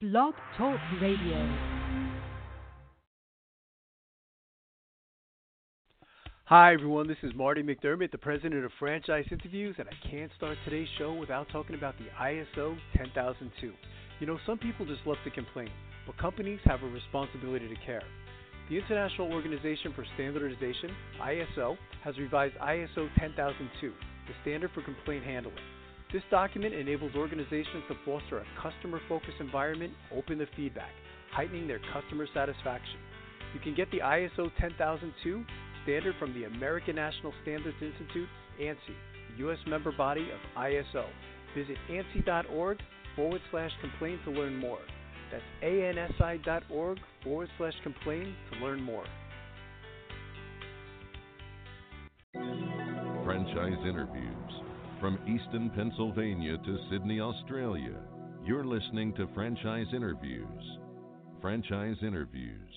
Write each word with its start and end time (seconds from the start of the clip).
Blog 0.00 0.32
Talk 0.56 0.78
Radio. 1.02 1.58
Hi, 6.44 6.72
everyone. 6.72 7.08
This 7.08 7.16
is 7.24 7.32
Marty 7.34 7.64
McDermott, 7.64 8.12
the 8.12 8.18
president 8.18 8.64
of 8.64 8.70
Franchise 8.78 9.24
Interviews, 9.32 9.74
and 9.80 9.88
I 9.88 10.08
can't 10.08 10.30
start 10.36 10.56
today's 10.64 10.86
show 10.98 11.14
without 11.14 11.48
talking 11.50 11.74
about 11.74 11.96
the 11.98 12.04
ISO 12.24 12.78
10002. 12.96 13.72
You 14.20 14.26
know, 14.28 14.38
some 14.46 14.56
people 14.56 14.86
just 14.86 15.04
love 15.04 15.16
to 15.24 15.30
complain, 15.30 15.70
but 16.06 16.16
companies 16.16 16.60
have 16.64 16.84
a 16.84 16.86
responsibility 16.86 17.66
to 17.66 17.76
care. 17.84 18.04
The 18.70 18.78
International 18.78 19.32
Organization 19.32 19.92
for 19.96 20.06
Standardization, 20.14 20.94
ISO, 21.20 21.76
has 22.04 22.16
revised 22.18 22.54
ISO 22.58 23.08
10002, 23.18 23.92
the 24.28 24.34
standard 24.42 24.70
for 24.72 24.82
complaint 24.82 25.24
handling. 25.24 25.56
This 26.10 26.22
document 26.30 26.72
enables 26.72 27.14
organizations 27.14 27.84
to 27.88 27.94
foster 28.06 28.38
a 28.38 28.44
customer 28.62 28.98
focused 29.10 29.40
environment 29.40 29.92
open 30.10 30.38
to 30.38 30.46
feedback, 30.56 30.92
heightening 31.32 31.68
their 31.68 31.80
customer 31.92 32.26
satisfaction. 32.32 32.98
You 33.52 33.60
can 33.60 33.74
get 33.74 33.90
the 33.90 33.98
ISO 33.98 34.50
10002 34.58 35.44
standard 35.82 36.14
from 36.18 36.32
the 36.32 36.44
American 36.44 36.96
National 36.96 37.32
Standards 37.42 37.76
Institute, 37.82 38.28
ANSI, 38.58 38.96
U.S. 39.38 39.58
member 39.66 39.92
body 39.92 40.28
of 40.30 40.62
ISO. 40.62 41.04
Visit 41.54 41.76
ANSI.org 41.90 42.78
forward 43.14 43.40
slash 43.50 43.70
complain 43.82 44.18
to 44.24 44.30
learn 44.30 44.56
more. 44.56 44.80
That's 45.30 45.44
ANSI.org 45.62 46.98
forward 47.22 47.48
slash 47.58 47.74
complain 47.82 48.34
to 48.52 48.64
learn 48.64 48.82
more. 48.82 49.04
Franchise 53.24 53.78
interviews 53.86 54.67
from 55.00 55.18
Easton, 55.26 55.70
Pennsylvania 55.76 56.56
to 56.58 56.78
Sydney, 56.90 57.20
Australia, 57.20 57.94
you're 58.44 58.64
listening 58.64 59.12
to 59.14 59.28
Franchise 59.32 59.86
Interviews. 59.94 60.78
Franchise 61.40 61.96
Interviews. 62.02 62.70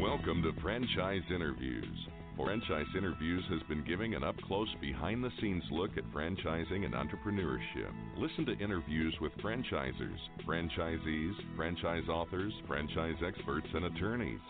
Welcome 0.00 0.42
to 0.42 0.52
Franchise 0.60 1.22
Interviews. 1.32 1.84
Franchise 2.36 2.86
Interviews 2.96 3.44
has 3.50 3.60
been 3.68 3.84
giving 3.86 4.14
an 4.14 4.24
up 4.24 4.36
close, 4.48 4.68
behind 4.80 5.22
the 5.22 5.30
scenes 5.40 5.62
look 5.70 5.90
at 5.96 6.12
franchising 6.12 6.84
and 6.84 6.94
entrepreneurship. 6.94 7.92
Listen 8.18 8.44
to 8.46 8.58
interviews 8.58 9.14
with 9.20 9.32
franchisers, 9.38 10.18
franchisees, 10.44 11.34
franchise 11.54 12.08
authors, 12.08 12.52
franchise 12.66 13.16
experts, 13.24 13.68
and 13.74 13.84
attorneys. 13.84 14.40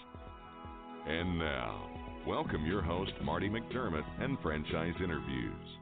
And 1.07 1.39
now, 1.39 2.00
Welcome 2.27 2.67
your 2.67 2.83
host, 2.83 3.13
Marty 3.23 3.49
McDermott, 3.49 4.05
and 4.21 4.37
Franchise 4.43 4.93
Interviews. 5.03 5.80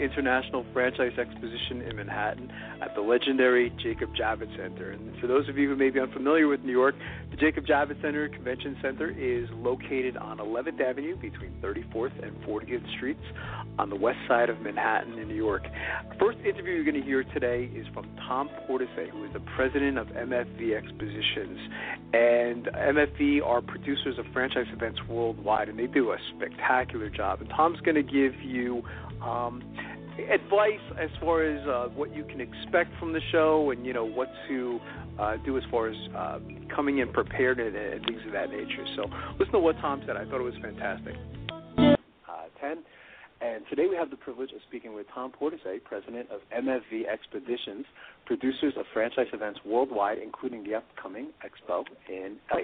International 0.00 0.66
Franchise 0.72 1.16
Exposition 1.16 1.80
in 1.82 1.94
Manhattan 1.94 2.50
at 2.82 2.96
the 2.96 3.00
legendary 3.00 3.70
Jacob 3.80 4.10
Javits 4.16 4.56
Center. 4.56 4.90
And 4.90 5.16
for 5.20 5.28
those 5.28 5.48
of 5.48 5.56
you 5.56 5.68
who 5.68 5.76
may 5.76 5.90
be 5.90 6.00
unfamiliar 6.00 6.48
with 6.48 6.64
New 6.64 6.72
York, 6.72 6.96
the 7.30 7.36
Jacob 7.36 7.64
Javits 7.64 8.02
Center 8.02 8.28
Convention 8.28 8.76
Center 8.82 9.10
is 9.10 9.48
located 9.52 10.16
on 10.16 10.38
11th 10.38 10.80
Avenue 10.80 11.14
between 11.14 11.52
34th 11.62 12.26
and 12.26 12.34
40th 12.42 12.82
Streets 12.96 13.22
on 13.78 13.88
the 13.88 13.94
west 13.94 14.18
side 14.26 14.50
of 14.50 14.60
Manhattan 14.62 15.16
in 15.16 15.28
New 15.28 15.36
York. 15.36 15.62
The 15.62 16.18
First 16.18 16.38
interview 16.38 16.72
you're 16.72 16.82
going 16.82 17.00
to 17.00 17.06
hear 17.06 17.22
today 17.22 17.70
is 17.72 17.86
from 17.94 18.10
Tom 18.26 18.50
Portesy, 18.66 19.10
who 19.12 19.24
is 19.26 19.32
the 19.32 19.42
president 19.54 19.96
of 19.96 20.08
MFV 20.08 20.76
Expositions. 20.76 21.60
And 22.12 22.66
MFV 22.66 23.44
are 23.44 23.62
producers 23.62 24.18
of 24.18 24.26
franchise 24.32 24.66
events 24.72 24.98
worldwide, 25.08 25.68
and 25.68 25.78
they 25.78 25.86
do 25.86 26.10
a 26.10 26.16
spectacular 26.36 27.10
job. 27.10 27.40
And 27.40 27.48
Tom's 27.50 27.80
going 27.82 27.94
to 27.94 28.02
give 28.02 28.40
you 28.42 28.82
um, 29.24 29.62
advice 30.30 30.80
as 31.00 31.10
far 31.20 31.42
as 31.42 31.66
uh, 31.66 31.88
what 31.94 32.14
you 32.14 32.24
can 32.24 32.40
expect 32.40 32.90
from 32.98 33.12
the 33.12 33.20
show 33.32 33.70
and 33.70 33.84
you 33.84 33.92
know 33.92 34.04
what 34.04 34.28
to 34.48 34.78
uh, 35.18 35.36
do 35.44 35.56
as 35.56 35.64
far 35.70 35.88
as 35.88 35.96
uh, 36.16 36.38
coming 36.74 36.98
in 36.98 37.12
prepared 37.12 37.58
and, 37.60 37.74
and 37.74 38.04
things 38.06 38.20
of 38.26 38.32
that 38.32 38.50
nature. 38.50 38.84
So 38.96 39.04
listen 39.38 39.52
to 39.52 39.60
what 39.60 39.76
Tom 39.80 40.02
said. 40.06 40.16
I 40.16 40.24
thought 40.24 40.40
it 40.40 40.44
was 40.44 40.54
fantastic. 40.60 41.14
Uh, 41.78 41.96
Ten. 42.60 42.78
And 43.40 43.64
today 43.68 43.86
we 43.90 43.96
have 43.96 44.10
the 44.10 44.16
privilege 44.16 44.52
of 44.52 44.60
speaking 44.68 44.94
with 44.94 45.06
Tom 45.12 45.30
Portesy, 45.30 45.78
president 45.84 46.28
of 46.30 46.40
MFV 46.56 47.06
Expositions, 47.12 47.84
producers 48.24 48.72
of 48.78 48.86
franchise 48.94 49.26
events 49.32 49.60
worldwide, 49.66 50.18
including 50.18 50.64
the 50.64 50.76
upcoming 50.76 51.28
Expo 51.44 51.84
in 52.08 52.36
LA. 52.50 52.60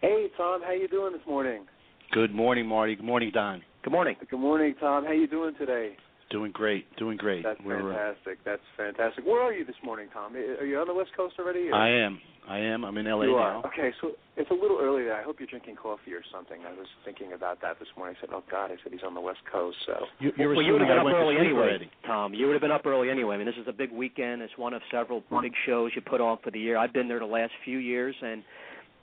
Hey, 0.00 0.28
Tom, 0.36 0.62
how 0.62 0.72
you 0.72 0.88
doing 0.88 1.12
this 1.12 1.26
morning? 1.26 1.66
Good 2.12 2.34
morning, 2.34 2.66
Marty. 2.66 2.94
Good 2.94 3.04
morning, 3.04 3.30
Don. 3.34 3.62
Good 3.86 3.92
morning. 3.92 4.16
Good 4.18 4.40
morning, 4.40 4.74
Tom. 4.80 5.04
How 5.04 5.12
you 5.12 5.28
doing 5.28 5.54
today? 5.54 5.94
Doing 6.32 6.50
great. 6.50 6.90
Doing 6.96 7.16
great. 7.16 7.44
That's 7.44 7.60
We're, 7.64 7.78
uh, 7.78 7.94
fantastic. 7.94 8.38
That's 8.44 8.66
fantastic. 8.76 9.24
Where 9.24 9.40
are 9.40 9.52
you 9.52 9.64
this 9.64 9.78
morning, 9.84 10.08
Tom? 10.12 10.34
Are 10.34 10.66
you 10.66 10.80
on 10.80 10.88
the 10.88 10.92
West 10.92 11.10
Coast 11.16 11.36
already? 11.38 11.70
or- 11.70 11.74
I 11.76 11.88
am. 12.02 12.18
I 12.48 12.58
am. 12.58 12.84
I'm 12.84 12.98
in 12.98 13.06
LA 13.06 13.26
you 13.26 13.36
now. 13.36 13.62
Okay, 13.64 13.92
so 14.00 14.10
it's 14.36 14.50
a 14.50 14.54
little 14.54 14.78
early 14.82 15.04
there. 15.04 15.14
I 15.14 15.22
hope 15.22 15.38
you're 15.38 15.46
drinking 15.46 15.76
coffee 15.76 16.14
or 16.14 16.22
something. 16.32 16.58
I 16.66 16.72
was 16.72 16.88
thinking 17.04 17.32
about 17.32 17.60
that 17.62 17.78
this 17.78 17.86
morning. 17.96 18.16
I 18.18 18.20
said, 18.20 18.30
"Oh 18.34 18.42
God," 18.50 18.72
I 18.72 18.76
said 18.82 18.90
he's 18.90 19.04
on 19.06 19.14
the 19.14 19.20
West 19.20 19.38
Coast. 19.52 19.76
So 19.86 20.06
You, 20.18 20.32
you're 20.36 20.54
well, 20.54 20.62
you 20.66 20.72
would 20.72 20.82
assuming 20.82 20.88
have 20.88 20.90
I 20.90 20.90
been 20.90 20.98
up 20.98 21.04
went 21.06 21.16
to 21.16 21.22
early 21.22 21.34
sleep 21.36 21.46
anyway, 21.46 21.62
already. 21.62 21.90
Tom. 22.06 22.34
You 22.34 22.46
would 22.46 22.54
have 22.54 22.62
been 22.62 22.72
up 22.72 22.86
early 22.86 23.08
anyway. 23.08 23.36
I 23.36 23.38
mean, 23.38 23.46
this 23.46 23.58
is 23.62 23.68
a 23.68 23.72
big 23.72 23.92
weekend. 23.92 24.42
It's 24.42 24.58
one 24.58 24.74
of 24.74 24.82
several 24.90 25.22
big 25.42 25.52
shows 25.64 25.92
you 25.94 26.02
put 26.02 26.20
on 26.20 26.38
for 26.42 26.50
the 26.50 26.58
year. 26.58 26.76
I've 26.76 26.92
been 26.92 27.06
there 27.06 27.20
the 27.20 27.24
last 27.26 27.52
few 27.64 27.78
years, 27.78 28.16
and 28.20 28.42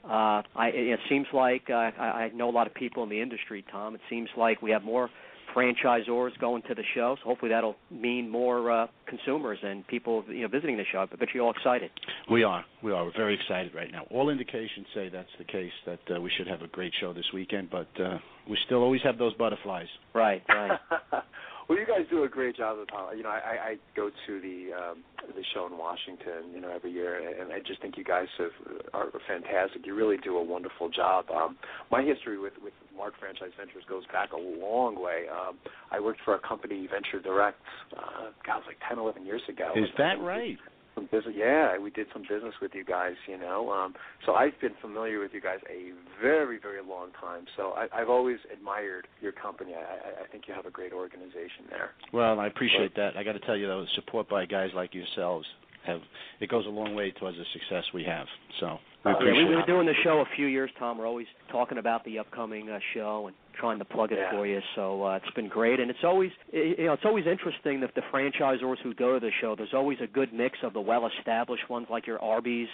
uh, 0.03 0.41
I, 0.55 0.67
it 0.73 0.99
seems 1.09 1.27
like 1.33 1.63
uh, 1.69 1.73
I, 1.73 2.25
I 2.25 2.31
know 2.33 2.49
a 2.49 2.51
lot 2.51 2.67
of 2.67 2.73
people 2.73 3.03
in 3.03 3.09
the 3.09 3.21
industry, 3.21 3.63
Tom. 3.71 3.95
It 3.95 4.01
seems 4.09 4.29
like 4.37 4.61
we 4.61 4.71
have 4.71 4.83
more 4.83 5.09
franchisors 5.55 6.37
going 6.39 6.61
to 6.63 6.75
the 6.75 6.83
show, 6.95 7.15
so 7.21 7.29
hopefully 7.29 7.49
that'll 7.49 7.75
mean 7.91 8.29
more 8.29 8.71
uh, 8.71 8.87
consumers 9.07 9.59
and 9.61 9.85
people, 9.87 10.23
you 10.27 10.41
know, 10.41 10.47
visiting 10.47 10.77
the 10.77 10.83
show. 10.91 10.99
I 10.99 11.15
bet 11.15 11.29
you're 11.33 11.43
all 11.43 11.51
excited. 11.51 11.91
We 12.29 12.43
are. 12.43 12.65
We 12.81 12.91
are. 12.91 13.05
We're 13.05 13.13
very 13.15 13.35
excited 13.35 13.73
right 13.75 13.91
now. 13.91 14.05
All 14.09 14.29
indications 14.29 14.87
say 14.93 15.09
that's 15.09 15.29
the 15.37 15.45
case. 15.45 15.71
That 15.85 15.99
uh, 16.15 16.19
we 16.19 16.31
should 16.37 16.47
have 16.47 16.61
a 16.61 16.67
great 16.67 16.93
show 16.99 17.13
this 17.13 17.25
weekend, 17.33 17.69
but 17.69 17.87
uh, 18.01 18.17
we 18.49 18.57
still 18.65 18.81
always 18.81 19.01
have 19.03 19.17
those 19.17 19.33
butterflies. 19.35 19.87
Right, 20.13 20.43
right. 20.49 20.79
well, 21.67 21.77
you 21.77 21.85
guys 21.85 22.05
do 22.09 22.23
a 22.23 22.29
great 22.29 22.57
job 22.57 22.77
of 22.79 22.87
uh, 22.95 23.11
you 23.11 23.23
know, 23.23 23.29
I, 23.29 23.71
I 23.71 23.75
go 23.95 24.09
to 24.09 24.41
the 24.41 24.69
um, 24.73 25.03
the 25.35 25.43
show 25.53 25.65
in 25.67 25.77
Washington, 25.77 26.51
you 26.53 26.61
know, 26.61 26.69
every 26.69 26.91
year, 26.91 27.15
and 27.41 27.51
I 27.51 27.59
just 27.59 27.81
think 27.81 27.97
you 27.97 28.03
guys 28.03 28.27
have, 28.37 28.51
are 28.93 29.09
fantastic. 29.27 29.85
You 29.85 29.95
really 29.95 30.17
do 30.17 30.37
a 30.37 30.43
wonderful 30.43 30.89
job. 30.89 31.25
Um, 31.31 31.57
my 31.91 32.03
history 32.03 32.37
with 32.37 32.53
with 32.63 32.73
Mart 32.95 33.13
Franchise 33.19 33.51
Ventures 33.57 33.83
goes 33.89 34.03
back 34.11 34.31
a 34.33 34.37
long 34.37 35.01
way. 35.01 35.25
Um, 35.31 35.57
I 35.91 35.99
worked 35.99 36.19
for 36.25 36.35
a 36.35 36.39
company, 36.39 36.87
Venture 36.91 37.21
Direct, 37.23 37.59
uh, 37.97 38.31
God, 38.45 38.57
it 38.57 38.59
was 38.59 38.63
like 38.67 38.77
10, 38.89 38.99
11 38.99 39.25
years 39.25 39.41
ago. 39.49 39.71
Is 39.75 39.89
that 39.97 40.19
right? 40.21 40.57
Some 40.95 41.09
business, 41.11 41.33
yeah, 41.35 41.77
we 41.79 41.89
did 41.89 42.07
some 42.13 42.21
business 42.21 42.53
with 42.61 42.71
you 42.75 42.85
guys, 42.85 43.13
you 43.27 43.37
know. 43.37 43.71
Um, 43.71 43.95
so 44.25 44.35
I've 44.35 44.59
been 44.61 44.73
familiar 44.81 45.19
with 45.19 45.31
you 45.33 45.41
guys 45.41 45.57
a 45.69 45.91
very, 46.21 46.59
very 46.59 46.81
long 46.87 47.09
time. 47.19 47.45
So 47.57 47.71
I, 47.71 47.87
I've 47.93 48.09
always 48.09 48.37
admired 48.51 49.07
your 49.19 49.31
company. 49.31 49.73
I, 49.73 49.79
I, 49.79 50.23
I 50.23 50.27
think 50.31 50.43
you 50.47 50.53
have 50.53 50.65
a 50.67 50.71
great 50.71 50.93
organization 50.93 51.65
there. 51.69 51.91
Well, 52.13 52.39
I 52.39 52.47
appreciate 52.47 52.95
that. 52.95 53.17
I 53.17 53.23
got 53.23 53.33
to 53.33 53.39
tell 53.39 53.57
you 53.57 53.67
though, 53.67 53.85
support 53.95 54.29
by 54.29 54.45
guys 54.45 54.69
like 54.75 54.93
yourselves 54.93 55.47
have 55.85 55.99
it 56.39 56.49
goes 56.49 56.65
a 56.65 56.69
long 56.69 56.95
way 56.95 57.11
towards 57.11 57.37
the 57.37 57.43
success 57.53 57.83
we 57.93 58.03
have. 58.03 58.25
So 58.59 58.77
we 59.03 59.11
Uh, 59.11 59.13
Yeah, 59.13 59.15
appreciate 59.17 59.43
we, 59.49 59.55
we've 59.55 59.65
been 59.65 59.75
doing 59.75 59.87
the 59.87 59.93
show 60.03 60.19
a 60.19 60.35
few 60.35 60.45
years, 60.45 60.69
Tom. 60.79 60.97
We're 60.97 61.07
always 61.07 61.27
talking 61.51 61.77
about 61.77 62.05
the 62.05 62.19
upcoming 62.19 62.69
uh, 62.69 62.79
show 62.93 63.27
and 63.27 63.35
trying 63.59 63.79
to 63.79 63.85
plug 63.85 64.11
it 64.11 64.17
Yeah. 64.19 64.31
for 64.31 64.45
you. 64.45 64.59
So 64.75 65.03
uh, 65.05 65.15
it's 65.17 65.33
been 65.35 65.47
great, 65.47 65.79
and 65.79 65.89
it's 65.89 66.03
always 66.03 66.31
you 66.51 66.85
know 66.85 66.93
it's 66.93 67.05
always 67.05 67.25
interesting 67.27 67.79
that 67.81 67.95
the 67.95 68.01
franchisors 68.13 68.77
who 68.83 68.93
go 68.93 69.13
to 69.13 69.19
the 69.19 69.31
show. 69.41 69.55
There's 69.55 69.73
always 69.73 69.99
a 70.01 70.07
good 70.07 70.33
mix 70.33 70.57
of 70.63 70.73
the 70.73 70.81
well-established 70.81 71.69
ones 71.69 71.87
like 71.89 72.07
your 72.07 72.21
Arby's, 72.21 72.67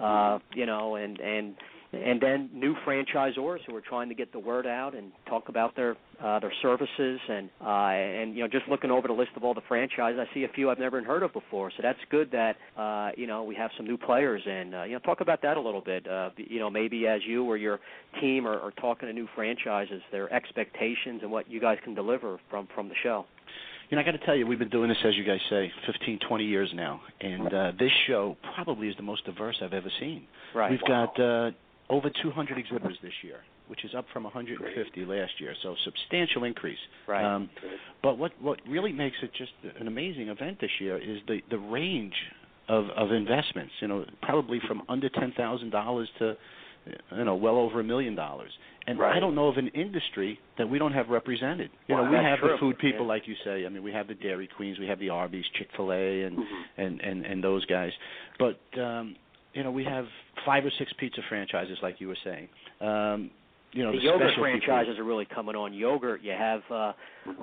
uh, 0.00 0.38
you 0.54 0.66
know, 0.66 0.96
and 0.96 1.18
and 1.20 1.54
and 1.96 2.20
then 2.20 2.50
new 2.52 2.74
franchisors 2.86 3.58
who 3.66 3.74
are 3.74 3.80
trying 3.80 4.08
to 4.08 4.14
get 4.14 4.32
the 4.32 4.38
word 4.38 4.66
out 4.66 4.94
and 4.94 5.12
talk 5.28 5.48
about 5.48 5.74
their 5.76 5.96
uh, 6.22 6.38
their 6.40 6.52
services 6.62 7.20
and 7.28 7.50
uh, 7.60 7.90
and 7.90 8.34
you 8.34 8.42
know 8.42 8.48
just 8.48 8.66
looking 8.68 8.90
over 8.90 9.08
the 9.08 9.14
list 9.14 9.30
of 9.36 9.44
all 9.44 9.54
the 9.54 9.62
franchises, 9.68 10.18
I 10.20 10.32
see 10.34 10.44
a 10.44 10.48
few 10.48 10.70
I've 10.70 10.78
never 10.78 11.02
heard 11.02 11.22
of 11.22 11.32
before. 11.32 11.70
So 11.70 11.82
that's 11.82 11.98
good 12.10 12.30
that 12.32 12.56
uh, 12.76 13.10
you 13.16 13.26
know 13.26 13.44
we 13.44 13.54
have 13.54 13.70
some 13.76 13.86
new 13.86 13.96
players 13.96 14.42
and 14.46 14.74
uh, 14.74 14.82
you 14.84 14.92
know 14.92 14.98
talk 15.00 15.20
about 15.20 15.42
that 15.42 15.56
a 15.56 15.60
little 15.60 15.82
bit. 15.82 16.08
Uh, 16.08 16.30
you 16.36 16.58
know 16.58 16.70
maybe 16.70 17.06
as 17.06 17.20
you 17.26 17.44
or 17.44 17.56
your 17.56 17.80
team 18.20 18.46
are, 18.46 18.58
are 18.58 18.72
talking 18.72 19.08
to 19.08 19.12
new 19.12 19.28
franchises, 19.34 20.02
their 20.12 20.32
expectations 20.32 21.20
and 21.22 21.30
what 21.30 21.50
you 21.50 21.60
guys 21.60 21.78
can 21.84 21.94
deliver 21.94 22.38
from 22.50 22.68
from 22.74 22.88
the 22.88 22.94
show. 23.02 23.26
You 23.90 23.96
know, 23.96 24.02
I 24.02 24.04
got 24.04 24.18
to 24.18 24.26
tell 24.26 24.34
you, 24.34 24.48
we've 24.48 24.58
been 24.58 24.68
doing 24.68 24.88
this, 24.88 24.98
as 25.04 25.14
you 25.14 25.22
guys 25.22 25.38
say, 25.48 25.70
15, 25.86 26.18
20 26.26 26.44
years 26.44 26.68
now, 26.74 27.00
and 27.20 27.54
uh, 27.54 27.72
this 27.78 27.92
show 28.08 28.36
probably 28.56 28.88
is 28.88 28.96
the 28.96 29.04
most 29.04 29.24
diverse 29.24 29.56
I've 29.62 29.72
ever 29.72 29.90
seen. 30.00 30.26
Right. 30.56 30.72
We've 30.72 30.80
got 30.88 31.20
uh, 31.20 31.52
over 31.88 32.10
200 32.22 32.58
exhibitors 32.58 32.98
this 33.02 33.12
year, 33.22 33.40
which 33.68 33.84
is 33.84 33.94
up 33.96 34.06
from 34.12 34.24
150 34.24 35.04
last 35.04 35.32
year, 35.40 35.54
so 35.62 35.74
substantial 35.84 36.44
increase. 36.44 36.78
Right. 37.06 37.24
Um, 37.24 37.48
but 38.02 38.18
what 38.18 38.32
what 38.40 38.60
really 38.68 38.92
makes 38.92 39.16
it 39.22 39.30
just 39.34 39.52
an 39.80 39.86
amazing 39.86 40.28
event 40.28 40.58
this 40.60 40.70
year 40.80 40.96
is 40.98 41.18
the 41.26 41.40
the 41.50 41.58
range 41.58 42.14
of 42.68 42.86
of 42.96 43.12
investments. 43.12 43.72
You 43.80 43.88
know, 43.88 44.04
probably 44.22 44.60
from 44.66 44.82
under 44.88 45.08
ten 45.08 45.32
thousand 45.36 45.70
dollars 45.70 46.08
to 46.18 46.36
you 47.16 47.24
know, 47.24 47.34
well 47.34 47.56
over 47.56 47.80
a 47.80 47.84
million 47.84 48.14
dollars. 48.14 48.50
And 48.88 49.00
Right. 49.00 49.16
I 49.16 49.18
don't 49.18 49.34
know 49.34 49.48
of 49.48 49.56
an 49.56 49.66
industry 49.74 50.38
that 50.58 50.68
we 50.68 50.78
don't 50.78 50.92
have 50.92 51.08
represented. 51.08 51.70
You 51.88 51.96
Wow, 51.96 52.04
know, 52.04 52.10
we 52.12 52.16
have 52.18 52.38
true. 52.38 52.52
the 52.52 52.58
food 52.58 52.78
people, 52.78 53.00
Yeah. 53.00 53.08
like 53.08 53.26
you 53.26 53.34
say. 53.42 53.66
I 53.66 53.68
mean, 53.68 53.82
we 53.82 53.90
have 53.90 54.06
the 54.06 54.14
Dairy 54.14 54.46
Queens, 54.46 54.78
we 54.78 54.86
have 54.86 55.00
the 55.00 55.10
Arby's, 55.10 55.44
Chick 55.54 55.68
Fil 55.76 55.92
A, 55.92 56.22
and 56.22 56.38
Mhm. 56.38 56.64
and 56.76 57.00
and 57.00 57.26
and 57.26 57.42
those 57.42 57.64
guys. 57.64 57.92
But 58.38 58.60
um, 58.78 59.16
you 59.56 59.64
know, 59.64 59.70
we 59.70 59.84
have 59.84 60.04
five 60.44 60.64
or 60.64 60.72
six 60.78 60.92
pizza 60.98 61.22
franchises, 61.28 61.78
like 61.82 61.98
you 61.98 62.08
were 62.08 62.18
saying. 62.22 62.48
Um, 62.80 63.30
you 63.72 63.82
know, 63.82 63.92
the 63.92 63.98
the, 63.98 64.04
yogurt 64.04 64.30
franchises 64.38 64.98
are 64.98 65.04
really 65.04 65.26
coming 65.26 65.56
on. 65.56 65.72
Yogurt, 65.72 66.22
you 66.22 66.32
have 66.32 66.60
uh, 66.70 66.92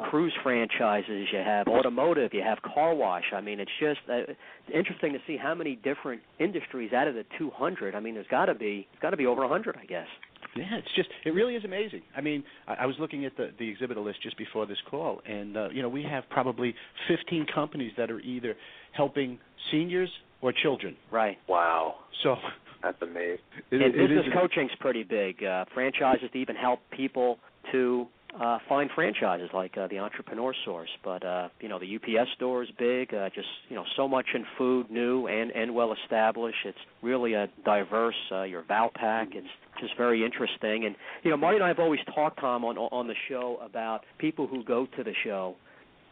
cruise 0.09 0.33
franchises, 0.41 1.27
you 1.31 1.39
have 1.39 1.67
automotive, 1.67 2.33
you 2.33 2.41
have 2.41 2.59
car 2.61 2.95
wash. 2.95 3.25
I 3.33 3.41
mean, 3.41 3.59
it's 3.59 3.71
just 3.79 3.99
uh, 4.09 4.31
it's 4.31 4.39
interesting 4.73 5.13
to 5.13 5.19
see 5.27 5.37
how 5.37 5.53
many 5.53 5.75
different 5.75 6.21
industries 6.39 6.93
out 6.93 7.07
of 7.07 7.15
the 7.15 7.25
200. 7.37 7.93
I 7.93 7.99
mean, 7.99 8.13
there's 8.13 8.27
got 8.27 8.45
to 8.45 8.55
be 8.55 8.87
it's 8.91 9.01
got 9.01 9.11
to 9.11 9.17
be 9.17 9.25
over 9.25 9.41
100, 9.41 9.77
I 9.81 9.85
guess. 9.85 10.07
Yeah, 10.55 10.77
it's 10.77 10.87
just 10.95 11.09
it 11.25 11.31
really 11.31 11.55
is 11.55 11.65
amazing. 11.65 12.01
I 12.15 12.21
mean, 12.21 12.43
I, 12.67 12.75
I 12.81 12.85
was 12.85 12.95
looking 12.99 13.25
at 13.25 13.35
the 13.37 13.51
the 13.59 13.69
exhibitor 13.69 14.01
list 14.01 14.21
just 14.21 14.37
before 14.37 14.65
this 14.65 14.77
call, 14.89 15.21
and 15.25 15.57
uh, 15.57 15.69
you 15.69 15.81
know 15.81 15.89
we 15.89 16.03
have 16.03 16.23
probably 16.29 16.73
15 17.07 17.47
companies 17.53 17.91
that 17.97 18.09
are 18.09 18.19
either 18.21 18.55
helping 18.91 19.39
seniors 19.71 20.09
or 20.43 20.51
children. 20.53 20.95
Right. 21.11 21.37
Wow, 21.47 21.95
So 22.23 22.35
that's 22.83 23.01
amazing. 23.01 23.39
it, 23.71 23.81
and 23.81 23.81
it 23.81 23.93
business 23.95 24.25
is 24.27 24.33
coaching's 24.33 24.71
pretty 24.79 25.03
big. 25.03 25.43
Uh, 25.43 25.65
franchises 25.73 26.29
to 26.33 26.37
even 26.37 26.55
help 26.55 26.79
people 26.91 27.39
to 27.71 28.07
uh, 28.39 28.57
find 28.67 28.89
franchises 28.93 29.49
like 29.53 29.77
uh, 29.77 29.87
the 29.87 29.99
Entrepreneur 29.99 30.53
Source. 30.65 30.89
But 31.03 31.25
uh, 31.25 31.49
you 31.61 31.69
know, 31.69 31.79
the 31.79 31.95
UPS 31.95 32.29
store 32.35 32.63
is 32.63 32.69
big. 32.77 33.13
Uh, 33.13 33.29
just 33.33 33.47
you 33.69 33.75
know, 33.75 33.85
so 33.95 34.07
much 34.07 34.25
in 34.35 34.43
food, 34.57 34.91
new 34.91 35.27
and 35.27 35.51
and 35.51 35.73
well 35.73 35.93
established. 36.03 36.57
It's 36.65 36.77
really 37.01 37.33
a 37.33 37.47
diverse. 37.63 38.15
Uh, 38.31 38.43
your 38.43 38.63
Valpak. 38.63 39.27
It's 39.33 39.47
just 39.79 39.95
very 39.97 40.25
interesting. 40.25 40.85
And 40.85 40.95
you 41.23 41.31
know, 41.31 41.37
Marty 41.37 41.55
and 41.55 41.63
I 41.63 41.69
have 41.69 41.79
always 41.79 42.01
talked, 42.13 42.39
Tom, 42.39 42.65
on 42.65 42.77
on 42.77 43.07
the 43.07 43.15
show 43.29 43.59
about 43.63 44.01
people 44.17 44.45
who 44.47 44.63
go 44.63 44.87
to 44.97 45.03
the 45.03 45.13
show 45.23 45.55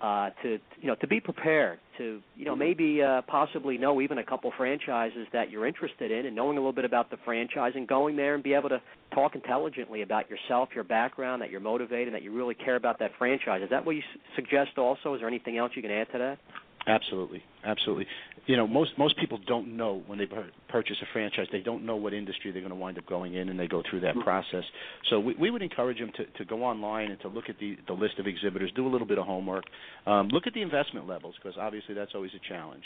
uh, 0.02 0.30
to 0.44 0.58
you 0.80 0.88
know 0.88 0.96
to 0.96 1.08
be 1.08 1.20
prepared 1.20 1.80
to 2.02 2.22
you 2.36 2.46
know 2.46 2.56
maybe 2.56 3.02
uh, 3.02 3.22
possibly 3.28 3.78
know 3.78 4.02
even 4.02 4.18
a 4.18 4.24
couple 4.24 4.52
franchises 4.58 5.28
that 5.34 5.52
you're 5.52 5.68
interested 5.68 6.12
in 6.12 6.26
and 6.26 6.36
knowing 6.36 6.58
a 6.58 6.60
little 6.60 6.74
bit 6.74 6.86
about 6.86 7.10
the 7.12 7.18
franchise 7.24 7.74
and 7.76 7.88
going 7.88 8.16
there 8.16 8.34
and 8.34 8.44
be 8.44 8.54
able 8.54 8.70
to 8.70 8.82
talk 9.14 9.36
intelligently 9.36 10.02
about 10.02 10.30
yourself, 10.30 10.70
your 10.74 10.84
background, 10.84 11.42
that 11.42 11.52
you're 11.52 11.60
motivated, 11.60 12.08
and 12.08 12.16
that 12.16 12.24
you 12.24 12.34
really 12.34 12.56
care 12.56 12.76
about 12.76 12.98
that 13.00 13.12
franchise. 13.18 13.62
Is 13.64 13.70
that 13.70 13.86
what 13.86 13.96
you 13.96 14.02
s- 14.02 14.20
suggest? 14.36 14.78
Also, 14.78 15.14
is 15.14 15.20
there 15.20 15.28
anything 15.28 15.58
else 15.58 15.72
you 15.76 15.82
can 15.82 15.92
add 15.92 16.08
to 16.12 16.18
that? 16.18 16.38
Absolutely, 16.88 17.44
absolutely. 17.64 18.08
You 18.48 18.58
know, 18.58 18.66
most 18.66 18.98
most 18.98 19.16
people 19.18 19.40
don't 19.46 19.78
know 19.78 20.02
when 20.08 20.18
they 20.18 20.28
purchase 20.68 20.98
a 21.02 21.06
franchise. 21.14 21.48
They 21.52 21.60
don't 21.62 21.86
know 21.86 21.96
what 21.96 22.14
industry 22.14 22.52
they're 22.52 22.62
going 22.62 22.72
to 22.72 22.76
wind 22.76 22.98
up 22.98 23.06
going 23.06 23.36
in, 23.36 23.50
and 23.50 23.60
they 23.60 23.68
go 23.68 23.84
through 23.88 24.00
that 24.02 24.16
process. 24.20 24.64
So 25.10 25.20
we, 25.20 25.36
we 25.36 25.52
would 25.52 25.62
encourage 25.62 26.00
them 26.00 26.12
to, 26.18 26.26
to 26.26 26.46
go 26.46 26.64
online 26.64 27.12
and 27.12 27.22
to 27.22 27.28
look 27.28 27.50
at 27.50 27.60
the 27.60 27.78
the 27.86 27.94
list 27.94 28.18
of 28.18 28.26
exhibitors, 28.26 28.72
do 28.76 28.88
a 28.88 28.90
little 28.90 29.06
bit 29.08 29.20
of 29.20 29.28
homework, 29.28 29.66
um, 30.08 30.30
look 30.30 30.48
at 30.48 30.54
the 30.56 30.62
investment 30.64 31.08
levels 31.08 31.36
because 31.42 31.56
obviously 31.60 31.94
that's 31.94 32.12
always 32.16 32.32
a 32.34 32.40
challenge, 32.50 32.84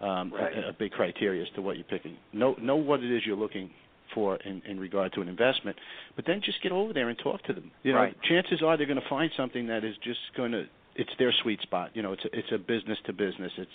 um, 0.00 0.32
Right. 0.32 0.56
a, 0.56 0.68
a 0.68 0.72
big 0.72 0.92
criteria 0.92 1.42
as 1.42 1.48
to 1.54 1.60
what 1.62 1.76
you're 1.76 1.84
picking. 1.84 2.16
Know 2.32 2.54
know 2.60 2.76
what 2.76 3.00
it 3.00 3.14
is 3.14 3.26
you're 3.26 3.36
looking 3.36 3.70
for 4.14 4.36
in, 4.36 4.62
in 4.66 4.80
regard 4.80 5.12
to 5.14 5.20
an 5.20 5.28
investment, 5.28 5.76
but 6.16 6.24
then 6.26 6.40
just 6.42 6.62
get 6.62 6.72
over 6.72 6.92
there 6.94 7.08
and 7.10 7.18
talk 7.18 7.42
to 7.44 7.52
them. 7.52 7.70
You 7.82 7.92
know, 7.92 7.98
Right. 8.00 8.16
chances 8.22 8.62
are 8.62 8.76
they're 8.78 8.86
going 8.86 9.00
to 9.00 9.08
find 9.08 9.30
something 9.36 9.66
that 9.66 9.84
is 9.84 9.96
just 10.02 10.20
going 10.36 10.52
to 10.52 10.64
it's 10.96 11.10
their 11.18 11.32
sweet 11.42 11.60
spot. 11.62 11.90
You 11.94 12.02
know, 12.02 12.12
it's 12.12 12.24
a, 12.24 12.38
it's 12.38 12.52
a 12.52 12.58
business 12.58 12.98
to 13.06 13.12
business. 13.12 13.52
It's 13.56 13.70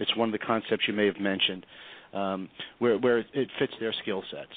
it's 0.00 0.16
one 0.16 0.28
of 0.28 0.32
the 0.32 0.44
concepts 0.44 0.86
you 0.86 0.94
may 0.94 1.06
have 1.06 1.20
mentioned, 1.20 1.66
um, 2.12 2.48
where 2.78 2.98
where 2.98 3.18
it 3.18 3.48
fits 3.58 3.74
their 3.80 3.92
skill 4.02 4.22
sets. 4.30 4.52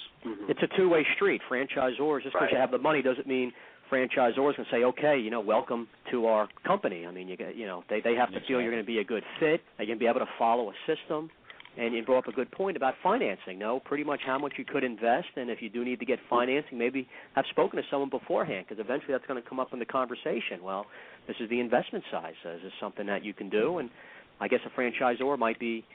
It's 0.48 0.62
a 0.62 0.78
two-way 0.78 1.06
street. 1.16 1.42
Franchisors, 1.50 2.24
just 2.24 2.34
because 2.34 2.42
Right. 2.42 2.52
you 2.52 2.58
have 2.58 2.72
the 2.72 2.78
money 2.78 3.02
doesn't 3.02 3.28
mean 3.28 3.52
franchisors 3.92 4.56
can 4.56 4.66
say, 4.72 4.84
okay, 4.84 5.18
you 5.20 5.30
know, 5.30 5.42
welcome 5.42 5.88
to 6.12 6.26
our 6.26 6.48
company. 6.66 7.06
I 7.06 7.12
mean, 7.12 7.28
you 7.28 7.36
get, 7.36 7.56
you 7.56 7.66
know, 7.66 7.84
they 7.90 8.00
they 8.02 8.16
have 8.16 8.32
to 8.32 8.40
feel 8.42 8.62
you're 8.62 8.72
going 8.72 8.84
to 8.84 8.88
be 8.88 9.00
a 9.00 9.04
good 9.04 9.24
fit. 9.40 9.62
They're 9.78 9.86
going 9.86 10.00
to 10.00 10.04
be 10.04 10.08
able 10.08 10.22
to 10.22 10.30
follow 10.40 10.70
a 10.70 10.74
system. 10.88 11.30
And 11.78 11.94
you 11.94 12.04
brought 12.04 12.28
up 12.28 12.28
a 12.28 12.34
good 12.34 12.52
point 12.52 12.76
about 12.76 12.96
financing. 13.02 13.58
Know 13.58 13.80
pretty 13.80 14.04
much 14.04 14.20
how 14.26 14.38
much 14.38 14.54
you 14.58 14.66
could 14.66 14.84
invest, 14.84 15.30
and 15.38 15.50
if 15.50 15.62
you 15.62 15.70
do 15.70 15.86
need 15.86 16.00
to 16.02 16.06
get 16.06 16.20
financing, 16.30 16.78
maybe 16.78 17.08
have 17.34 17.46
spoken 17.50 17.82
to 17.82 17.84
someone 17.90 18.10
beforehand, 18.10 18.66
because 18.68 18.84
eventually 18.84 19.14
that's 19.14 19.26
going 19.26 19.42
to 19.42 19.48
come 19.48 19.58
up 19.58 19.72
in 19.72 19.80
the 19.80 19.86
conversation. 19.86 20.62
Well, 20.62 20.86
this 21.32 21.46
is 21.46 21.50
the 21.50 21.62
investment 21.62 22.04
side. 22.12 22.34
So 22.44 22.50
is 22.50 22.62
this 22.62 22.74
something 22.80 23.08
that 23.08 23.24
you 23.24 23.34
can 23.34 23.50
do? 23.50 23.78
And 23.78 23.90
I 24.42 24.50
guess 24.50 24.60
a 24.66 24.80
franchisor 24.80 25.38
might 25.40 25.60
be 25.60 25.86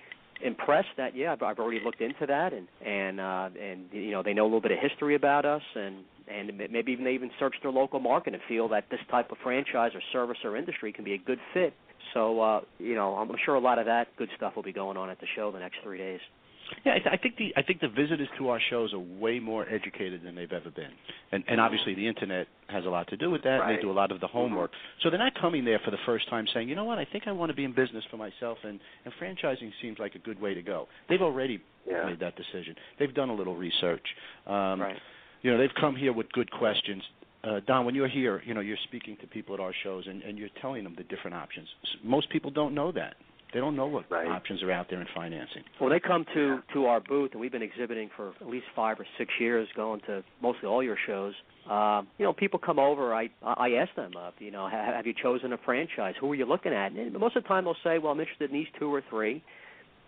impressed 0.43 0.88
that 0.99 1.17
yeah 1.17 1.33
I've, 1.33 1.43
I've 1.43 1.59
already 1.59 1.81
looked 1.83 2.03
into 2.03 2.27
that 2.27 2.53
and 2.53 2.69
and 2.85 3.21
uh 3.21 3.49
and 3.59 3.87
you 3.91 4.11
know 4.11 4.23
they 4.23 4.35
know 4.35 4.43
a 4.43 4.50
little 4.50 4.61
bit 4.61 4.73
of 4.73 4.79
history 4.79 5.15
about 5.15 5.47
us 5.47 5.62
and 5.75 6.05
and 6.29 6.53
maybe 6.71 6.93
even 6.93 7.06
they 7.06 7.12
even 7.12 7.31
search 7.38 7.55
their 7.62 7.73
local 7.73 8.00
market 8.00 8.35
and 8.35 8.43
feel 8.47 8.69
that 8.69 8.85
this 8.91 9.00
type 9.11 9.31
of 9.31 9.38
franchise 9.43 9.93
or 9.94 10.03
service 10.12 10.37
or 10.44 10.55
industry 10.55 10.93
can 10.93 11.05
be 11.05 11.15
a 11.15 11.19
good 11.19 11.38
fit 11.55 11.73
so 12.12 12.38
uh 12.43 12.61
you 12.79 12.94
know 12.94 13.15
I'm 13.15 13.31
sure 13.47 13.55
a 13.55 13.61
lot 13.61 13.79
of 13.79 13.87
that 13.87 14.09
good 14.19 14.29
stuff 14.37 14.56
will 14.56 14.62
be 14.62 14.75
going 14.75 14.99
on 14.99 15.09
at 15.09 15.19
the 15.21 15.27
show 15.35 15.50
the 15.50 15.59
next 15.59 15.79
3 15.83 15.97
days 15.97 16.21
Yeah, 16.84 16.92
I, 16.94 16.98
th- 16.98 17.08
I 17.12 17.16
think 17.16 17.36
the 17.36 17.52
I 17.56 17.62
think 17.62 17.80
the 17.80 17.88
visitors 17.88 18.28
to 18.38 18.48
our 18.48 18.60
shows 18.70 18.92
are 18.92 18.98
way 18.98 19.38
more 19.38 19.66
educated 19.68 20.22
than 20.24 20.34
they've 20.34 20.52
ever 20.52 20.70
been, 20.70 20.90
and 21.32 21.44
and 21.48 21.60
obviously 21.60 21.94
the 21.94 22.06
internet 22.06 22.46
has 22.68 22.84
a 22.84 22.88
lot 22.88 23.08
to 23.08 23.16
do 23.16 23.30
with 23.30 23.42
that. 23.42 23.52
And 23.54 23.60
Right. 23.60 23.76
they 23.76 23.82
do 23.82 23.90
a 23.90 23.92
lot 23.92 24.10
of 24.12 24.20
the 24.20 24.26
homework, 24.26 24.70
so 25.02 25.10
they're 25.10 25.18
not 25.18 25.34
coming 25.40 25.64
there 25.64 25.80
for 25.84 25.90
the 25.90 25.98
first 26.06 26.28
time 26.28 26.46
saying, 26.54 26.68
you 26.68 26.74
know 26.74 26.84
what, 26.84 26.98
I 26.98 27.04
think 27.04 27.26
I 27.26 27.32
want 27.32 27.50
to 27.50 27.56
be 27.56 27.64
in 27.64 27.72
business 27.72 28.04
for 28.10 28.16
myself, 28.16 28.58
and 28.64 28.80
and 29.04 29.14
franchising 29.20 29.70
seems 29.80 29.98
like 29.98 30.14
a 30.14 30.20
good 30.20 30.40
way 30.40 30.54
to 30.54 30.62
go. 30.62 30.88
They've 31.08 31.22
already 31.22 31.60
Yeah. 31.86 32.06
made 32.06 32.20
that 32.20 32.36
decision. 32.36 32.74
They've 32.98 33.14
done 33.14 33.28
a 33.28 33.34
little 33.34 33.56
research. 33.56 34.06
Um, 34.46 34.80
right 34.80 34.98
you 35.42 35.52
know 35.52 35.58
they've 35.58 35.74
come 35.78 35.94
here 35.94 36.12
with 36.14 36.32
good 36.32 36.50
questions 36.50 37.02
uh, 37.44 37.60
Don, 37.66 37.86
when 37.86 37.94
you're 37.94 38.08
here, 38.08 38.42
you 38.44 38.54
know 38.54 38.60
you're 38.60 38.76
speaking 38.84 39.16
to 39.20 39.26
people 39.28 39.54
at 39.54 39.60
our 39.60 39.72
shows, 39.84 40.04
and, 40.08 40.22
and 40.22 40.36
you're 40.36 40.48
telling 40.60 40.82
them 40.82 40.94
the 40.96 41.04
different 41.04 41.36
options. 41.36 41.68
Most 42.02 42.28
people 42.30 42.50
don't 42.50 42.74
know 42.74 42.90
that. 42.92 43.14
They 43.52 43.60
don't 43.60 43.76
know 43.76 43.87
what 43.87 44.10
Right. 44.10 44.26
options 44.26 44.62
are 44.62 44.72
out 44.72 44.88
there 44.90 45.00
in 45.00 45.06
financing. 45.14 45.62
Well, 45.81 45.90
they 45.90 46.00
come 46.00 46.25
to 46.34 46.62
to 46.72 46.87
our 46.87 47.00
booth, 47.00 47.32
and 47.32 47.40
we've 47.40 47.52
been 47.52 47.62
exhibiting 47.62 48.10
for 48.16 48.32
at 48.40 48.48
least 48.48 48.66
five 48.75 48.98
or 49.00 49.06
six 49.19 49.32
years, 49.38 49.69
going 49.76 50.00
to 50.06 50.22
mostly 50.43 50.69
all 50.69 50.82
your 50.82 50.96
shows. 51.06 51.34
Um, 51.70 52.08
you 52.19 52.25
know, 52.25 52.32
people 52.32 52.58
come 52.58 52.78
over. 52.78 53.14
I 53.14 53.31
I 53.43 53.72
ask 53.75 53.94
them, 53.94 54.12
uh, 54.16 54.31
you 54.38 54.50
know, 54.50 54.69
have, 54.69 54.94
have 54.94 55.06
you 55.06 55.14
chosen 55.14 55.52
a 55.52 55.58
franchise? 55.58 56.14
Who 56.20 56.31
are 56.32 56.34
you 56.34 56.44
looking 56.44 56.72
at? 56.72 56.93
And 56.93 57.12
most 57.19 57.37
of 57.37 57.43
the 57.44 57.48
time, 57.48 57.64
they'll 57.64 57.76
say, 57.84 57.98
well, 57.98 58.12
I'm 58.12 58.20
interested 58.20 58.50
in 58.50 58.56
these 58.56 58.69
two 58.78 58.93
or 58.93 59.02
three, 59.08 59.43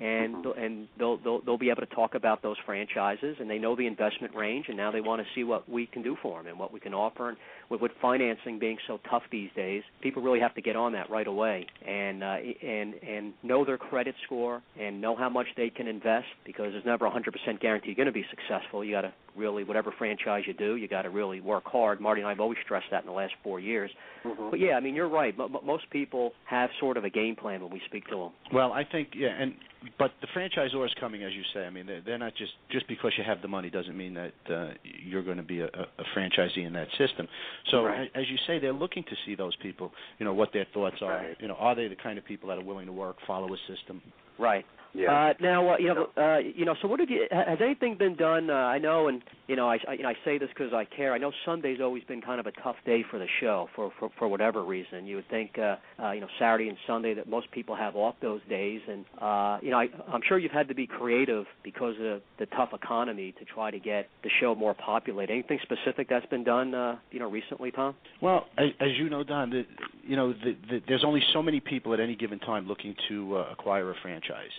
and 0.01 0.45
they'll 0.45 0.53
and 0.55 0.89
they'll, 0.99 1.17
they'll 1.19 1.41
they'll 1.41 1.59
be 1.59 1.71
able 1.71 1.81
to 1.83 1.95
talk 1.95 2.15
about 2.15 2.43
those 2.43 2.57
franchises, 2.65 3.37
and 3.41 3.49
they 3.49 3.59
know 3.59 3.75
the 3.77 3.87
investment 3.87 4.35
range, 4.35 4.67
and 4.69 4.77
now 4.77 4.91
they 4.91 5.01
want 5.01 5.21
to 5.23 5.27
see 5.35 5.45
what 5.45 5.69
we 5.69 5.87
can 5.87 6.03
do 6.03 6.17
for 6.23 6.39
them 6.39 6.47
and 6.47 6.59
what 6.59 6.73
we 6.73 6.81
can 6.81 6.95
offer. 6.95 7.31
And 7.31 7.39
with, 7.71 7.81
with 7.81 7.93
financing 8.01 8.59
being 8.59 8.79
so 8.87 8.99
tough 9.11 9.23
these 9.31 9.51
days, 9.57 9.83
people 10.03 10.23
really 10.23 10.41
have 10.41 10.55
to 10.55 10.63
get 10.63 10.77
on 10.77 10.93
that 10.93 11.11
right 11.11 11.27
away 11.27 11.67
and 11.87 12.23
uh, 12.23 12.37
and 12.63 12.95
and 12.95 13.33
know 13.43 13.65
their 13.65 13.79
credit 13.79 14.15
score 14.25 14.63
and 14.81 15.01
know 15.01 15.17
how 15.17 15.29
much 15.29 15.47
they 15.57 15.71
can 15.71 15.87
invest 15.87 16.27
because 16.45 16.73
there's 16.73 16.85
never 16.87 17.07
a 17.07 17.11
100% 17.11 17.61
guarantee 17.61 17.89
you're 17.89 17.97
going 17.97 18.07
to 18.07 18.13
be 18.13 18.25
successful. 18.31 18.85
You 18.85 18.93
got 18.93 19.03
to 19.03 19.13
really 19.37 19.65
whatever 19.65 19.93
franchise 19.97 20.45
you 20.47 20.55
do, 20.55 20.77
you 20.77 20.89
got 20.89 21.03
to 21.03 21.11
really 21.11 21.41
work 21.41 21.65
hard. 21.67 22.01
Marty 22.01 22.21
and 22.21 22.27
I 22.27 22.33
have 22.33 22.41
always 22.41 22.59
stressed 22.65 22.87
that 22.91 23.03
in 23.03 23.07
the 23.07 23.13
last 23.13 23.35
four 23.43 23.61
years. 23.61 23.91
Mhm. 24.25 24.51
But 24.51 24.61
yeah, 24.61 24.75
I 24.75 24.81
mean 24.81 24.95
you're 24.95 25.09
right. 25.09 25.35
M- 25.39 25.57
most 25.65 25.89
people 25.91 26.33
have 26.45 26.71
sort 26.81 26.97
of 26.97 27.05
a 27.05 27.11
game 27.11 27.37
plan 27.37 27.63
when 27.63 27.71
we 27.73 27.81
speak 27.87 28.07
to 28.09 28.17
them. 28.17 28.31
Well, 28.53 28.73
I 28.73 28.85
think 28.85 29.09
yeah, 29.15 29.31
and 29.39 29.55
but 29.99 30.13
the 30.21 30.27
franchisor 30.29 30.85
is 30.85 30.93
coming, 30.99 31.23
as 31.23 31.33
you 31.33 31.43
say. 31.55 31.65
I 31.65 31.71
mean, 31.71 31.87
they're, 31.87 32.01
they're 32.01 32.19
not 32.19 32.35
just 32.37 32.53
just 32.71 32.87
because 32.89 33.13
you 33.17 33.25
have 33.25 33.41
the 33.43 33.49
money 33.49 33.71
doesn't 33.71 33.97
mean 33.97 34.15
that 34.15 34.33
uh, 34.53 34.71
you're 34.83 35.23
going 35.23 35.37
to 35.37 35.43
be 35.43 35.61
a, 35.61 35.67
a 35.67 35.87
a 35.99 36.05
franchisee 36.17 36.67
in 36.67 36.73
that 36.73 36.89
system. 36.99 37.29
So, 37.71 37.85
Right. 37.85 38.11
as 38.15 38.25
you 38.29 38.37
say, 38.47 38.59
they're 38.59 38.73
looking 38.73 39.05
to 39.05 39.17
see 39.25 39.35
those 39.35 39.55
people. 39.57 39.93
You 40.19 40.25
know 40.27 40.35
what 40.35 40.53
their 40.53 40.67
thoughts 40.75 40.97
are. 41.03 41.19
Right. 41.19 41.37
You 41.41 41.49
know, 41.49 41.55
are 41.55 41.75
they 41.75 41.89
the 41.89 41.97
kind 41.97 42.19
of 42.19 42.25
people 42.25 42.49
that 42.49 42.59
are 42.59 42.65
willing 42.65 42.87
to 42.87 42.93
work, 42.93 43.17
follow 43.27 43.53
a 43.53 43.57
system? 43.73 44.03
Right. 44.39 44.65
Yeah. 44.95 45.13
Uh, 45.13 45.35
now, 45.41 45.75
uh, 45.75 45.79
you 45.79 45.95
know, 45.95 46.09
uh, 46.17 46.39
you 46.39 46.65
know. 46.65 46.75
So, 46.83 46.89
what 46.89 47.01
have 47.01 47.11
you? 47.11 47.27
Has 47.31 47.59
anything 47.61 47.97
been 47.97 48.17
done? 48.17 48.51
Uh, 48.51 48.55
I 48.55 48.79
know, 48.79 49.09
and 49.09 49.23
you 49.49 49.57
know, 49.57 49.69
I, 49.69 49.79
I, 49.89 49.93
you 49.95 50.03
know, 50.03 50.11
I 50.11 50.15
say 50.27 50.37
this 50.37 50.51
because 50.51 50.75
I 50.75 50.85
care. 50.85 51.15
I 51.15 51.19
know 51.19 51.33
Sunday's 51.47 51.81
always 51.81 52.05
been 52.05 52.21
kind 52.21 52.39
of 52.39 52.47
a 52.47 52.53
tough 52.63 52.77
day 52.85 53.03
for 53.11 53.19
the 53.19 53.27
show 53.41 53.69
for 53.75 53.91
for, 53.99 54.11
for 54.19 54.29
whatever 54.29 54.63
reason. 54.63 55.07
You 55.07 55.17
would 55.17 55.29
think, 55.31 55.59
uh, 55.59 55.77
uh, 56.01 56.13
you 56.13 56.21
know, 56.21 56.29
Saturday 56.39 56.69
and 56.69 56.77
Sunday 56.87 57.15
that 57.15 57.29
most 57.29 57.51
people 57.51 57.75
have 57.75 57.97
off 57.97 58.15
those 58.21 58.43
days, 58.51 58.83
and 58.87 59.07
uh, 59.21 59.59
you 59.63 59.71
know, 59.71 59.79
I, 59.79 59.89
I'm 60.13 60.21
sure 60.29 60.39
you've 60.39 60.53
had 60.53 60.69
to 60.69 60.75
be 60.75 60.87
creative 60.87 61.47
because 61.65 61.95
of 62.01 62.21
the 62.39 62.47
tough 62.55 62.71
economy 62.75 63.33
to 63.39 63.45
try 63.47 63.71
to 63.71 63.79
get 63.79 64.11
the 64.23 64.31
show 64.39 64.55
more 64.55 64.75
populated. 64.75 65.33
Anything 65.33 65.61
specific 65.63 66.11
that's 66.11 66.27
been 66.27 66.45
done, 66.45 66.75
uh, 66.75 66.99
you 67.11 67.19
know, 67.19 67.31
recently, 67.31 67.71
Tom? 67.71 67.95
Well, 68.21 68.47
as, 68.59 68.69
as 68.81 68.89
you 68.99 69.09
know, 69.09 69.25
Don, 69.25 69.49
the, 69.49 69.65
you 70.07 70.17
know, 70.17 70.35
the, 70.35 70.57
the, 70.69 70.83
there's 70.87 71.05
only 71.05 71.23
so 71.33 71.43
many 71.43 71.61
people 71.61 71.95
at 71.95 72.01
any 72.01 72.15
given 72.15 72.39
time 72.39 72.69
looking 72.69 72.95
to 73.09 73.39
uh, 73.39 73.53
acquire 73.53 73.91
a 73.91 73.95
franchise, 74.03 74.51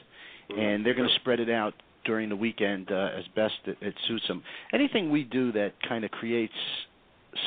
and 0.49 0.83
they're 0.83 0.95
going 0.95 1.07
to 1.07 1.15
spread 1.15 1.39
it 1.39 1.49
out 1.49 1.75
during 2.09 2.27
the 2.27 2.35
weekend 2.35 2.91
uh, 2.91 3.09
as 3.15 3.23
best 3.35 3.53
it, 3.65 3.77
it 3.81 3.93
suits 4.07 4.27
them. 4.27 4.41
Anything 4.73 5.11
we 5.11 5.23
do 5.23 5.51
that 5.51 5.73
kind 5.87 6.03
of 6.03 6.09
creates 6.09 6.53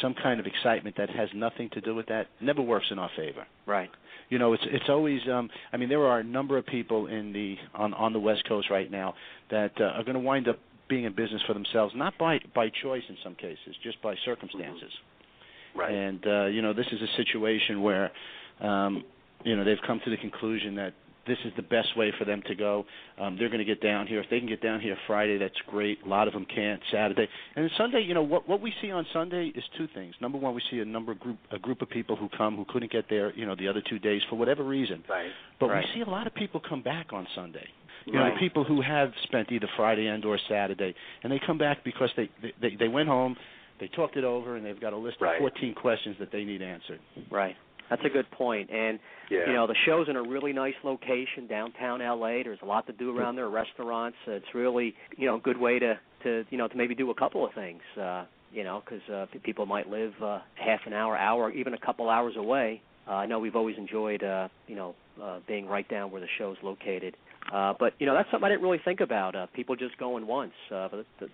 some 0.00 0.14
kind 0.14 0.38
of 0.38 0.47
excitement 0.47 0.97
that 0.97 1.11
has 1.11 1.28
nothing 1.35 1.69
to 1.71 1.81
do 1.81 1.97
with 1.97 2.07
that 2.07 2.28
never 2.40 2.62
works 2.62 2.87
in 2.92 2.99
our 3.00 3.11
favor. 3.16 3.45
Right. 3.66 3.90
You 4.31 4.38
know, 4.38 4.52
it's 4.52 4.62
it's 4.66 4.88
always. 4.88 5.21
Um, 5.28 5.50
I 5.73 5.76
mean, 5.78 5.88
there 5.88 6.04
are 6.07 6.21
a 6.21 6.25
number 6.25 6.57
of 6.57 6.64
people 6.64 7.09
in 7.09 7.33
the 7.33 7.57
on 7.75 7.92
on 7.95 8.12
the 8.12 8.21
West 8.21 8.45
Coast 8.49 8.71
right 8.71 8.88
now 8.88 9.14
that 9.50 9.73
uh, 9.81 9.97
are 9.97 10.04
going 10.04 10.14
to 10.14 10.21
wind 10.21 10.47
up 10.47 10.61
being 10.88 11.04
in 11.04 11.12
business 11.12 11.42
for 11.45 11.54
themselves, 11.54 11.92
not 11.97 12.16
by 12.16 12.38
by 12.54 12.71
choice 12.85 13.02
in 13.09 13.16
some 13.25 13.35
cases, 13.35 13.75
just 13.83 14.00
by 14.00 14.14
circumstances. 14.25 14.92
Mm-hmm. 14.92 15.81
Right. 15.81 15.92
And 15.92 16.25
uh, 16.25 16.47
you 16.47 16.62
know, 16.62 16.73
this 16.73 16.87
is 16.92 17.00
a 17.02 17.16
situation 17.16 17.83
where 17.83 18.12
um, 18.61 19.02
you 19.42 19.57
know 19.57 19.64
they've 19.64 19.85
come 19.85 20.00
to 20.04 20.11
the 20.11 20.19
conclusion 20.19 20.76
that 20.76 20.95
this 21.26 21.38
is 21.45 21.52
the 21.57 21.62
best 21.62 21.97
way 21.97 22.12
for 22.19 22.25
them 22.25 22.43
to 22.49 22.55
go. 22.55 22.85
Um, 23.19 23.37
they're 23.38 23.49
going 23.49 23.59
to 23.61 23.64
get 23.64 23.81
down 23.81 24.07
here. 24.07 24.21
If 24.21 24.29
they 24.31 24.38
can 24.38 24.49
get 24.49 24.61
down 24.62 24.81
here 24.81 24.97
Friday, 25.07 25.38
that's 25.38 25.55
great. 25.69 25.99
A 26.05 26.09
lot 26.09 26.26
of 26.26 26.35
them 26.35 26.45
can't. 26.52 26.81
Saturday 26.91 27.29
and 27.57 27.71
Sunday, 27.76 28.00
you 28.02 28.14
know 28.14 28.23
what 28.23 28.49
what 28.49 28.61
we 28.61 28.73
see 28.83 28.91
on 28.91 29.07
Sunday 29.12 29.52
is 29.55 29.64
two 29.79 29.87
things. 29.95 30.14
Number 30.21 30.38
one, 30.38 30.55
we 30.55 30.62
see 30.71 30.81
a 30.81 30.85
number 30.85 31.12
of 31.12 31.21
group 31.21 31.38
a 31.50 31.59
group 31.59 31.83
of 31.83 31.88
people 31.91 32.17
who 32.17 32.29
come 32.37 32.57
who 32.57 32.64
couldn't 32.69 32.91
get 32.91 33.07
there, 33.09 33.33
you 33.35 33.47
know, 33.47 33.55
the 33.55 33.69
other 33.69 33.83
two 33.88 33.99
days 33.99 34.23
for 34.29 34.37
whatever 34.37 34.64
reason. 34.64 35.02
Right. 35.09 35.31
But 35.61 35.69
Right. 35.71 35.85
we 35.85 35.95
see 35.95 36.00
a 36.00 36.11
lot 36.11 36.26
of 36.26 36.35
people 36.35 36.61
come 36.61 36.83
back 36.83 37.12
on 37.12 37.26
Sunday. 37.35 37.69
You 38.07 38.14
know, 38.14 38.23
Right. 38.23 38.35
the 38.35 38.41
people 38.41 38.64
who 38.64 38.81
have 38.81 39.12
spent 39.23 39.52
either 39.52 39.69
Friday 39.76 40.07
and 40.09 40.25
or 40.25 40.37
Saturday, 40.49 40.93
and 41.23 41.33
they 41.33 41.38
come 41.38 41.59
back 41.59 41.85
because 41.85 42.11
they 42.17 42.29
they 42.43 42.52
they, 42.61 42.75
they 42.76 42.88
went 42.88 43.09
home, 43.09 43.37
they 43.79 43.87
talked 43.88 44.17
it 44.17 44.25
over, 44.25 44.57
and 44.57 44.67
they've 44.67 44.81
got 44.81 44.93
a 44.93 44.97
list 44.97 45.21
Right. 45.21 45.35
of 45.37 45.38
14 45.38 45.75
questions 45.75 46.17
that 46.19 46.33
they 46.33 46.45
need 46.45 46.62
answered. 46.62 46.99
Right. 47.31 47.57
That's 47.92 48.06
a 48.06 48.11
good 48.11 48.30
point. 48.30 48.70
And 48.70 48.99
Yeah. 49.30 49.46
you 49.46 49.52
know, 49.54 49.66
the 49.66 49.75
show's 49.87 50.08
in 50.08 50.16
a 50.16 50.22
really 50.22 50.52
nice 50.52 50.75
location 50.82 51.46
downtown 51.46 52.00
LA. 52.00 52.42
There's 52.42 52.61
a 52.62 52.66
lot 52.66 52.87
to 52.87 52.92
do 52.92 53.16
around 53.16 53.37
there, 53.37 53.49
restaurants. 53.49 54.16
It's 54.26 54.54
really, 54.54 54.94
you 55.16 55.26
know, 55.26 55.37
a 55.37 55.40
good 55.40 55.56
way 55.58 55.78
to 55.78 55.99
to, 56.25 56.44
you 56.50 56.58
know, 56.58 56.68
to 56.68 56.76
maybe 56.76 56.94
do 56.94 57.11
a 57.11 57.14
couple 57.14 57.44
of 57.44 57.52
things. 57.54 57.82
Uh, 58.00 58.25
you 58.52 58.64
know, 58.64 58.82
cuz 58.87 59.00
uh 59.11 59.26
people 59.42 59.66
might 59.66 59.88
live 59.88 60.14
uh 60.22 60.40
half 60.54 60.80
an 60.87 60.92
hour, 60.92 61.16
hour, 61.16 61.50
even 61.50 61.75
a 61.75 61.78
couple 61.78 62.08
hours 62.11 62.37
away. 62.37 62.80
Uh, 63.08 63.14
I 63.14 63.26
know 63.26 63.38
we've 63.40 63.56
always 63.56 63.76
enjoyed 63.78 64.22
uh, 64.22 64.49
you 64.68 64.76
know, 64.76 64.94
uh 65.22 65.40
being 65.46 65.66
right 65.66 65.88
down 65.88 66.11
where 66.11 66.20
the 66.20 66.28
show's 66.38 66.56
located. 66.62 67.16
Uh 67.52 67.72
but, 67.78 67.92
you 67.99 68.06
know, 68.06 68.14
that's 68.14 68.30
something 68.30 68.46
I 68.46 68.50
didn't 68.50 68.62
really 68.62 68.82
think 68.84 69.00
about. 69.00 69.34
Uh 69.34 69.46
people 69.54 69.75
just 69.76 69.96
going 69.99 70.26
once. 70.26 70.54
Uh 70.70 70.88
but 70.90 71.06
the, 71.20 71.28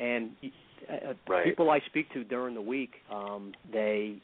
and 0.00 0.30
uh, 0.88 1.14
Right. 1.28 1.44
people 1.44 1.70
I 1.70 1.80
speak 1.80 2.10
to 2.14 2.24
during 2.24 2.54
the 2.54 2.66
week, 2.76 2.92
um 3.10 3.52
they 3.72 4.16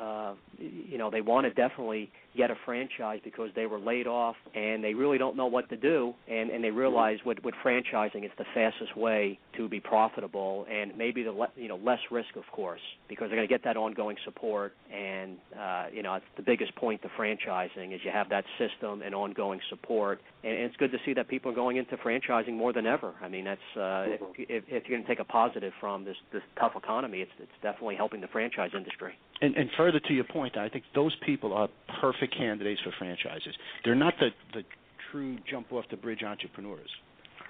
uh, 0.00 0.34
you 0.58 0.98
know, 0.98 1.10
they 1.10 1.20
want 1.20 1.46
to 1.46 1.50
definitely 1.50 2.10
get 2.36 2.50
a 2.50 2.56
franchise 2.64 3.20
because 3.24 3.50
they 3.54 3.66
were 3.66 3.78
laid 3.78 4.06
off 4.06 4.36
and 4.54 4.82
they 4.82 4.94
really 4.94 5.18
don't 5.18 5.36
know 5.36 5.46
what 5.46 5.68
to 5.70 5.76
do, 5.76 6.14
and 6.28 6.50
and 6.50 6.62
they 6.62 6.70
realize 6.70 7.18
with 7.24 7.38
with 7.42 7.54
franchising, 7.64 8.22
it's 8.22 8.34
the 8.38 8.44
fastest 8.54 8.96
way 8.96 9.38
to 9.56 9.68
be 9.68 9.80
profitable 9.80 10.66
and 10.70 10.96
maybe 10.96 11.22
the 11.22 11.32
le- 11.32 11.52
you 11.56 11.68
know 11.68 11.76
less 11.76 11.98
risk, 12.10 12.36
of 12.36 12.44
course, 12.52 12.80
because 13.08 13.28
they're 13.28 13.36
going 13.36 13.48
to 13.48 13.52
get 13.52 13.64
that 13.64 13.76
ongoing 13.76 14.16
support, 14.24 14.72
and 14.92 15.36
uh, 15.58 15.86
you 15.92 16.02
know, 16.02 16.14
it's 16.14 16.26
the 16.36 16.42
biggest 16.42 16.74
point 16.76 17.02
to 17.02 17.08
franchising 17.18 17.94
is 17.94 18.00
you 18.04 18.10
have 18.12 18.28
that 18.28 18.44
system 18.58 19.02
and 19.02 19.14
ongoing 19.14 19.60
support, 19.70 20.20
and, 20.44 20.52
and 20.52 20.62
it's 20.64 20.76
good 20.76 20.92
to 20.92 20.98
see 21.04 21.14
that 21.14 21.28
people 21.28 21.50
are 21.50 21.54
going 21.54 21.76
into 21.76 21.96
franchising 21.96 22.54
more 22.54 22.72
than 22.72 22.86
ever. 22.86 23.14
I 23.22 23.28
mean, 23.28 23.44
that's 23.44 23.60
uh, 23.76 24.04
if, 24.08 24.20
if 24.38 24.64
if 24.68 24.88
you're 24.88 24.98
going 24.98 25.02
to 25.02 25.08
take 25.08 25.20
a 25.20 25.24
positive 25.24 25.72
from 25.80 26.04
this 26.04 26.16
this 26.32 26.42
tough 26.58 26.72
economy, 26.76 27.20
it's 27.20 27.30
it's 27.38 27.50
definitely 27.62 27.96
helping 27.96 28.20
the 28.20 28.28
franchise 28.28 28.70
industry. 28.76 29.14
And, 29.40 29.54
and 29.54 29.68
further 29.76 30.00
to 30.00 30.14
your 30.14 30.24
point, 30.24 30.56
I 30.56 30.68
think 30.68 30.84
those 30.94 31.14
people 31.24 31.52
are 31.52 31.68
perfect 32.00 32.25
candidates 32.28 32.80
for 32.82 32.92
franchises. 32.98 33.54
They're 33.84 33.94
not 33.94 34.14
the 34.20 34.30
the 34.54 34.62
true 35.12 35.38
jump 35.50 35.72
off 35.72 35.84
the 35.90 35.96
bridge 35.96 36.22
entrepreneurs. 36.22 36.90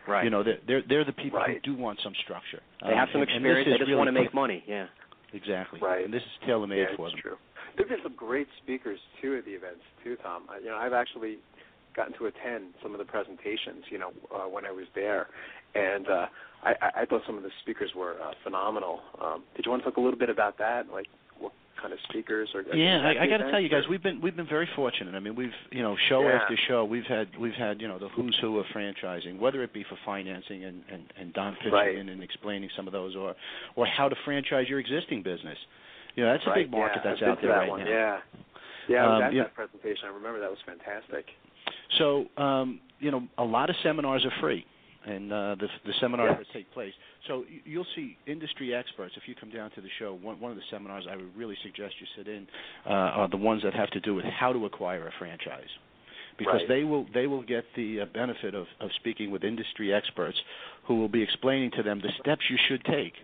Right. 0.06 0.24
You 0.24 0.30
know, 0.30 0.42
they're 0.42 0.58
they're, 0.66 0.82
they're 0.88 1.04
the 1.04 1.12
people 1.12 1.38
Right. 1.40 1.60
who 1.64 1.74
do 1.74 1.78
want 1.80 1.98
some 2.02 2.12
structure. 2.22 2.60
They 2.82 2.94
have 2.94 3.08
some 3.12 3.22
Um, 3.22 3.28
and- 3.28 3.30
and 3.30 3.46
experience. 3.46 3.66
They 3.66 3.72
just 3.78 3.80
really 3.88 3.96
want 3.96 4.08
to 4.08 4.12
make 4.12 4.32
money. 4.34 4.62
Yeah. 4.66 4.86
Exactly. 5.32 5.80
Right. 5.80 6.04
And 6.04 6.14
this 6.14 6.22
is 6.22 6.28
tailor 6.46 6.66
made 6.66 6.78
yeah, 6.78 6.96
for 6.96 7.06
it's 7.08 7.14
them. 7.14 7.22
true. 7.22 7.36
There've 7.76 7.88
been 7.88 8.02
some 8.02 8.14
great 8.14 8.46
speakers 8.62 9.00
too 9.20 9.36
at 9.36 9.44
the 9.44 9.50
events 9.52 9.82
too, 10.04 10.16
Tom. 10.22 10.44
I, 10.48 10.58
you 10.58 10.66
know, 10.66 10.76
I've 10.76 10.92
actually 10.94 11.38
gotten 11.94 12.14
to 12.18 12.26
attend 12.26 12.74
some 12.82 12.92
of 12.92 12.98
the 12.98 13.04
presentations. 13.04 13.84
You 13.90 13.98
know, 13.98 14.12
uh, 14.32 14.48
when 14.48 14.64
I 14.64 14.70
was 14.70 14.86
there, 14.94 15.26
and 15.74 16.06
uh, 16.08 16.26
I, 16.62 16.70
I 16.80 16.90
I 17.02 17.04
thought 17.06 17.22
some 17.26 17.36
of 17.36 17.42
the 17.42 17.50
speakers 17.62 17.90
were 17.94 18.14
uh, 18.22 18.32
phenomenal. 18.44 19.00
Um, 19.20 19.42
did 19.56 19.66
you 19.66 19.70
want 19.72 19.82
to 19.82 19.90
talk 19.90 19.96
a 19.96 20.00
little 20.00 20.18
bit 20.18 20.30
about 20.30 20.56
that? 20.58 20.88
Like, 20.90 21.06
what 21.08 21.25
kind 21.80 21.92
of 21.92 21.98
speakers? 22.08 22.48
Or 22.54 22.62
Yeah, 22.74 23.00
I, 23.00 23.24
I 23.24 23.26
got 23.26 23.38
to 23.38 23.50
tell 23.50 23.60
you 23.60 23.68
guys, 23.68 23.84
or- 23.86 23.90
we've 23.90 24.02
been 24.02 24.20
we've 24.20 24.36
been 24.36 24.48
very 24.48 24.68
fortunate. 24.76 25.14
I 25.14 25.20
mean, 25.20 25.34
we've 25.36 25.52
you 25.70 25.82
know 25.82 25.96
show 26.08 26.22
Yeah. 26.22 26.38
after 26.42 26.56
show, 26.68 26.84
we've 26.84 27.04
had 27.04 27.28
we've 27.38 27.54
had 27.54 27.80
you 27.80 27.88
know 27.88 27.98
the 27.98 28.08
who's 28.10 28.36
who 28.40 28.58
of 28.58 28.66
franchising, 28.74 29.38
whether 29.38 29.62
it 29.62 29.72
be 29.72 29.84
for 29.84 29.96
financing 30.04 30.64
and 30.64 30.82
and, 30.92 31.04
and 31.18 31.32
Don 31.32 31.54
pitching 31.56 31.72
Right. 31.72 31.94
in 31.96 32.08
and 32.08 32.22
explaining 32.22 32.70
some 32.76 32.86
of 32.86 32.92
those, 32.92 33.14
or 33.16 33.34
or 33.76 33.86
how 33.86 34.08
to 34.08 34.16
franchise 34.24 34.68
your 34.68 34.80
existing 34.80 35.22
business. 35.22 35.58
You 36.14 36.24
know, 36.24 36.32
that's 36.32 36.46
a 36.46 36.54
big 36.54 36.70
market 36.70 37.02
yeah, 37.04 37.10
that's 37.10 37.22
I've 37.22 37.28
out 37.28 37.38
there 37.42 37.50
that 37.52 37.58
right 37.58 37.68
one. 37.68 37.80
now. 37.84 37.90
Yeah, 37.90 38.18
yeah, 38.88 39.04
I 39.04 39.08
was 39.08 39.22
Um, 39.28 39.34
yeah. 39.36 39.42
that 39.44 39.54
presentation. 39.54 40.04
I 40.08 40.12
remember 40.14 40.40
that 40.40 40.50
was 40.50 40.58
fantastic. 40.64 41.26
So, 41.98 42.26
um, 42.36 42.80
you 43.00 43.10
know, 43.10 43.22
a 43.38 43.44
lot 43.44 43.70
of 43.70 43.76
seminars 43.82 44.24
are 44.24 44.32
free, 44.40 44.64
and 45.06 45.32
uh, 45.32 45.54
the 45.58 45.68
the 45.86 45.92
seminars 46.00 46.36
Yes. 46.36 46.46
that 46.46 46.52
take 46.58 46.70
place. 46.72 46.92
So 47.28 47.44
you'll 47.64 47.86
see 47.94 48.16
industry 48.26 48.74
experts. 48.74 49.14
If 49.16 49.28
you 49.28 49.34
come 49.34 49.50
down 49.50 49.70
to 49.72 49.80
the 49.80 49.88
show, 49.98 50.18
one 50.20 50.40
one 50.40 50.50
of 50.50 50.56
the 50.56 50.64
seminars 50.70 51.04
I 51.10 51.16
would 51.16 51.36
really 51.36 51.56
suggest 51.62 51.94
you 52.00 52.06
sit 52.16 52.28
in 52.28 52.46
uh, 52.86 52.90
are 52.90 53.28
the 53.28 53.36
ones 53.36 53.62
that 53.62 53.74
have 53.74 53.90
to 53.90 54.00
do 54.00 54.14
with 54.14 54.24
how 54.24 54.52
to 54.52 54.66
acquire 54.66 55.06
a 55.06 55.12
franchise, 55.18 55.70
because 56.38 56.60
Right. 56.60 56.68
they 56.68 56.84
will 56.84 57.06
they 57.14 57.26
will 57.26 57.42
get 57.42 57.64
the 57.76 58.00
uh, 58.02 58.04
benefit 58.06 58.54
of 58.54 58.66
of 58.80 58.90
speaking 59.00 59.30
with 59.30 59.44
industry 59.44 59.94
experts 59.94 60.38
who 60.86 60.96
will 60.96 61.08
be 61.08 61.22
explaining 61.22 61.70
to 61.72 61.82
them 61.82 62.00
the 62.00 62.12
steps 62.20 62.42
you 62.50 62.58
should 62.68 62.84
take. 62.84 63.14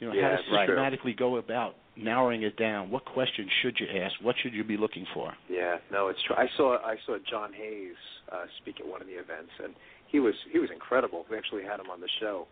You 0.00 0.08
know, 0.08 0.14
Yeah, 0.14 0.30
how 0.30 0.36
to 0.36 0.66
systematically 0.66 1.14
go 1.14 1.36
about 1.36 1.76
narrowing 1.96 2.42
it 2.42 2.56
down. 2.58 2.90
What 2.90 3.06
questions 3.06 3.48
should 3.62 3.80
you 3.80 3.86
ask? 4.02 4.14
What 4.20 4.36
should 4.42 4.52
you 4.52 4.62
be 4.62 4.76
looking 4.76 5.06
for? 5.14 5.32
Yeah, 5.48 5.78
no, 5.90 6.08
it's 6.08 6.22
true. 6.26 6.36
I 6.36 6.48
saw 6.56 6.76
I 6.84 6.96
saw 7.06 7.16
John 7.30 7.52
Hayes 7.54 7.96
uh, 8.30 8.44
speak 8.60 8.76
at 8.80 8.86
one 8.86 9.00
of 9.00 9.06
the 9.06 9.14
events, 9.14 9.52
and 9.64 9.74
he 10.08 10.20
was 10.20 10.34
he 10.52 10.58
was 10.58 10.70
incredible. 10.72 11.24
We 11.30 11.36
actually 11.36 11.62
had 11.64 11.80
him 11.80 11.90
on 11.90 12.00
the 12.00 12.08
show, 12.20 12.46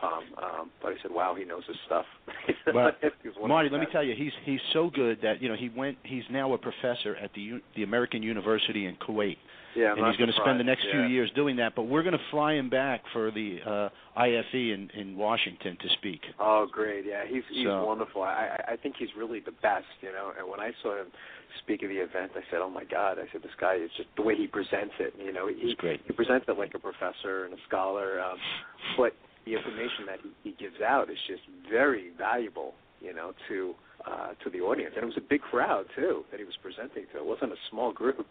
Tom. 0.00 0.24
Um, 0.42 0.70
but 0.82 0.92
I 0.92 0.96
said, 1.02 1.10
wow, 1.10 1.34
he 1.38 1.44
knows 1.44 1.62
his 1.66 1.76
stuff. 1.86 2.06
Well, 2.74 2.92
He 3.22 3.28
was 3.28 3.36
one 3.36 3.44
of 3.44 3.48
Marty, 3.48 3.68
let 3.68 3.80
me 3.80 3.86
tell 3.90 4.04
you, 4.04 4.14
he's 4.16 4.32
he's 4.44 4.60
so 4.72 4.90
good 4.90 5.18
that 5.22 5.42
you 5.42 5.48
know 5.48 5.56
he 5.56 5.70
went. 5.70 5.98
He's 6.04 6.22
now 6.30 6.52
a 6.52 6.58
professor 6.58 7.16
at 7.16 7.32
the 7.34 7.60
the 7.74 7.82
American 7.82 8.22
University 8.22 8.86
in 8.86 8.96
Kuwait, 8.96 9.38
Yeah, 9.76 9.94
and 9.96 10.06
he's 10.06 10.16
going 10.16 10.30
to 10.30 10.36
spend 10.36 10.58
the 10.58 10.64
next 10.64 10.84
yeah. 10.86 11.06
few 11.06 11.14
years 11.14 11.30
doing 11.34 11.56
that. 11.56 11.74
But 11.76 11.84
we're 11.84 12.02
going 12.02 12.16
to 12.18 12.24
fly 12.30 12.54
him 12.54 12.68
back 12.68 13.02
for 13.12 13.30
the 13.30 13.58
uh, 13.64 13.88
IFE 14.20 14.54
in 14.54 14.90
in 14.94 15.16
Washington 15.16 15.76
to 15.80 15.88
speak. 15.98 16.20
Oh, 16.38 16.66
great! 16.70 17.04
Yeah, 17.06 17.24
he's 17.28 17.42
he's 17.52 17.66
So- 17.66 17.84
wonderful. 17.84 18.22
I 18.22 18.58
I 18.68 18.72
I 18.72 18.76
think 18.76 18.96
he's 18.98 19.10
really 19.16 19.40
the 19.40 19.52
best, 19.62 19.86
you 20.00 20.12
know. 20.12 20.32
And 20.36 20.48
when 20.48 20.60
I 20.60 20.72
saw 20.82 20.96
him 21.00 21.06
speak 21.62 21.82
at 21.82 21.88
the 21.88 21.98
event, 21.98 22.32
I 22.34 22.42
said, 22.50 22.60
"Oh 22.60 22.70
my 22.70 22.84
God!" 22.84 23.18
I 23.18 23.30
said, 23.32 23.42
"This 23.42 23.54
guy 23.60 23.74
is 23.74 23.90
just 23.96 24.08
the 24.16 24.22
way 24.22 24.34
he 24.36 24.46
presents 24.46 24.94
it. 24.98 25.14
You 25.18 25.32
know, 25.32 25.46
he 25.46 25.54
He's 25.54 25.74
great. 25.74 26.00
he 26.06 26.12
presents 26.12 26.46
it 26.48 26.58
like 26.58 26.74
a 26.74 26.78
professor 26.78 27.44
and 27.44 27.54
a 27.54 27.58
scholar, 27.68 28.20
um, 28.20 28.38
but 28.96 29.14
the 29.46 29.54
information 29.54 30.06
that 30.06 30.18
he, 30.22 30.50
he 30.50 30.56
gives 30.58 30.80
out 30.80 31.10
is 31.10 31.18
just 31.26 31.42
very 31.70 32.10
valuable, 32.18 32.74
you 33.00 33.14
know, 33.14 33.32
to 33.48 33.74
uh, 34.06 34.32
to 34.42 34.50
the 34.50 34.60
audience. 34.60 34.92
And 34.96 35.02
it 35.04 35.06
was 35.06 35.16
a 35.16 35.28
big 35.28 35.40
crowd 35.42 35.86
too 35.96 36.24
that 36.30 36.40
he 36.40 36.44
was 36.44 36.56
presenting 36.62 37.04
to. 37.12 37.18
It 37.18 37.26
wasn't 37.26 37.52
a 37.52 37.60
small 37.70 37.92
group. 37.92 38.26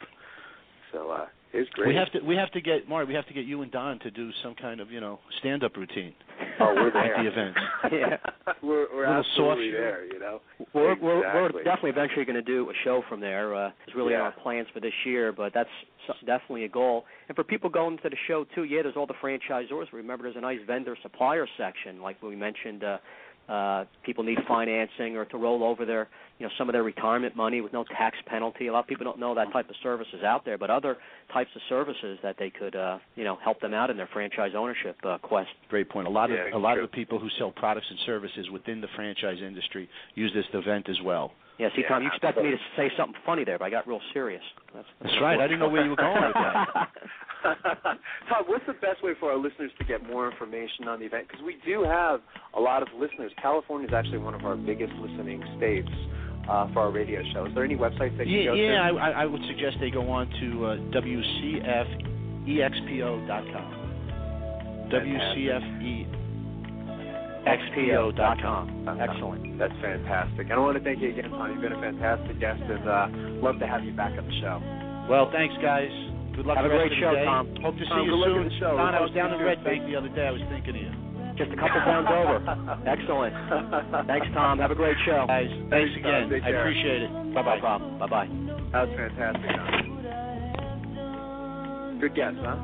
So 0.92 1.12
uh, 1.12 1.26
it 1.54 1.58
was 1.60 1.68
great. 1.74 1.90
We 1.90 1.96
have 1.96 2.12
to 2.14 2.20
we 2.22 2.36
have 2.36 2.52
to 2.52 2.62
get 2.62 2.88
Marty. 2.88 3.08
We 3.08 3.14
have 3.16 3.28
to 3.28 3.34
get 3.34 3.46
you 3.46 3.62
and 3.62 3.72
Don 3.72 4.00
to 4.00 4.12
do 4.12 4.30
some 4.44 4.56
kind 4.56 4.80
of 4.80 4.92
you 4.92 5.00
know 5.02 5.20
stand 5.40 5.64
up 5.64 5.76
routine. 5.78 6.14
Oh, 6.60 6.74
we're 6.76 6.88
at 6.90 7.24
the 7.24 7.30
event. 7.30 7.56
Yeah. 7.92 8.18
we're 8.62 8.88
we're 8.94 9.08
Little 9.08 9.20
absolutely 9.24 9.70
soft- 9.72 9.78
there. 9.80 10.06
You 10.06 10.20
know. 10.20 10.42
We're, 10.74 10.96
we're 11.00 11.52
we're 11.52 11.64
definitely 11.64 11.92
eventually 11.92 12.26
going 12.26 12.36
to 12.36 12.42
do 12.42 12.70
a 12.70 12.74
show 12.84 13.02
from 13.10 13.20
there. 13.22 13.56
Uh, 13.56 13.72
it's 13.88 13.96
really 13.96 14.14
in 14.14 14.20
Yeah. 14.20 14.26
our 14.26 14.32
plans 14.32 14.68
for 14.74 14.80
this 14.80 14.94
year, 15.06 15.32
but 15.32 15.54
that's 15.54 15.70
so- 16.08 16.14
definitely 16.26 16.66
a 16.66 16.70
goal. 16.70 17.06
And 17.28 17.36
for 17.36 17.44
people 17.44 17.70
going 17.70 17.98
to 18.04 18.10
the 18.10 18.18
show 18.28 18.46
too, 18.56 18.64
yeah, 18.66 18.82
there's 18.84 18.96
all 18.98 19.08
the 19.08 19.14
franchisors. 19.24 19.86
Remember, 19.94 20.24
there's 20.24 20.36
a 20.36 20.42
nice 20.42 20.60
vendor 20.68 20.96
supplier 21.02 21.48
section, 21.58 22.02
like 22.02 22.22
we 22.22 22.36
mentioned. 22.36 22.84
Uh, 22.84 22.98
uh, 23.50 23.86
people 24.04 24.24
need 24.24 24.38
financing 24.48 25.18
or 25.18 25.26
to 25.26 25.38
roll 25.38 25.64
over 25.64 25.84
their, 25.86 26.08
you 26.38 26.46
know, 26.46 26.52
some 26.58 26.70
of 26.70 26.74
their 26.74 26.84
retirement 26.84 27.36
money 27.36 27.62
with 27.62 27.74
no 27.74 27.84
tax 27.84 28.18
penalty. 28.28 28.68
A 28.68 28.72
lot 28.72 28.82
of 28.82 28.88
people 28.88 29.06
don't 29.06 29.20
know 29.20 29.34
that 29.36 29.52
type 29.52 29.70
of 29.70 29.76
service 29.82 30.08
is 30.14 30.24
out 30.24 30.46
there, 30.46 30.58
but 30.58 30.70
other 30.70 30.98
types 31.34 31.50
of 31.56 31.62
services 31.68 32.20
that 32.22 32.36
they 32.38 32.52
could, 32.52 32.76
uh, 32.76 33.00
you 33.16 33.24
know, 33.24 33.38
help 33.44 33.60
them 33.60 33.74
out 33.74 33.90
in 33.90 33.98
their 33.98 34.10
franchise 34.14 34.52
ownership 34.56 34.96
uh, 35.04 35.18
quest. 35.18 35.50
Great 35.68 35.90
point. 35.90 36.08
A 36.08 36.12
lot 36.12 36.30
Yeah, 36.30 36.48
of 36.48 36.54
a 36.54 36.58
lot 36.58 36.76
true. 36.76 36.84
of 36.84 36.92
the 36.92 36.96
people 36.96 37.18
who 37.20 37.30
sell 37.40 37.52
products 37.52 37.88
and 37.90 38.00
services 38.06 38.50
within 38.52 38.82
the 38.82 38.88
franchise 38.96 39.38
industry 39.46 39.90
use 40.14 40.32
this 40.34 40.46
event 40.54 40.88
as 40.88 41.02
well. 41.04 41.32
Yeah, 41.60 41.68
see, 41.76 41.82
Yeah, 41.82 41.90
Tom, 41.90 42.02
you 42.04 42.08
expected 42.08 42.44
me 42.46 42.52
to 42.52 42.58
say 42.78 42.90
something 42.98 43.20
funny 43.26 43.44
there, 43.44 43.58
but 43.60 43.66
I 43.66 43.70
got 43.70 43.86
real 43.88 44.00
serious. 44.14 44.42
That's, 44.74 44.88
That's 45.02 45.14
right. 45.22 45.38
I 45.40 45.44
didn't 45.46 45.60
know 45.60 45.68
where 45.70 45.84
you 45.84 45.90
were 45.92 45.96
going 45.98 46.24
with 46.24 46.34
that. 46.34 46.88
Todd, 48.30 48.46
what's 48.48 48.66
the 48.66 48.74
best 48.74 49.04
way 49.04 49.14
for 49.20 49.30
our 49.32 49.38
listeners 49.38 49.72
to 49.78 49.84
get 49.86 50.02
more 50.08 50.30
information 50.32 50.88
on 50.88 51.00
the 51.00 51.06
event? 51.06 51.28
Because 51.28 51.44
we 51.44 51.58
do 51.66 51.84
have 51.84 52.22
a 52.56 52.60
lot 52.60 52.82
of 52.82 52.88
listeners. 52.98 53.32
California 53.42 53.88
is 53.88 53.94
actually 53.94 54.18
one 54.20 54.34
of 54.34 54.44
our 54.46 54.56
biggest 54.56 54.94
listening 54.94 55.44
states 55.58 55.90
uh, 56.50 56.68
for 56.74 56.80
our 56.80 56.90
radio 56.92 57.22
show. 57.34 57.46
Is 57.46 57.54
there 57.54 57.64
any 57.66 57.76
websites 57.76 58.18
that 58.18 58.24
can 58.24 58.30
Yeah, 58.30 58.46
go 58.46 58.54
yeah 58.56 58.90
to? 58.92 58.98
I, 58.98 59.10
I 59.10 59.12
I 59.24 59.26
would 59.26 59.42
suggest 59.48 59.78
they 59.80 59.90
go 59.92 60.10
on 60.10 60.28
to 60.40 60.66
uh, 60.66 60.78
WCFEXPO.com. 60.96 63.76
WCFEXPO.com. 67.46 68.88
Excellent. 69.00 69.58
That's 69.60 69.74
fantastic. 69.82 70.48
And 70.50 70.54
I 70.54 70.58
want 70.60 70.78
to 70.78 70.84
thank 70.84 71.00
you 71.02 71.10
again, 71.12 71.30
Tom. 71.32 71.52
You've 71.52 71.62
been 71.62 71.74
a 71.74 71.82
fantastic 71.82 72.40
guest, 72.40 72.62
and 72.64 72.88
uh, 72.88 73.08
love 73.42 73.60
to 73.60 73.68
have 73.68 73.84
you 73.84 73.92
back 73.94 74.12
on 74.18 74.26
the 74.26 74.34
show. 74.42 74.62
Well, 75.10 75.30
thanks, 75.32 75.56
guys. 75.62 75.90
Good 76.36 76.46
luck. 76.46 76.58
Have 76.58 76.66
the 76.70 76.76
a 76.76 76.78
great 76.78 76.92
show. 77.00 77.14
Tom. 77.26 77.48
Hope 77.62 77.76
to 77.76 77.84
see 77.84 77.90
Tom, 77.90 78.06
you 78.06 78.16
soon. 78.24 78.52
show. 78.60 78.78
Don, 78.78 78.94
I 78.96 79.02
was 79.02 79.12
down 79.12 79.34
in 79.34 79.40
Red 79.42 79.64
Bank 79.64 79.86
the 79.88 79.96
other 79.96 80.10
day. 80.10 80.28
I 80.28 80.32
was 80.32 80.42
thinking 80.50 80.76
of 80.76 80.82
you. 80.82 80.92
Just 81.38 81.52
a 81.52 81.56
couple 81.56 81.80
towns 81.88 82.08
over. 82.12 82.44
Excellent. 82.88 83.34
Thanks, 84.08 84.28
Tom. 84.36 84.60
Have 84.60 84.72
a 84.72 84.76
great 84.76 84.98
show. 85.06 85.24
Guys, 85.28 85.48
thanks 85.70 85.96
again. 85.96 86.30
Take 86.30 86.44
I 86.44 86.50
appreciate 86.52 87.04
it. 87.04 87.12
No 87.12 87.34
Bye 87.34 87.44
bye. 87.44 87.60
problem. 87.60 87.98
Bye 88.00 88.08
bye. 88.08 88.28
That 88.76 88.88
was 88.88 88.96
fantastic. 88.98 89.50
Don. 89.56 89.88
Good 92.02 92.16
guess, 92.16 92.34
huh? 92.40 92.56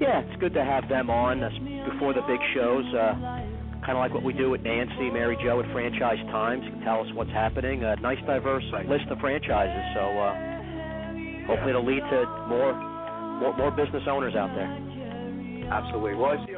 Yeah, 0.00 0.20
it's 0.26 0.40
good 0.40 0.52
to 0.54 0.64
have 0.64 0.88
them 0.88 1.10
on 1.10 1.42
uh, 1.42 1.50
before 1.90 2.12
the 2.14 2.22
big 2.26 2.40
shows. 2.54 2.84
Uh, 2.94 3.14
kind 3.84 3.98
of 3.98 3.98
like 3.98 4.14
what 4.14 4.22
we 4.22 4.32
do 4.32 4.50
with 4.50 4.62
Nancy, 4.62 5.10
Mary 5.10 5.36
Jo 5.42 5.60
at 5.60 5.66
Franchise 5.72 6.18
Times, 6.30 6.62
can 6.62 6.80
tell 6.82 7.00
us 7.00 7.08
what's 7.14 7.30
happening. 7.30 7.82
A 7.84 7.96
nice, 7.96 8.18
diverse 8.26 8.64
Right. 8.72 8.88
list 8.88 9.04
of 9.10 9.18
franchises. 9.18 9.84
So 9.94 10.02
uh, 10.18 10.34
hopefully 11.46 11.70
it'll 11.70 11.86
lead 11.86 12.02
to 12.10 12.18
more, 12.48 12.74
more, 13.40 13.56
more 13.56 13.70
business 13.70 14.02
owners 14.08 14.34
out 14.34 14.54
there. 14.54 14.70
Absolutely. 15.70 16.14
Well, 16.14 16.38
I 16.38 16.46
see. 16.46 16.54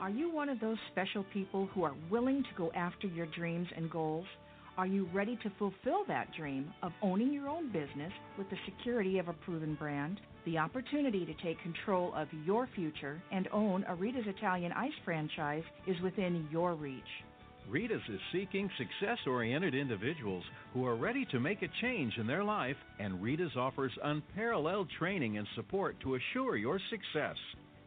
Are 0.00 0.10
you 0.10 0.30
one 0.30 0.48
of 0.48 0.60
those 0.60 0.78
special 0.92 1.24
people 1.32 1.66
who 1.74 1.84
are 1.84 1.94
willing 2.10 2.42
to 2.42 2.48
go 2.56 2.72
after 2.74 3.06
your 3.06 3.26
dreams 3.26 3.68
and 3.76 3.90
goals? 3.90 4.26
Are 4.80 4.86
you 4.86 5.06
ready 5.12 5.36
to 5.42 5.52
fulfill 5.58 6.06
that 6.08 6.32
dream 6.34 6.72
of 6.82 6.92
owning 7.02 7.34
your 7.34 7.50
own 7.50 7.70
business 7.70 8.14
with 8.38 8.48
the 8.48 8.56
security 8.64 9.18
of 9.18 9.28
a 9.28 9.34
proven 9.34 9.74
brand? 9.74 10.18
The 10.46 10.56
opportunity 10.56 11.26
to 11.26 11.34
take 11.44 11.60
control 11.60 12.14
of 12.16 12.28
your 12.46 12.66
future 12.74 13.22
and 13.30 13.46
own 13.52 13.84
a 13.88 13.94
Rita's 13.94 14.24
Italian 14.26 14.72
Ice 14.72 14.94
franchise 15.04 15.64
is 15.86 16.00
within 16.00 16.48
your 16.50 16.72
reach. 16.76 17.02
Rita's 17.68 18.00
is 18.08 18.20
seeking 18.32 18.70
success 18.78 19.18
oriented 19.26 19.74
individuals 19.74 20.44
who 20.72 20.86
are 20.86 20.96
ready 20.96 21.26
to 21.26 21.40
make 21.40 21.60
a 21.60 21.68
change 21.82 22.14
in 22.16 22.26
their 22.26 22.42
life, 22.42 22.76
and 22.98 23.22
Rita's 23.22 23.52
offers 23.56 23.92
unparalleled 24.02 24.88
training 24.98 25.36
and 25.36 25.46
support 25.56 26.00
to 26.00 26.14
assure 26.14 26.56
your 26.56 26.80
success. 26.88 27.36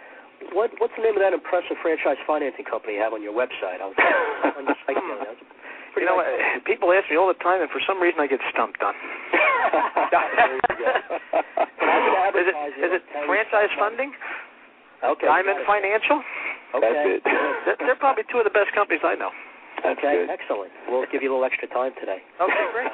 what 0.56 0.74
what's 0.82 0.96
the 0.98 1.04
name 1.06 1.14
of 1.14 1.22
that 1.22 1.36
impressive 1.36 1.78
franchise 1.78 2.18
financing 2.26 2.64
company 2.66 2.98
you 2.98 3.02
have 3.04 3.14
on 3.14 3.22
your 3.22 3.36
website? 3.36 3.78
I 3.78 3.86
was 3.86 3.94
on 4.58 4.64
your 4.66 4.80
site 4.88 4.98
other 5.90 6.02
day. 6.02 6.06
That's 6.06 6.06
pretty 6.06 6.06
You 6.06 6.14
know, 6.14 6.22
nice. 6.22 6.62
people 6.70 6.92
ask 6.92 7.10
me 7.10 7.16
all 7.16 7.28
the 7.28 7.38
time, 7.42 7.60
and 7.62 7.70
for 7.70 7.80
some 7.86 8.00
reason 8.00 8.20
I 8.20 8.26
get 8.26 8.40
stumped 8.52 8.82
on. 8.82 8.94
There 10.10 10.54
you 10.54 10.62
go. 10.80 12.40
is 12.40 12.46
it 12.46 12.56
is 12.82 12.90
it 12.98 13.02
franchise 13.26 13.70
funding? 13.78 14.10
Okay. 15.02 15.26
Diamond 15.26 15.62
got 15.62 15.64
it. 15.64 15.70
Financial? 15.70 16.18
Okay. 16.76 16.82
That's 16.82 17.06
it. 17.14 17.20
They're, 17.24 17.78
they're 17.86 18.00
probably 18.00 18.24
two 18.30 18.38
of 18.38 18.44
the 18.44 18.52
best 18.54 18.72
companies 18.74 19.00
I 19.04 19.14
know. 19.16 19.30
That's 19.82 19.96
Okay, 19.98 20.26
good. 20.26 20.28
excellent. 20.30 20.72
We'll 20.90 21.06
give 21.08 21.22
you 21.24 21.30
a 21.30 21.32
little 21.32 21.46
extra 21.46 21.66
time 21.72 21.92
today. 21.98 22.20
Okay, 22.42 22.64
great. 22.74 22.92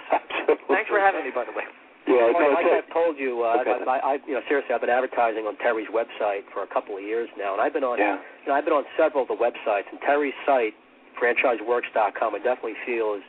Thanks 0.71 0.87
for 0.89 1.01
having 1.03 1.25
me, 1.27 1.33
by 1.35 1.43
the 1.45 1.51
way. 1.57 1.67
Yeah, 2.07 2.31
Well, 2.31 2.55
like 2.55 2.63
Terry- 2.63 2.79
I've 2.87 2.93
told 2.95 3.19
you, 3.19 3.43
uh, 3.43 3.59
Okay. 3.67 3.75
I, 3.83 3.91
I, 3.91 3.99
I, 3.99 4.13
you 4.31 4.39
know, 4.39 4.43
seriously, 4.47 4.71
I've 4.71 4.81
been 4.85 4.95
advertising 4.95 5.43
on 5.51 5.59
Terry's 5.59 5.91
website 5.91 6.47
for 6.55 6.63
a 6.63 6.71
couple 6.71 6.95
of 6.95 7.03
years 7.03 7.27
now, 7.35 7.51
and 7.59 7.61
I've 7.61 7.75
been 7.75 7.83
on, 7.83 7.99
yeah. 7.99 8.23
you 8.47 8.49
know, 8.49 8.55
I've 8.55 8.63
been 8.63 8.77
on 8.79 8.87
several 8.95 9.27
of 9.27 9.29
the 9.33 9.35
websites, 9.35 9.91
and 9.91 9.99
Terry's 10.07 10.37
site, 10.47 10.79
franchiseworks.com, 11.21 12.35
I 12.35 12.39
definitely 12.39 12.79
feel 12.85 13.15
is 13.19 13.25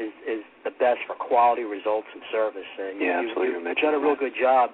is 0.00 0.12
is 0.26 0.42
the 0.64 0.70
best 0.80 1.00
for 1.06 1.14
quality 1.14 1.62
results 1.64 2.08
and 2.12 2.22
service. 2.32 2.68
And 2.78 3.00
Yeah, 3.00 3.20
you, 3.20 3.28
absolutely. 3.28 3.46
You, 3.54 3.60
You 3.60 3.68
you've 3.68 3.76
done 3.84 3.94
a 3.94 3.98
real 4.00 4.16
that. 4.16 4.20
good 4.20 4.36
job 4.40 4.70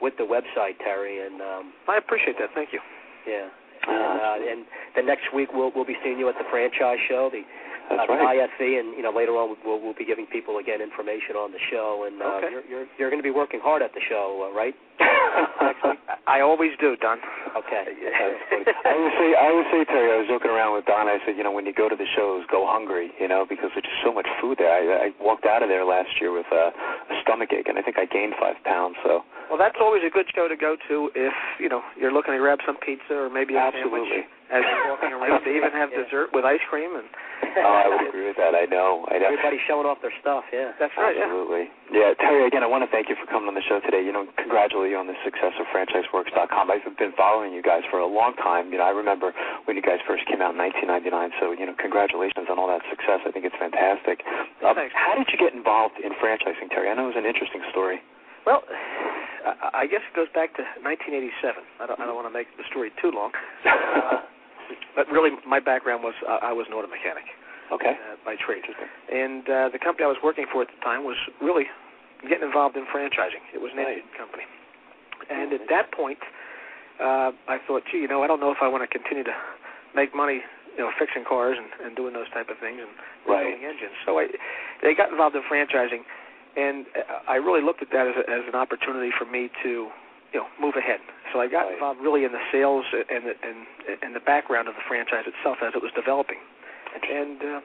with 0.00 0.14
the 0.16 0.24
website, 0.26 0.78
Terry, 0.78 1.24
and 1.26 1.40
um, 1.42 1.72
I 1.88 1.96
appreciate 1.98 2.36
that. 2.38 2.50
Thank 2.54 2.72
you. 2.72 2.80
yeah. 3.26 3.48
Uh, 3.86 3.90
And, 3.90 4.20
uh, 4.20 4.50
and 4.52 4.60
the 4.96 5.02
next 5.02 5.32
week 5.34 5.50
we'll 5.52 5.70
we'll 5.74 5.84
be 5.84 5.96
seeing 6.02 6.18
you 6.18 6.28
at 6.28 6.36
the 6.38 6.46
franchise 6.50 6.98
show, 7.08 7.28
the 7.30 7.42
That's 7.90 8.08
uh, 8.08 8.14
right. 8.14 8.38
the 8.38 8.48
IFE, 8.48 8.80
and 8.80 8.96
you 8.96 9.02
know 9.02 9.10
later 9.12 9.32
on 9.36 9.56
we'll 9.64 9.80
we'll 9.80 9.92
be 9.98 10.06
giving 10.06 10.24
people 10.26 10.56
again 10.58 10.80
information 10.80 11.36
on 11.36 11.52
the 11.52 11.60
show, 11.70 12.04
and 12.08 12.22
uh, 12.22 12.24
Okay. 12.40 12.50
you're 12.50 12.64
you're 12.70 12.86
you're 12.98 13.10
going 13.10 13.20
to 13.20 13.26
be 13.26 13.34
working 13.34 13.60
hard 13.60 13.82
at 13.82 13.92
the 13.92 14.00
show, 14.08 14.48
uh, 14.48 14.56
right? 14.56 14.74
I 16.26 16.40
always 16.40 16.70
do, 16.80 16.96
Don. 16.96 17.18
Okay. 17.54 17.84
I 18.84 18.94
would 18.98 19.14
say, 19.14 19.28
I 19.38 19.48
would 19.54 19.68
say, 19.70 19.80
Terry. 19.86 20.10
I 20.10 20.18
was 20.18 20.26
joking 20.28 20.50
around 20.50 20.74
with 20.74 20.84
Don. 20.90 21.06
I 21.06 21.18
said, 21.24 21.36
you 21.38 21.44
know, 21.46 21.52
when 21.54 21.66
you 21.66 21.72
go 21.74 21.88
to 21.88 21.94
the 21.94 22.06
shows, 22.18 22.42
go 22.50 22.66
hungry, 22.66 23.10
you 23.22 23.28
know, 23.30 23.46
because 23.48 23.70
there's 23.74 23.86
just 23.86 24.02
so 24.02 24.10
much 24.12 24.26
food 24.42 24.58
there. 24.58 24.70
I, 24.74 25.08
I 25.08 25.08
walked 25.22 25.46
out 25.46 25.62
of 25.62 25.68
there 25.70 25.84
last 25.86 26.10
year 26.20 26.32
with 26.34 26.46
a, 26.50 26.74
a 26.74 27.14
stomach 27.22 27.50
ache, 27.54 27.68
and 27.70 27.78
I 27.78 27.82
think 27.82 27.98
I 27.98 28.06
gained 28.10 28.34
five 28.40 28.58
pounds. 28.66 28.96
So 29.06 29.22
Well, 29.48 29.58
that's 29.58 29.78
always 29.78 30.02
a 30.02 30.10
good 30.10 30.26
show 30.34 30.48
to 30.50 30.56
go 30.58 30.74
to 30.90 31.10
if 31.14 31.34
you 31.62 31.68
know 31.70 31.82
you're 31.94 32.12
looking 32.12 32.34
to 32.34 32.40
grab 32.42 32.58
some 32.66 32.76
pizza 32.82 33.14
or 33.14 33.30
maybe 33.30 33.54
a 33.54 33.62
absolutely. 33.62 34.02
sandwich 34.10 34.26
as 34.52 34.60
you're 34.60 34.90
walking 34.92 35.12
around. 35.14 35.40
They 35.46 35.56
even 35.56 35.72
have 35.72 35.88
Yeah. 35.94 36.04
dessert 36.04 36.34
with 36.34 36.44
ice 36.44 36.62
cream, 36.68 36.94
and 36.98 37.06
Oh, 37.54 37.70
I 37.70 37.86
would 37.86 38.02
agree 38.10 38.26
with 38.26 38.34
that. 38.36 38.50
I 38.58 38.66
know. 38.66 39.06
I 39.14 39.18
know. 39.22 39.30
Everybody's 39.30 39.62
showing 39.70 39.86
off 39.86 40.02
their 40.02 40.12
stuff. 40.18 40.42
Yeah. 40.50 40.74
that's 40.80 40.90
right. 40.98 41.14
Absolutely. 41.14 41.70
Yeah. 41.94 42.10
Terry, 42.18 42.42
again, 42.50 42.66
I 42.66 42.68
want 42.70 42.82
to 42.82 42.90
thank 42.90 43.06
you 43.06 43.14
for 43.14 43.30
coming 43.30 43.46
on 43.46 43.54
the 43.54 43.62
show 43.62 43.78
today. 43.78 44.02
You 44.02 44.10
know, 44.10 44.26
congratulate 44.34 44.90
you 44.90 44.98
on 44.98 45.06
the 45.06 45.14
success 45.22 45.54
of 45.62 45.66
FranchiseWorks.com. 45.70 46.70
I've 46.70 46.82
been 46.98 47.14
following 47.44 47.52
you 47.52 47.60
guys 47.60 47.84
for 47.92 48.00
a 48.00 48.08
long 48.08 48.32
time. 48.40 48.72
You 48.72 48.80
know, 48.80 48.88
I 48.88 48.96
remember 48.96 49.36
when 49.68 49.76
you 49.76 49.84
guys 49.84 50.00
first 50.08 50.24
came 50.24 50.40
out 50.40 50.56
in 50.56 50.60
1999. 50.64 51.12
So, 51.36 51.52
you 51.52 51.68
know, 51.68 51.76
congratulations 51.76 52.48
on 52.48 52.56
all 52.56 52.72
that 52.72 52.80
success. 52.88 53.20
I 53.20 53.30
think 53.36 53.44
it's 53.44 53.58
fantastic. 53.60 54.24
Thanks. 54.64 54.96
how 54.96 55.12
did 55.12 55.28
you 55.28 55.36
get 55.36 55.52
involved 55.52 56.00
in 56.00 56.16
franchising, 56.16 56.72
Terry? 56.72 56.88
I 56.88 56.96
know 56.96 57.12
it 57.12 57.12
was 57.12 57.20
an 57.20 57.28
interesting 57.28 57.60
story. 57.68 58.00
Well, 58.48 58.64
I 59.76 59.84
guess 59.84 60.00
it 60.08 60.16
goes 60.16 60.32
back 60.32 60.56
to 60.56 60.64
1987. 60.80 61.60
I 61.80 61.84
don't, 61.84 62.00
I 62.00 62.08
don't 62.08 62.16
want 62.16 62.28
to 62.28 62.32
make 62.32 62.48
the 62.56 62.64
story 62.72 62.88
too 62.96 63.12
long. 63.12 63.36
Uh, 63.68 64.24
but 64.96 65.04
really, 65.12 65.36
my 65.44 65.60
background 65.60 66.00
was 66.00 66.16
uh, 66.24 66.40
I 66.40 66.56
was 66.56 66.64
an 66.68 66.72
auto 66.72 66.88
mechanic 66.88 67.28
Okay. 67.72 67.92
uh, 67.92 68.16
by 68.24 68.40
trade, 68.40 68.64
and 69.12 69.44
uh, 69.48 69.68
the 69.72 69.80
company 69.80 70.04
I 70.04 70.12
was 70.12 70.20
working 70.24 70.44
for 70.48 70.64
at 70.64 70.68
the 70.72 70.80
time 70.84 71.04
was 71.04 71.16
really 71.40 71.68
getting 72.24 72.44
involved 72.44 72.76
in 72.76 72.84
franchising. 72.88 73.40
It 73.52 73.60
was 73.60 73.72
an 73.72 73.80
Indian 73.84 74.08
company, 74.16 74.44
and 75.32 75.52
at 75.52 75.64
that 75.72 75.92
point, 75.92 76.20
uh, 77.00 77.30
I 77.48 77.58
thought, 77.66 77.82
gee, 77.90 77.98
you 77.98 78.08
know, 78.08 78.22
I 78.22 78.26
don't 78.26 78.40
know 78.40 78.50
if 78.50 78.58
I 78.62 78.68
want 78.68 78.82
to 78.82 78.90
continue 78.90 79.24
to 79.24 79.34
make 79.94 80.14
money 80.14 80.42
you 80.76 80.82
know 80.82 80.90
fixing 80.98 81.22
cars 81.22 81.54
and, 81.54 81.70
and 81.86 81.94
doing 81.94 82.14
those 82.14 82.26
type 82.34 82.50
of 82.50 82.58
things 82.58 82.82
and 82.82 82.90
Right. 83.24 83.46
rebuilding 83.46 83.64
engines. 83.64 83.96
So 84.04 84.18
I 84.18 84.26
they 84.82 84.92
got 84.94 85.08
involved 85.10 85.34
in 85.38 85.42
franchising, 85.48 86.02
and 86.58 86.84
uh, 86.92 87.24
I 87.30 87.36
really 87.40 87.62
looked 87.62 87.80
at 87.80 87.88
that 87.94 88.04
as, 88.10 88.16
a, 88.18 88.24
as 88.28 88.44
an 88.50 88.54
opportunity 88.58 89.10
for 89.16 89.24
me 89.24 89.48
to 89.62 89.88
you 90.34 90.38
know 90.42 90.46
move 90.60 90.74
ahead. 90.76 91.00
So 91.32 91.40
I 91.40 91.46
got 91.48 91.64
Right. 91.70 91.74
involved 91.78 92.02
really 92.02 92.24
in 92.26 92.32
the 92.34 92.42
sales 92.52 92.84
and 92.92 93.22
the, 93.30 93.34
and 93.40 93.58
and 94.02 94.10
the 94.14 94.20
background 94.20 94.68
of 94.68 94.74
the 94.74 94.84
franchise 94.86 95.24
itself 95.30 95.62
as 95.62 95.72
it 95.78 95.82
was 95.82 95.94
developing, 95.94 96.42
and 97.00 97.38
uh, 97.40 97.60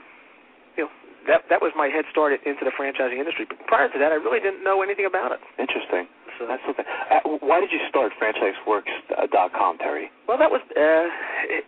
you 0.78 0.82
know 0.86 0.92
that 1.28 1.50
that 1.50 1.60
was 1.66 1.74
my 1.76 1.90
head 1.90 2.06
start 2.14 2.32
into 2.32 2.64
the 2.64 2.72
franchising 2.72 3.18
industry. 3.20 3.46
But 3.50 3.60
prior 3.68 3.90
to 3.92 3.98
that, 4.00 4.14
I 4.14 4.22
really 4.22 4.40
didn't 4.40 4.64
know 4.64 4.82
anything 4.86 5.06
about 5.10 5.34
it. 5.34 5.42
Interesting. 5.60 6.08
So 6.40 6.48
That's 6.48 6.64
something. 6.66 6.86
Uh, 6.88 7.20
why 7.44 7.60
did 7.60 7.70
you 7.76 7.80
start 7.92 8.14
FranchiseWorks.com, 8.16 9.78
Terry? 9.80 10.08
Well, 10.28 10.38
that 10.40 10.50
was 10.50 10.62
uh, 10.72 11.06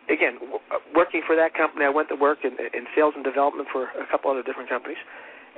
again 0.07 0.39
working 0.95 1.21
for 1.27 1.35
that 1.35 1.53
company. 1.53 1.83
I 1.85 1.89
went 1.91 2.07
to 2.09 2.15
work 2.15 2.39
in, 2.47 2.55
in 2.73 2.87
sales 2.95 3.13
and 3.15 3.23
development 3.23 3.67
for 3.71 3.91
a 3.99 4.07
couple 4.09 4.31
other 4.31 4.43
different 4.43 4.69
companies, 4.69 4.97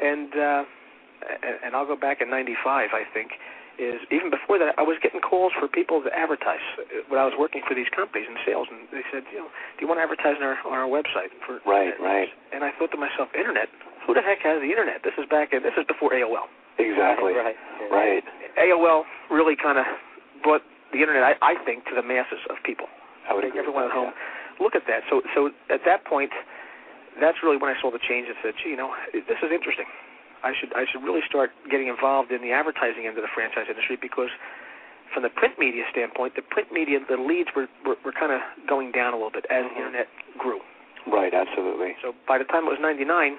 and 0.01 0.33
uh, 0.33 0.63
and- 1.45 1.59
and 1.63 1.69
I'll 1.77 1.85
go 1.87 1.95
back 1.95 2.19
in 2.21 2.29
'95, 2.29 2.89
I 2.91 3.03
think. 3.13 3.31
Is 3.81 3.97
even 4.13 4.29
before 4.29 4.61
that, 4.61 4.77
I 4.77 4.85
was 4.85 5.01
getting 5.01 5.17
calls 5.17 5.49
for 5.57 5.65
people 5.67 5.97
to 6.05 6.09
advertise 6.13 6.61
uh, 6.77 7.01
when 7.09 7.17
I 7.17 7.25
was 7.25 7.33
working 7.33 7.65
for 7.65 7.73
these 7.73 7.89
companies 7.89 8.29
in 8.29 8.37
sales, 8.45 8.69
and 8.69 8.85
they 8.93 9.01
said, 9.09 9.25
you 9.33 9.41
know, 9.41 9.49
do 9.49 9.79
you 9.81 9.87
want 9.89 9.97
to 9.97 10.05
advertise 10.05 10.37
on 10.37 10.45
our 10.45 10.57
on 10.65 10.77
our 10.77 10.85
website 10.89 11.33
for 11.45 11.57
Right, 11.65 11.93
right. 11.97 12.29
And 12.53 12.61
I 12.63 12.69
thought 12.77 12.93
to 12.93 13.01
myself, 13.01 13.29
internet? 13.33 13.69
Who 14.05 14.13
the 14.13 14.21
heck 14.21 14.45
has 14.45 14.61
the 14.61 14.69
internet? 14.69 15.01
This 15.01 15.17
is 15.17 15.25
back 15.29 15.53
in 15.57 15.61
this 15.65 15.73
is 15.77 15.85
before 15.89 16.13
AOL. 16.13 16.45
Exactly. 16.77 17.33
Right. 17.43 17.57
Right. 17.89 18.23
AOL 18.59 19.03
really 19.31 19.55
kind 19.55 19.77
of 19.79 19.85
brought 20.43 20.61
the 20.91 20.99
internet, 20.99 21.23
I, 21.23 21.33
I 21.41 21.55
think, 21.65 21.85
to 21.85 21.95
the 21.95 22.03
masses 22.03 22.39
of 22.49 22.57
people. 22.63 22.87
I 23.29 23.33
would 23.33 23.43
make 23.43 23.51
agree 23.55 23.61
everyone 23.61 23.85
at 23.85 23.91
home 23.91 24.13
look 24.59 24.75
at 24.75 24.85
that. 24.87 25.01
So 25.09 25.21
so 25.33 25.49
at 25.69 25.81
that 25.85 26.05
point, 26.05 26.31
that's 27.21 27.37
really 27.41 27.57
when 27.57 27.73
I 27.73 27.77
saw 27.81 27.89
the 27.89 28.01
change 28.01 28.27
and 28.27 28.37
said, 28.43 28.53
gee, 28.61 28.73
you 28.75 28.77
know, 28.77 28.93
this 29.13 29.39
is 29.41 29.49
interesting. 29.49 29.87
I 30.43 30.51
should 30.53 30.73
I 30.75 30.85
should 30.85 31.01
really 31.01 31.23
start 31.25 31.51
getting 31.71 31.87
involved 31.87 32.31
in 32.31 32.41
the 32.41 32.51
advertising 32.51 33.07
end 33.07 33.17
of 33.17 33.23
the 33.23 33.31
franchise 33.33 33.65
industry 33.69 33.97
because 33.97 34.29
from 35.13 35.23
the 35.23 35.29
print 35.29 35.57
media 35.57 35.85
standpoint, 35.91 36.35
the 36.35 36.41
print 36.41 36.71
media 36.71 36.99
the 36.99 37.17
leads 37.17 37.49
were 37.55 37.69
were, 37.85 37.97
were 38.03 38.13
kind 38.13 38.31
of 38.33 38.41
going 38.67 38.91
down 38.91 39.13
a 39.13 39.17
little 39.17 39.33
bit 39.33 39.45
as 39.49 39.63
the 39.63 39.73
Mhm. 39.73 39.77
internet 39.77 40.07
grew. 40.37 40.61
Right. 41.07 41.33
Absolutely. 41.33 41.95
So 42.01 42.15
by 42.27 42.37
the 42.37 42.45
time 42.45 42.65
it 42.65 42.71
was 42.71 42.79
99, 42.79 43.37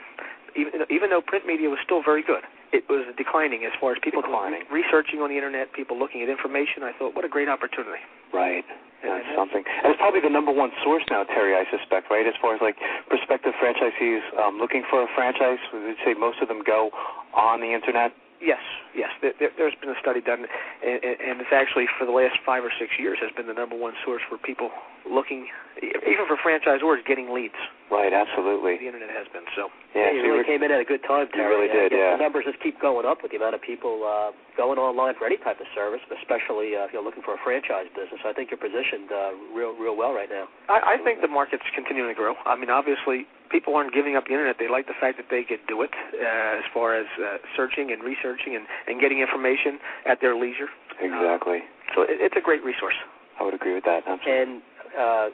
even 0.57 0.85
even 0.89 1.11
though 1.11 1.21
print 1.21 1.47
media 1.47 1.69
was 1.69 1.79
still 1.85 2.03
very 2.03 2.23
good, 2.23 2.45
it 2.75 2.83
was 2.91 3.07
declining 3.15 3.63
as 3.63 3.71
far 3.79 3.95
as 3.95 3.99
people 4.03 4.21
Declining. 4.21 4.67
researching 4.75 5.23
on 5.23 5.31
the 5.31 5.39
internet, 5.39 5.71
people 5.73 5.95
looking 5.95 6.21
at 6.23 6.29
information. 6.29 6.83
I 6.83 6.91
thought, 6.99 7.15
what 7.15 7.25
a 7.25 7.31
great 7.31 7.47
opportunity. 7.49 8.03
Right. 8.35 8.67
And 9.07 9.15
That's 9.15 9.23
that's- 9.31 9.39
something. 9.39 9.63
And 9.63 9.95
it's 9.95 10.01
probably 10.03 10.21
the 10.21 10.33
number 10.33 10.51
one 10.51 10.73
source 10.83 11.05
now, 11.13 11.23
Terry. 11.25 11.55
I 11.55 11.63
suspect, 11.71 12.11
right? 12.11 12.27
As 12.27 12.35
far 12.43 12.55
as 12.57 12.61
like 12.61 12.75
prospective 13.09 13.55
franchisees 13.63 14.23
um, 14.43 14.59
looking 14.59 14.83
for 14.91 15.03
a 15.05 15.09
franchise, 15.15 15.63
we 15.73 15.81
would 15.87 16.01
say 16.05 16.15
most 16.19 16.43
of 16.43 16.49
them 16.49 16.63
go 16.67 16.91
on 17.37 17.61
the 17.61 17.71
internet. 17.73 18.11
Yes, 18.43 18.61
yes. 18.97 19.09
There, 19.23 19.33
there's 19.57 19.77
been 19.81 19.89
a 19.89 19.97
study 20.03 20.21
done, 20.21 20.45
and, 20.85 20.99
and 21.05 21.17
and 21.17 21.35
it's 21.41 21.55
actually 21.55 21.87
for 21.97 22.05
the 22.05 22.13
last 22.13 22.37
five 22.45 22.61
or 22.65 22.73
six 22.77 22.93
years 22.99 23.17
has 23.23 23.31
been 23.33 23.47
the 23.47 23.55
number 23.57 23.77
one 23.77 23.95
source 24.05 24.21
for 24.29 24.37
people 24.37 24.69
looking, 25.09 25.47
even 25.81 26.25
for 26.27 26.37
franchisors, 26.41 27.05
getting 27.07 27.33
leads. 27.33 27.59
Right. 27.93 28.13
Absolutely. 28.13 28.81
The 28.81 28.89
internet 28.89 29.13
has 29.13 29.29
been 29.31 29.45
so. 29.55 29.69
Yeah. 29.95 30.11
you 30.11 30.21
so 30.21 30.27
you 30.27 30.33
really 30.35 30.49
came 30.49 30.63
in 30.65 30.73
at 30.73 30.81
a 30.81 30.89
good 30.89 31.05
time, 31.07 31.29
You 31.31 31.45
Terry. 31.45 31.53
really 31.53 31.71
I 31.71 31.89
did, 31.89 31.93
yeah. 31.95 32.17
The 32.17 32.25
numbers 32.25 32.49
just 32.49 32.59
keep 32.65 32.81
going 32.81 33.07
up 33.07 33.21
with 33.23 33.31
the 33.31 33.39
amount 33.39 33.55
of 33.55 33.63
people 33.63 34.03
uh, 34.03 34.33
going 34.57 34.81
online 34.81 35.15
for 35.15 35.29
any 35.29 35.37
type 35.39 35.61
of 35.61 35.69
service, 35.77 36.01
especially 36.11 36.75
uh, 36.75 36.89
if 36.89 36.97
you're 36.97 37.05
looking 37.05 37.23
for 37.23 37.37
a 37.37 37.41
franchise 37.45 37.87
business. 37.95 38.25
I 38.25 38.33
think 38.33 38.51
you're 38.51 38.59
positioned 38.59 39.13
uh, 39.13 39.37
real, 39.55 39.77
real 39.77 39.95
well 39.95 40.11
right 40.17 40.33
now. 40.33 40.49
I, 40.73 40.97
I 40.97 41.05
think 41.05 41.21
the 41.21 41.31
market's 41.31 41.69
continuing 41.77 42.09
to 42.11 42.17
grow. 42.19 42.35
I 42.49 42.57
mean, 42.57 42.73
obviously, 42.73 43.29
people 43.53 43.77
aren't 43.77 43.93
giving 43.95 44.17
up 44.17 44.25
the 44.27 44.35
internet. 44.35 44.57
They 44.59 44.67
like 44.73 44.89
the 44.89 44.99
fact 44.99 45.21
that 45.21 45.29
they 45.31 45.45
could 45.45 45.63
do 45.69 45.85
it 45.85 45.93
uh, 46.17 46.59
as 46.59 46.67
far 46.73 46.97
as 46.97 47.07
uh, 47.21 47.39
searching 47.55 47.93
and 47.93 48.03
researching 48.03 48.57
and, 48.57 48.65
and 48.89 48.99
getting 48.99 49.21
information 49.21 49.79
at 50.09 50.19
their 50.25 50.35
leisure. 50.35 50.73
exactly. 50.99 51.63
So 51.95 52.03
it, 52.03 52.19
it's 52.19 52.35
a 52.35 52.43
great 52.43 52.65
resource. 52.65 52.97
I 53.39 53.45
would 53.45 53.55
agree 53.55 53.75
with 53.75 53.85
that. 53.85 54.03
Absolutely. 54.07 54.33
And 54.33 54.53
uh, 54.99 55.29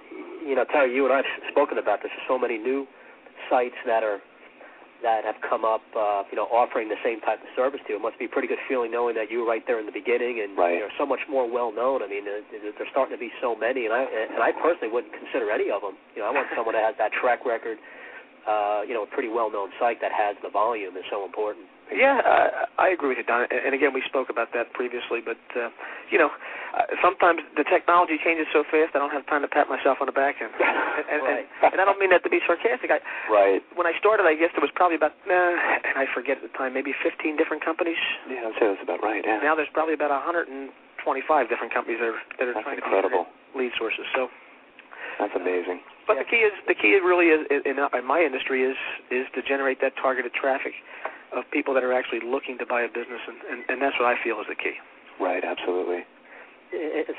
you 0.47 0.55
know, 0.55 0.65
Terry, 0.73 0.95
you 0.95 1.05
and 1.05 1.13
I 1.13 1.19
have 1.19 1.27
spoken 1.51 1.79
about 1.79 2.03
this. 2.03 2.11
There's 2.15 2.29
so 2.29 2.39
many 2.39 2.59
new 2.59 2.87
sites 3.49 3.77
that 3.87 4.03
are 4.03 4.21
that 5.01 5.25
have 5.25 5.41
come 5.41 5.65
up, 5.65 5.81
uh, 5.97 6.29
you 6.29 6.37
know, 6.37 6.45
offering 6.53 6.93
the 6.93 7.01
same 7.01 7.25
type 7.25 7.41
of 7.41 7.49
service 7.57 7.81
to 7.89 7.97
you. 7.97 7.97
It 7.97 8.05
must 8.05 8.21
be 8.21 8.29
a 8.29 8.33
pretty 8.33 8.45
good 8.45 8.61
feeling 8.69 8.93
knowing 8.93 9.17
that 9.17 9.33
you 9.33 9.41
were 9.41 9.49
right 9.49 9.65
there 9.65 9.81
in 9.81 9.89
the 9.89 9.97
beginning 9.97 10.45
and 10.45 10.53
Right. 10.53 10.77
you're 10.77 10.93
so 11.01 11.09
much 11.09 11.25
more 11.25 11.49
well 11.49 11.73
known. 11.73 12.05
I 12.05 12.07
mean, 12.07 12.29
uh, 12.29 12.45
there's 12.53 12.77
starting 12.93 13.17
to 13.17 13.21
be 13.21 13.33
so 13.41 13.57
many, 13.57 13.89
and 13.89 13.95
I 13.97 14.05
and 14.05 14.45
I 14.45 14.53
personally 14.53 14.93
wouldn't 14.93 15.17
consider 15.17 15.49
any 15.51 15.71
of 15.73 15.81
them. 15.81 15.97
You 16.15 16.21
know, 16.21 16.29
I 16.29 16.33
want 16.37 16.49
someone 16.57 16.77
that 16.77 16.85
has 16.85 16.97
that 17.01 17.13
track 17.17 17.47
record. 17.49 17.79
Uh, 18.49 18.81
you 18.89 18.93
know, 18.97 19.05
a 19.05 19.11
pretty 19.13 19.29
well 19.29 19.53
known 19.53 19.69
site 19.81 20.01
that 20.01 20.13
has 20.13 20.37
the 20.43 20.49
volume 20.49 20.97
is 20.97 21.05
so 21.13 21.25
important. 21.25 21.65
Yeah, 21.91 22.23
uh, 22.23 22.71
I 22.79 22.95
agree 22.95 23.11
with 23.11 23.19
you, 23.19 23.27
Don. 23.27 23.51
And 23.51 23.75
again, 23.75 23.91
we 23.93 24.03
spoke 24.07 24.31
about 24.31 24.55
that 24.55 24.73
previously. 24.73 25.19
But 25.19 25.43
uh, 25.59 25.69
you 26.11 26.19
know, 26.23 26.31
uh, 26.71 26.87
sometimes 27.03 27.43
the 27.59 27.67
technology 27.67 28.15
changes 28.23 28.47
so 28.55 28.63
fast, 28.71 28.95
I 28.95 29.03
don't 29.03 29.11
have 29.11 29.27
time 29.27 29.43
to 29.43 29.51
pat 29.51 29.67
myself 29.67 29.99
on 29.99 30.07
the 30.07 30.15
back. 30.15 30.39
And 30.39 30.51
and, 30.61 31.07
and, 31.11 31.23
Right. 31.27 31.47
and, 31.67 31.71
and 31.75 31.79
I 31.83 31.85
don't 31.85 31.99
mean 31.99 32.15
that 32.15 32.23
to 32.23 32.31
be 32.31 32.39
sarcastic. 32.47 32.95
I, 32.95 33.03
right. 33.27 33.59
when 33.75 33.91
I 33.91 33.95
started, 33.99 34.23
I 34.27 34.39
guess 34.39 34.55
there 34.55 34.63
was 34.63 34.71
probably 34.79 34.95
about, 34.97 35.19
uh, 35.27 35.35
and 35.35 35.99
I 35.99 36.07
forget 36.15 36.39
at 36.39 36.47
the 36.47 36.55
time, 36.55 36.73
maybe 36.75 36.95
15 37.03 37.35
different 37.35 37.65
companies. 37.65 37.99
Yeah, 38.31 38.47
I'd 38.47 38.55
say 38.59 38.67
that's 38.71 38.83
about 38.87 39.03
right. 39.03 39.23
Yeah. 39.27 39.43
Now 39.43 39.59
there's 39.59 39.71
probably 39.75 39.95
about 39.99 40.15
125 40.15 40.71
different 41.51 41.75
companies 41.75 41.99
that 41.99 42.07
are 42.15 42.23
that 42.39 42.47
are 42.49 42.55
That's 42.55 42.65
trying 42.65 42.79
incredible. 42.79 43.27
to 43.27 43.59
lead 43.59 43.75
sources. 43.75 44.07
So, 44.15 44.31
That's 45.19 45.35
amazing. 45.35 45.83
but 46.07 46.23
the 46.23 46.27
key 46.29 46.47
is 46.47 46.55
the 46.71 46.75
key 46.79 46.95
really 47.03 47.35
is 47.35 47.43
in, 47.51 47.67
in 47.67 48.05
my 48.07 48.23
industry 48.23 48.63
is 48.63 48.79
is 49.11 49.27
to 49.35 49.43
generate 49.43 49.83
that 49.83 49.99
targeted 49.99 50.31
traffic 50.39 50.73
of 51.33 51.45
people 51.53 51.75
that 51.75 51.85
are 51.85 51.93
actually 51.93 52.21
looking 52.27 52.59
to 52.59 52.67
buy 52.67 52.83
a 52.83 52.89
business, 52.89 53.23
and 53.27 53.39
and, 53.51 53.59
and 53.69 53.77
that's 53.83 53.97
what 53.99 54.07
I 54.09 54.17
feel 54.23 54.41
is 54.41 54.47
the 54.49 54.57
key. 54.59 54.75
Right. 55.21 55.45
Absolutely. 55.45 56.05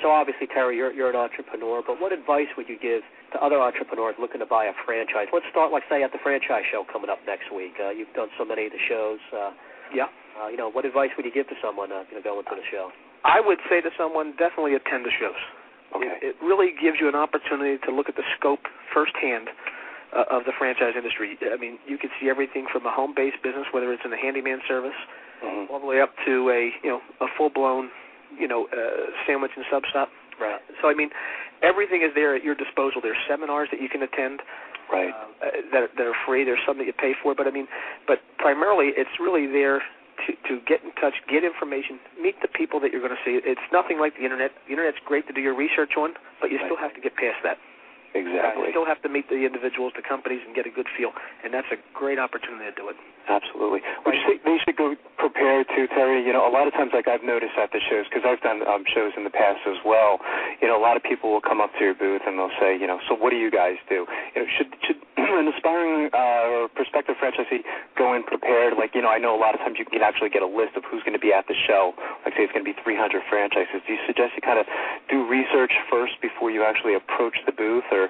So 0.01 0.09
obviously, 0.09 0.47
Terry, 0.47 0.77
you're 0.79 0.93
you're 0.95 1.11
an 1.11 1.19
entrepreneur, 1.19 1.83
but 1.85 1.99
what 1.99 2.13
advice 2.15 2.47
would 2.55 2.69
you 2.71 2.79
give 2.79 3.03
to 3.33 3.37
other 3.43 3.59
entrepreneurs 3.59 4.15
looking 4.19 4.39
to 4.39 4.47
buy 4.47 4.65
a 4.65 4.75
franchise? 4.87 5.27
Let's 5.35 5.45
start, 5.51 5.71
like, 5.71 5.83
say, 5.91 6.03
at 6.03 6.11
the 6.15 6.19
franchise 6.23 6.63
show 6.71 6.87
coming 6.87 7.11
up 7.11 7.19
next 7.27 7.51
week. 7.51 7.75
Uh, 7.75 7.91
you've 7.91 8.11
done 8.15 8.29
so 8.39 8.45
many 8.47 8.65
of 8.67 8.71
the 8.71 8.79
shows. 8.87 9.19
Uh, 9.31 9.51
Yeah. 9.93 10.07
uh, 10.39 10.47
you 10.47 10.55
know, 10.55 10.71
what 10.71 10.85
advice 10.87 11.11
would 11.19 11.25
you 11.27 11.31
give 11.35 11.47
to 11.51 11.55
someone 11.59 11.91
uh, 11.91 12.07
you 12.09 12.15
know, 12.15 12.23
going 12.23 12.45
to 12.47 12.55
the 12.55 12.67
show? 12.71 12.91
I 13.27 13.39
would 13.43 13.59
say 13.69 13.81
to 13.83 13.91
someone, 13.99 14.31
definitely 14.39 14.73
attend 14.73 15.03
the 15.03 15.11
shows. 15.11 15.41
Okay. 15.95 16.07
It, 16.23 16.31
it 16.31 16.35
really 16.39 16.71
gives 16.71 17.03
you 17.03 17.11
an 17.11 17.15
opportunity 17.15 17.75
to 17.83 17.91
look 17.91 18.07
at 18.07 18.15
the 18.15 18.23
scope 18.39 18.63
firsthand 18.95 19.51
uh, 20.15 20.25
of 20.29 20.43
the 20.45 20.51
franchise 20.57 20.93
industry. 20.95 21.37
I 21.51 21.57
mean, 21.57 21.79
you 21.87 21.97
can 21.97 22.09
see 22.19 22.29
everything 22.29 22.67
from 22.71 22.85
a 22.85 22.91
home-based 22.91 23.41
business, 23.43 23.65
whether 23.71 23.91
it's 23.93 24.03
in 24.03 24.11
the 24.11 24.17
handyman 24.17 24.61
service, 24.67 24.95
Mhm. 25.43 25.69
all 25.71 25.79
the 25.79 25.85
way 25.87 26.01
up 26.01 26.13
to 26.25 26.49
a 26.51 26.73
you 26.83 26.89
know 26.89 27.01
a 27.21 27.27
full-blown 27.37 27.89
you 28.37 28.47
know 28.47 28.67
uh, 28.71 29.11
sandwich 29.25 29.51
and 29.55 29.65
sub 29.71 29.83
shop. 29.91 30.09
Right. 30.39 30.59
So 30.81 30.89
I 30.89 30.93
mean, 30.93 31.09
everything 31.61 32.01
is 32.01 32.13
there 32.13 32.35
at 32.35 32.43
your 32.43 32.55
disposal. 32.55 33.01
There's 33.01 33.17
seminars 33.27 33.69
that 33.71 33.81
you 33.81 33.89
can 33.89 34.01
attend 34.03 34.41
Right. 34.91 35.13
uh, 35.41 35.51
that 35.71 35.95
that 35.95 36.05
are 36.07 36.17
free. 36.25 36.43
There's 36.43 36.61
some 36.65 36.77
that 36.79 36.85
you 36.85 36.93
pay 36.93 37.13
for, 37.13 37.33
but 37.35 37.47
I 37.47 37.51
mean, 37.51 37.67
but 38.07 38.19
primarily 38.37 38.89
it's 38.97 39.19
really 39.19 39.47
there 39.47 39.81
to 40.27 40.33
to 40.49 40.59
get 40.67 40.83
in 40.83 40.91
touch, 40.99 41.15
get 41.27 41.43
information, 41.43 41.99
meet 42.21 42.41
the 42.41 42.47
people 42.47 42.79
that 42.81 42.91
you're 42.91 43.01
going 43.01 43.15
to 43.15 43.23
see. 43.23 43.39
It's 43.43 43.61
nothing 43.71 43.97
like 43.99 44.17
the 44.17 44.23
internet. 44.23 44.51
The 44.67 44.73
internet's 44.73 44.99
great 45.05 45.25
to 45.27 45.33
do 45.33 45.41
your 45.41 45.55
research 45.55 45.95
on, 45.97 46.13
but 46.41 46.51
you 46.51 46.59
still 46.65 46.75
have 46.77 46.93
to 46.93 47.01
get 47.01 47.15
past 47.15 47.41
that. 47.43 47.57
Exactly. 48.13 48.67
You 48.67 48.71
still 48.71 48.85
have 48.85 49.01
to 49.03 49.09
meet 49.09 49.29
the 49.29 49.45
individuals, 49.45 49.93
the 49.95 50.01
companies, 50.01 50.41
and 50.45 50.55
get 50.55 50.65
a 50.65 50.69
good 50.69 50.87
feel, 50.97 51.11
and 51.43 51.53
that's 51.53 51.71
a 51.71 51.77
great 51.93 52.19
opportunity 52.19 52.65
to 52.65 52.75
do 52.75 52.89
it. 52.89 52.95
Absolutely. 53.29 53.81
Would 54.05 54.15
you 54.15 54.23
say 54.25 54.35
they 54.43 54.57
should 54.63 54.77
go 54.77 54.95
prepared 55.17 55.67
to 55.75 55.87
Terry? 55.93 56.25
You 56.25 56.33
know, 56.33 56.47
a 56.47 56.53
lot 56.53 56.65
of 56.65 56.73
times, 56.73 56.91
like 56.93 57.07
I've 57.07 57.23
noticed 57.23 57.53
at 57.57 57.69
the 57.71 57.79
shows, 57.79 58.05
because 58.09 58.25
I've 58.25 58.41
done 58.41 58.65
um, 58.65 58.83
shows 58.89 59.13
in 59.17 59.23
the 59.23 59.33
past 59.33 59.61
as 59.65 59.77
well. 59.85 60.19
You 60.61 60.67
know, 60.67 60.77
a 60.77 60.83
lot 60.83 60.97
of 60.97 61.03
people 61.03 61.31
will 61.31 61.43
come 61.43 61.61
up 61.61 61.73
to 61.77 61.81
your 61.83 61.93
booth 61.93 62.21
and 62.25 62.37
they'll 62.37 62.53
say, 62.59 62.73
you 62.73 62.87
know, 62.87 62.99
so 63.09 63.13
what 63.15 63.29
do 63.29 63.37
you 63.37 63.51
guys 63.51 63.77
do? 63.89 64.05
You 64.33 64.45
know, 64.45 64.47
should 64.57 64.69
should 64.85 64.99
an 65.17 65.47
aspiring 65.47 66.09
uh, 66.13 66.53
or 66.53 66.69
prospective 66.69 67.15
franchisee 67.21 67.61
go 67.97 68.13
in 68.13 68.23
prepared? 68.23 68.77
Like, 68.77 68.93
you 68.95 69.01
know, 69.01 69.09
I 69.09 69.17
know 69.17 69.35
a 69.35 69.41
lot 69.41 69.53
of 69.53 69.61
times 69.61 69.77
you 69.77 69.85
can 69.85 70.01
actually 70.01 70.29
get 70.29 70.41
a 70.41 70.49
list 70.49 70.75
of 70.75 70.83
who's 70.85 71.01
going 71.03 71.17
to 71.17 71.21
be 71.21 71.33
at 71.33 71.47
the 71.47 71.55
show. 71.55 71.93
Like, 72.25 72.33
say 72.37 72.45
it's 72.45 72.53
going 72.53 72.65
to 72.65 72.69
be 72.69 72.77
300 72.81 73.21
franchises. 73.29 73.81
Do 73.85 73.93
you 73.93 74.01
suggest 74.05 74.33
you 74.35 74.43
kind 74.43 74.59
of 74.59 74.65
do 75.09 75.25
research 75.25 75.71
first 75.89 76.17
before 76.21 76.49
you 76.49 76.63
actually 76.65 76.97
approach 76.97 77.37
the 77.45 77.53
booth, 77.53 77.85
or 77.93 78.09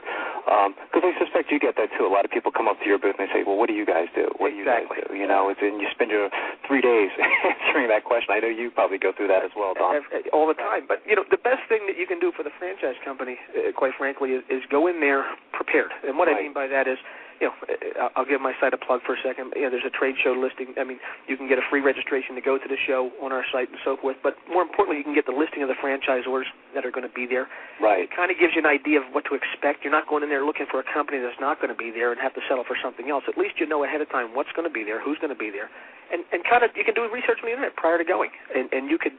because 0.91 1.03
I 1.05 1.13
suspect 1.19 1.51
you 1.51 1.59
get 1.59 1.75
that 1.77 1.93
too. 1.95 2.03
A 2.03 2.11
lot 2.11 2.25
of 2.25 2.31
people 2.31 2.51
come 2.51 2.67
up 2.67 2.79
to 2.81 2.87
your 2.87 2.97
booth 2.97 3.15
and 3.19 3.27
they 3.27 3.31
say, 3.31 3.43
well, 3.45 3.55
what 3.55 3.69
do 3.69 3.75
you 3.75 3.85
guys 3.85 4.07
do? 4.15 4.27
What 4.37 4.51
do 4.51 4.55
you 4.55 4.65
guys 4.65 4.81
Exactly. 4.81 5.00
Do? 5.01 5.15
You 5.17 5.25
know, 5.25 5.49
it's, 5.49 5.59
and 5.61 5.81
you 5.81 5.87
spend 5.89 6.11
your 6.13 6.29
three 6.67 6.81
days 6.81 7.09
answering 7.65 7.89
that 7.89 8.05
question. 8.05 8.31
I 8.31 8.39
know 8.39 8.53
you 8.53 8.69
probably 8.69 8.97
go 9.01 9.11
through 9.11 9.27
that 9.33 9.43
as 9.43 9.51
well, 9.57 9.73
Don. 9.73 9.97
Ev- 9.97 10.29
all 10.33 10.45
the 10.45 10.57
time. 10.57 10.85
But 10.87 11.01
you 11.09 11.15
know, 11.15 11.25
the 11.29 11.41
best 11.41 11.65
thing 11.67 11.89
that 11.89 11.97
you 11.97 12.05
can 12.05 12.19
do 12.19 12.31
for 12.31 12.43
the 12.43 12.53
franchise 12.61 12.95
company, 13.03 13.37
uh, 13.57 13.73
quite 13.73 13.97
frankly, 13.97 14.37
is, 14.37 14.43
is 14.49 14.61
go 14.69 14.85
in 14.85 15.01
there 15.01 15.25
prepared. 15.51 15.91
And 16.05 16.17
what 16.17 16.29
I 16.29 16.37
mean 16.37 16.53
by 16.53 16.67
that 16.67 16.87
is, 16.87 16.97
you 17.41 17.49
know, 17.49 17.57
uh, 17.97 18.13
I'll 18.15 18.29
give 18.29 18.39
my 18.39 18.53
site 18.61 18.71
a 18.71 18.77
plug 18.77 19.01
for 19.01 19.17
a 19.17 19.21
second. 19.25 19.51
You 19.57 19.65
know, 19.65 19.73
there's 19.73 19.89
a 19.89 19.89
trade 19.89 20.13
show 20.21 20.37
listing. 20.37 20.77
I 20.77 20.85
mean, 20.85 21.01
you 21.25 21.33
can 21.35 21.49
get 21.49 21.57
a 21.57 21.65
free 21.65 21.81
registration 21.81 22.37
to 22.37 22.43
go 22.45 22.61
to 22.61 22.67
the 22.69 22.77
show 22.77 23.09
on 23.17 23.33
our 23.33 23.41
site 23.49 23.73
and 23.73 23.81
so 23.81 23.97
forth. 23.97 24.21
But 24.21 24.37
more 24.45 24.61
importantly, 24.61 25.01
you 25.01 25.03
can 25.03 25.17
get 25.17 25.25
the 25.25 25.33
listing 25.33 25.65
of 25.65 25.69
the 25.73 25.75
franchisors 25.81 26.45
that 26.77 26.85
are 26.85 26.93
going 26.93 27.03
to 27.03 27.11
be 27.17 27.25
there. 27.25 27.49
Right. 27.81 28.05
It 28.05 28.13
kind 28.13 28.29
of 28.29 28.37
gives 28.37 28.53
you 28.53 28.61
an 28.61 28.69
idea 28.69 29.01
of 29.01 29.09
what 29.09 29.25
to 29.25 29.33
expect. 29.33 29.81
You're 29.81 29.91
not 29.91 30.05
going 30.05 30.21
in 30.21 30.29
there 30.29 30.45
looking 30.45 30.69
for 30.69 30.77
a 30.77 30.85
company 30.85 31.17
that's 31.17 31.41
not 31.41 31.57
going 31.57 31.73
to 31.73 31.77
be 31.77 31.89
there 31.89 32.13
and 32.13 32.21
have 32.21 32.37
to 32.37 32.45
settle 32.45 32.63
for 32.63 32.77
something 32.77 33.09
else. 33.09 33.25
At 33.25 33.41
least 33.41 33.57
you 33.57 33.65
know 33.65 33.81
ahead 33.81 34.05
of 34.05 34.09
time 34.13 34.37
what's 34.37 34.53
going 34.53 34.69
to 34.69 34.73
be 34.73 34.85
there, 34.85 35.01
who's 35.01 35.17
going 35.17 35.33
to 35.33 35.41
be 35.41 35.49
there, 35.49 35.73
and 36.13 36.21
and 36.29 36.45
kind 36.45 36.61
of 36.61 36.69
you 36.77 36.85
can 36.85 36.93
do 36.93 37.09
research 37.09 37.41
on 37.41 37.49
the 37.49 37.53
internet 37.57 37.73
prior 37.73 37.97
to 37.97 38.05
going, 38.05 38.29
and 38.53 38.69
and 38.69 38.93
you 38.93 39.01
could 39.01 39.17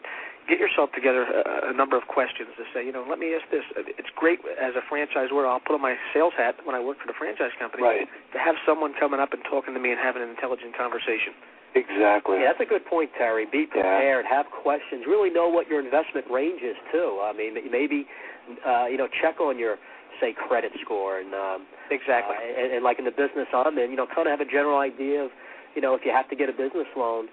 get 0.48 0.58
yourself 0.58 0.90
together 0.92 1.24
a, 1.24 1.70
a 1.70 1.74
number 1.74 1.96
of 1.96 2.06
questions 2.10 2.50
to 2.58 2.64
say, 2.74 2.84
you 2.84 2.92
know, 2.92 3.04
let 3.08 3.18
me 3.18 3.34
ask 3.34 3.46
this. 3.50 3.64
It's 3.76 4.10
great 4.14 4.40
as 4.58 4.74
a 4.74 4.82
franchisor. 4.86 5.32
I'll 5.46 5.62
put 5.62 5.74
on 5.74 5.82
my 5.82 5.94
sales 6.14 6.34
hat 6.36 6.56
when 6.64 6.74
I 6.74 6.80
work 6.80 6.98
for 6.98 7.06
the 7.06 7.16
franchise 7.16 7.54
company 7.58 7.82
right. 7.82 8.08
to 8.34 8.38
have 8.38 8.56
someone 8.66 8.94
coming 8.98 9.20
up 9.20 9.32
and 9.32 9.42
talking 9.46 9.74
to 9.74 9.80
me 9.80 9.90
and 9.90 10.00
having 10.00 10.22
an 10.22 10.30
intelligent 10.30 10.76
conversation. 10.76 11.34
Exactly. 11.72 12.44
Yeah, 12.44 12.52
that's 12.52 12.60
a 12.60 12.68
good 12.68 12.84
point, 12.84 13.10
Terry. 13.16 13.48
Be 13.48 13.64
prepared. 13.64 14.28
Yeah. 14.28 14.36
Have 14.36 14.46
questions. 14.52 15.08
Really 15.08 15.32
know 15.32 15.48
what 15.48 15.68
your 15.68 15.80
investment 15.80 16.28
range 16.28 16.60
is 16.60 16.76
too. 16.92 17.20
I 17.24 17.32
mean, 17.32 17.56
maybe 17.72 18.04
uh, 18.66 18.86
you 18.86 18.98
know, 18.98 19.08
check 19.08 19.40
on 19.40 19.58
your 19.58 19.76
say 20.20 20.34
credit 20.36 20.72
score 20.84 21.18
and 21.18 21.34
um, 21.34 21.66
exactly. 21.90 22.36
Uh, 22.36 22.60
and, 22.60 22.72
and 22.74 22.84
like 22.84 22.98
in 22.98 23.04
the 23.04 23.14
business 23.14 23.48
I'm 23.52 23.78
in, 23.78 23.90
you 23.90 23.96
know, 23.96 24.06
kind 24.06 24.28
of 24.28 24.38
have 24.38 24.44
a 24.44 24.50
general 24.50 24.78
idea 24.78 25.24
of, 25.24 25.30
you 25.74 25.80
know, 25.80 25.94
if 25.94 26.02
you 26.04 26.12
have 26.12 26.28
to 26.28 26.36
get 26.36 26.48
a 26.48 26.52
business 26.52 26.86
loan 26.96 27.28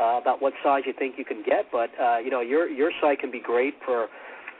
uh, 0.00 0.18
about 0.20 0.42
what 0.42 0.52
size 0.62 0.82
you 0.86 0.92
think 0.92 1.16
you 1.18 1.24
can 1.24 1.42
get. 1.42 1.66
But 1.72 1.90
uh, 2.00 2.18
you 2.18 2.30
know, 2.30 2.40
your 2.40 2.68
your 2.68 2.90
site 3.00 3.20
can 3.20 3.30
be 3.30 3.40
great 3.40 3.74
for 3.84 4.08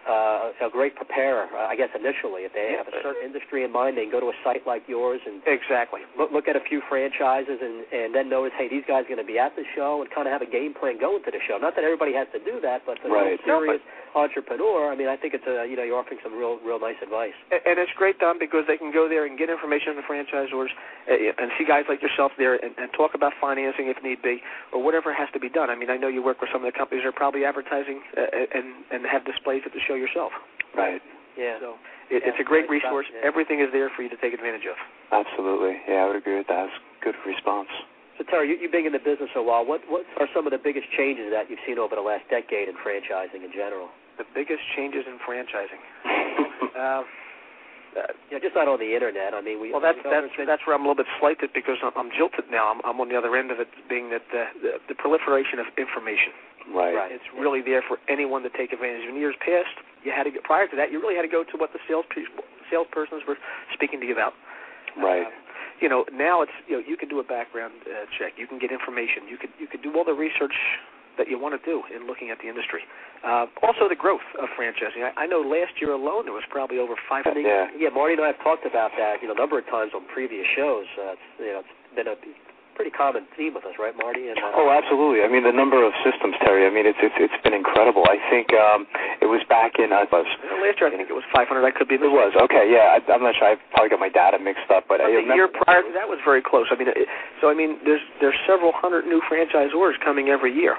uh, 0.06 0.54
a 0.62 0.70
great 0.70 0.94
preparer. 0.94 1.50
Uh, 1.50 1.66
I 1.66 1.74
guess 1.74 1.90
initially, 1.94 2.46
if 2.46 2.54
they 2.54 2.78
have 2.78 2.86
a 2.86 2.94
certain 3.02 3.26
industry 3.26 3.64
in 3.66 3.72
mind, 3.72 3.98
they 3.98 4.06
can 4.06 4.14
go 4.14 4.20
to 4.20 4.30
a 4.30 4.38
site 4.46 4.62
like 4.66 4.86
yours 4.86 5.20
and 5.26 5.42
exactly 5.46 6.06
look 6.14 6.30
look 6.30 6.46
at 6.46 6.54
a 6.54 6.62
few 6.62 6.80
franchises 6.88 7.58
and 7.58 7.82
and 7.90 8.14
then 8.14 8.30
notice, 8.30 8.54
hey, 8.56 8.70
these 8.70 8.86
guys 8.86 9.04
are 9.04 9.10
going 9.10 9.22
to 9.22 9.26
be 9.26 9.38
at 9.38 9.54
the 9.58 9.66
show 9.74 10.00
and 10.00 10.10
kind 10.14 10.30
of 10.30 10.32
have 10.32 10.46
a 10.46 10.50
game 10.50 10.74
plan 10.78 10.98
going 10.98 11.22
to 11.26 11.30
the 11.34 11.42
show. 11.42 11.58
Not 11.58 11.74
that 11.74 11.82
everybody 11.82 12.14
has 12.14 12.30
to 12.32 12.40
do 12.40 12.62
that, 12.62 12.86
but 12.86 13.02
for 13.02 13.10
right. 13.10 13.34
a 13.34 13.42
serious 13.42 13.82
entrepreneur, 14.16 14.88
I 14.90 14.96
mean, 14.96 15.06
I 15.12 15.16
think 15.20 15.36
it's 15.36 15.44
a 15.44 15.68
you 15.68 15.76
know 15.76 15.84
you're 15.84 16.00
offering 16.00 16.18
some 16.24 16.32
real 16.32 16.56
real 16.64 16.80
nice 16.80 16.96
advice. 17.04 17.36
And, 17.52 17.60
and 17.68 17.74
it's 17.78 17.92
great, 17.94 18.16
Don, 18.18 18.40
because 18.40 18.64
they 18.66 18.80
can 18.80 18.90
go 18.90 19.06
there 19.08 19.28
and 19.28 19.36
get 19.36 19.52
information 19.52 19.92
on 19.92 19.96
the 20.00 20.06
franchisors 20.08 20.72
uh, 21.06 21.12
and 21.38 21.52
see 21.60 21.68
guys 21.68 21.84
like 21.86 22.00
yourself 22.00 22.32
there 22.40 22.56
and, 22.56 22.72
and 22.80 22.88
talk 22.96 23.12
about 23.12 23.36
financing 23.38 23.92
if 23.92 24.00
need 24.02 24.24
be 24.24 24.40
or 24.72 24.82
whatever 24.82 25.12
has 25.12 25.28
to 25.36 25.40
be 25.40 25.52
done. 25.52 25.68
I 25.68 25.76
mean, 25.76 25.92
I 25.92 26.00
know 26.00 26.08
you 26.08 26.24
work 26.24 26.40
with 26.40 26.48
some 26.50 26.64
of 26.64 26.68
the 26.72 26.76
companies 26.76 27.04
that 27.04 27.12
are 27.12 27.20
probably 27.20 27.44
advertising 27.44 28.00
uh, 28.16 28.56
and 28.56 28.82
and 28.90 29.04
have 29.04 29.28
displays 29.28 29.62
at 29.68 29.76
the 29.76 29.80
show 29.84 29.94
yourself. 29.94 30.32
Right. 30.72 31.04
Yeah. 31.36 31.60
So 31.60 31.76
it, 32.08 32.24
Yeah, 32.24 32.32
it's 32.32 32.40
a 32.40 32.48
great 32.48 32.64
resource. 32.72 33.04
stuff, 33.12 33.20
yeah. 33.20 33.28
Everything 33.28 33.60
is 33.60 33.68
there 33.76 33.92
for 33.92 34.00
you 34.00 34.08
to 34.08 34.16
take 34.16 34.32
advantage 34.32 34.64
of. 34.64 34.80
Absolutely. 35.12 35.76
Yeah, 35.84 36.02
I 36.02 36.06
would 36.08 36.16
agree 36.16 36.40
with 36.40 36.48
that. 36.48 36.72
It's 36.72 36.80
a 36.80 37.04
good 37.04 37.18
response. 37.28 37.68
So 38.16 38.24
Terry, 38.24 38.48
you, 38.48 38.56
you've 38.56 38.72
been 38.72 38.88
in 38.88 38.96
the 38.96 39.04
business 39.04 39.28
a 39.36 39.44
while. 39.44 39.60
What 39.60 39.84
what 39.92 40.08
are 40.16 40.24
some 40.32 40.48
of 40.48 40.52
the 40.56 40.62
biggest 40.62 40.88
changes 40.96 41.28
that 41.36 41.52
you've 41.52 41.60
seen 41.68 41.76
over 41.76 41.92
the 41.94 42.00
last 42.00 42.24
decade 42.32 42.72
in 42.72 42.74
franchising 42.80 43.44
in 43.44 43.52
general? 43.52 43.92
The 44.18 44.24
biggest 44.34 44.62
changes 44.76 45.04
in 45.06 45.20
franchising. 45.20 45.82
uh, 46.74 46.78
uh, 46.80 47.02
Yeah, 48.32 48.38
just 48.40 48.56
not 48.56 48.68
on 48.68 48.80
the 48.80 48.92
internet. 48.96 49.34
I 49.34 49.40
mean, 49.40 49.60
we. 49.60 49.72
well, 49.72 49.80
that's 49.80 50.00
we 50.00 50.08
that's 50.10 50.28
there's 50.36 50.48
that's 50.48 50.64
where 50.66 50.74
I'm 50.76 50.84
a 50.84 50.88
little 50.88 51.00
bit 51.04 51.10
slighted 51.20 51.50
because 51.52 51.76
I'm, 51.84 51.92
I'm 51.96 52.10
jilted 52.12 52.48
now. 52.50 52.72
I'm, 52.72 52.80
I'm 52.84 53.00
on 53.00 53.08
the 53.08 53.16
other 53.16 53.36
end 53.36 53.50
of 53.52 53.60
it, 53.60 53.68
being 53.88 54.10
that 54.10 54.24
the, 54.32 54.44
the, 54.60 54.70
the 54.92 54.96
proliferation 54.96 55.58
of 55.60 55.66
information. 55.76 56.32
right. 56.72 56.94
Right. 56.96 57.12
It's 57.12 57.28
really 57.36 57.60
there 57.60 57.84
for 57.84 57.98
anyone 58.08 58.42
to 58.44 58.50
take 58.52 58.72
advantage. 58.72 59.04
In 59.08 59.16
years 59.16 59.36
past, 59.40 59.72
you 60.04 60.12
had 60.12 60.24
to 60.24 60.32
go, 60.32 60.40
prior 60.44 60.66
to 60.68 60.76
that, 60.76 60.90
you 60.92 61.00
really 61.00 61.16
had 61.16 61.22
to 61.28 61.32
go 61.32 61.44
to 61.44 61.54
what 61.56 61.72
the 61.76 61.80
sales 61.88 62.04
people, 62.12 62.44
salespersons 62.72 63.22
were 63.28 63.36
speaking 63.72 64.00
to 64.00 64.06
you 64.06 64.12
about. 64.16 64.32
Right. 64.96 65.26
Uh, 65.26 65.30
you 65.80 65.88
know, 65.92 66.04
now 66.12 66.40
it's 66.40 66.56
you 66.66 66.80
know 66.80 66.82
you 66.86 66.96
can 66.96 67.08
do 67.08 67.20
a 67.20 67.26
background 67.26 67.74
uh, 67.84 68.08
check. 68.16 68.32
You 68.40 68.46
can 68.48 68.58
get 68.58 68.72
information. 68.72 69.28
You 69.28 69.36
could 69.36 69.52
you 69.60 69.68
could 69.68 69.82
do 69.84 69.92
all 69.96 70.04
the 70.04 70.16
research 70.16 70.56
that 71.18 71.28
you 71.28 71.38
want 71.38 71.56
to 71.56 71.62
do 71.64 71.82
in 71.94 72.06
looking 72.06 72.30
at 72.30 72.38
the 72.38 72.48
industry. 72.48 72.80
Uh, 73.24 73.46
also, 73.64 73.88
the 73.88 73.96
growth 73.98 74.24
of 74.38 74.48
franchising. 74.54 75.02
I, 75.02 75.24
I 75.24 75.26
know 75.26 75.40
last 75.40 75.80
year 75.80 75.92
alone 75.92 76.24
there 76.28 76.36
was 76.36 76.44
probably 76.50 76.78
over 76.78 76.94
500. 77.08 77.40
Yeah. 77.40 77.66
Yeah, 77.76 77.88
Marty 77.90 78.14
and 78.14 78.22
I 78.22 78.28
have 78.36 78.40
talked 78.44 78.66
about 78.66 78.92
that, 78.98 79.18
you 79.22 79.28
know, 79.28 79.34
a 79.34 79.40
number 79.40 79.58
of 79.58 79.66
times 79.66 79.92
on 79.96 80.04
previous 80.12 80.46
shows. 80.54 80.86
Uh, 80.94 81.16
it's, 81.16 81.26
you 81.40 81.52
know, 81.52 81.60
it's 81.64 81.74
been 81.96 82.06
a 82.12 82.16
pretty 82.76 82.92
common 82.92 83.24
theme 83.40 83.56
with 83.56 83.64
us, 83.64 83.72
right, 83.80 83.96
Marty? 83.96 84.28
And, 84.28 84.36
uh, 84.36 84.52
Oh, 84.60 84.68
absolutely. 84.68 85.24
I 85.24 85.32
mean, 85.32 85.48
the 85.48 85.56
number 85.56 85.80
of 85.80 85.96
systems, 86.04 86.36
Terry. 86.44 86.68
I 86.68 86.70
mean, 86.70 86.84
it's 86.84 87.00
it's 87.00 87.16
it's 87.16 87.40
been 87.40 87.56
incredible. 87.56 88.04
I 88.04 88.20
think 88.28 88.52
um, 88.52 88.84
it 89.24 89.26
was 89.32 89.40
back 89.48 89.80
in. 89.80 89.96
Uh, 89.96 90.04
was 90.12 90.28
Last 90.60 90.76
year 90.76 90.86
I 90.86 90.92
think 90.92 91.08
it 91.08 91.16
was 91.16 91.24
500. 91.32 91.48
I 91.64 91.72
could 91.72 91.88
be. 91.88 91.96
it 91.96 92.04
was 92.04 92.36
okay. 92.36 92.68
Yeah, 92.68 92.92
I, 92.92 93.00
I'm 93.08 93.24
not 93.24 93.32
sure. 93.40 93.48
I 93.48 93.56
probably 93.72 93.88
got 93.88 93.98
my 94.04 94.12
data 94.12 94.36
mixed 94.36 94.68
up, 94.68 94.84
but, 94.92 95.00
But 95.00 95.08
I 95.08 95.16
the 95.16 95.24
remember. 95.24 95.40
year 95.40 95.48
prior 95.48 95.80
to 95.88 95.90
that 95.96 96.04
was 96.04 96.20
very 96.20 96.44
close. 96.44 96.68
I 96.68 96.76
mean, 96.76 96.92
it, 96.92 97.08
so 97.40 97.48
I 97.48 97.56
mean, 97.56 97.80
there's 97.88 98.04
there's 98.20 98.36
several 98.44 98.76
hundred 98.76 99.08
new 99.08 99.24
franchisors 99.24 99.96
coming 100.04 100.28
every 100.28 100.52
year. 100.52 100.76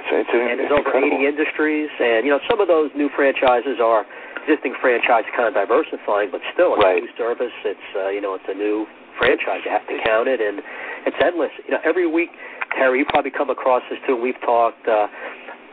It's, 0.00 0.08
it's, 0.24 0.32
and 0.32 0.56
it's 0.56 0.68
there's 0.68 0.72
over 0.72 0.88
incredible. 0.96 1.20
80 1.20 1.28
industries, 1.28 1.90
and 2.00 2.24
you 2.24 2.32
know 2.32 2.40
some 2.48 2.60
of 2.60 2.68
those 2.68 2.88
new 2.96 3.08
franchises 3.12 3.78
are 3.82 4.08
existing 4.42 4.72
franchise 4.80 5.28
kind 5.36 5.46
of 5.46 5.54
diversifying, 5.54 6.32
but 6.32 6.40
still 6.56 6.72
it's 6.74 6.82
Right. 6.82 6.98
a 6.98 7.04
new 7.04 7.12
service. 7.20 7.52
It's 7.64 7.88
uh, 7.96 8.08
you 8.08 8.20
know 8.24 8.34
it's 8.34 8.48
a 8.48 8.56
new 8.56 8.88
franchise. 9.20 9.60
You 9.64 9.70
have 9.70 9.84
to 9.86 9.96
count 10.04 10.26
it, 10.32 10.40
and 10.40 10.64
it's 11.04 11.16
endless. 11.20 11.52
You 11.68 11.76
know 11.76 11.82
every 11.84 12.08
week, 12.08 12.30
Terry, 12.76 13.00
you 13.00 13.06
probably 13.06 13.30
come 13.30 13.50
across 13.52 13.82
this 13.92 14.00
too. 14.08 14.16
We've 14.16 14.40
talked. 14.40 14.88
Uh, 14.88 15.06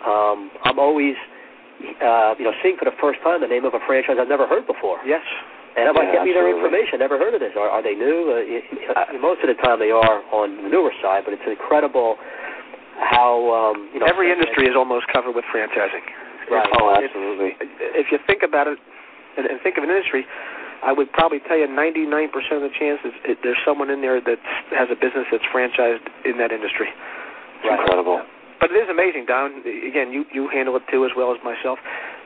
um, 0.03 0.51
I'm 0.67 0.77
always 0.79 1.15
uh, 2.03 2.35
you 2.37 2.45
know 2.45 2.53
seeing 2.61 2.75
for 2.77 2.85
the 2.85 2.95
first 2.99 3.19
time 3.23 3.41
the 3.41 3.47
name 3.47 3.63
of 3.65 3.73
a 3.73 3.81
franchise 3.87 4.17
I've 4.19 4.27
never 4.29 4.47
heard 4.47 4.67
before. 4.67 4.99
Yes. 5.07 5.23
And 5.77 5.85
I'm 5.85 5.93
like, 5.93 6.09
Yeah, 6.09 6.25
get 6.25 6.25
me 6.25 6.33
their 6.33 6.49
information. 6.49 6.97
Never 6.97 7.21
heard 7.21 7.37
of 7.37 7.39
this. 7.39 7.53
Are, 7.53 7.69
are 7.69 7.83
they 7.85 7.93
new? 7.93 8.33
Uh, 8.33 8.41
y- 8.41 8.65
y- 8.97 9.21
most 9.21 9.45
of 9.45 9.47
the 9.47 9.53
time 9.61 9.77
they 9.77 9.93
are 9.93 10.25
on 10.33 10.57
the 10.57 10.69
newer 10.73 10.89
side, 11.05 11.21
but 11.21 11.37
it's 11.37 11.45
incredible 11.45 12.17
how 12.99 13.37
um, 13.53 13.89
you 13.93 13.99
know 13.99 14.07
Every 14.07 14.31
industry 14.31 14.65
is 14.65 14.75
almost 14.75 15.05
covered 15.13 15.33
with 15.33 15.45
franchising. 15.53 16.05
Right. 16.49 16.67
Oh, 16.79 16.95
absolutely. 16.95 17.59
If 17.93 18.07
you 18.11 18.19
think 18.25 18.41
about 18.41 18.67
it 18.67 18.79
and, 19.37 19.45
and 19.45 19.59
think 19.61 19.77
of 19.77 19.83
an 19.83 19.91
industry, 19.91 20.25
I 20.83 20.93
would 20.93 21.11
probably 21.11 21.39
tell 21.43 21.57
you 21.57 21.67
99% 21.67 22.31
of 22.55 22.61
the 22.61 22.71
chances 22.71 23.11
it, 23.25 23.39
there's 23.43 23.59
someone 23.65 23.89
in 23.89 24.01
there 24.01 24.21
that 24.21 24.39
has 24.71 24.87
a 24.87 24.95
business 24.95 25.27
that's 25.31 25.45
franchised 25.51 26.05
in 26.23 26.37
that 26.37 26.51
industry. 26.51 26.87
It's 27.63 27.67
incredible. 27.67 28.21
But 28.59 28.71
it 28.73 28.77
is 28.81 28.89
amazing, 28.89 29.25
Don. 29.29 29.61
Again, 29.61 30.09
you 30.09 30.25
you 30.33 30.49
handle 30.49 30.75
it 30.77 30.83
too 30.89 31.05
as 31.05 31.11
well 31.15 31.29
as 31.33 31.37
myself. 31.45 31.77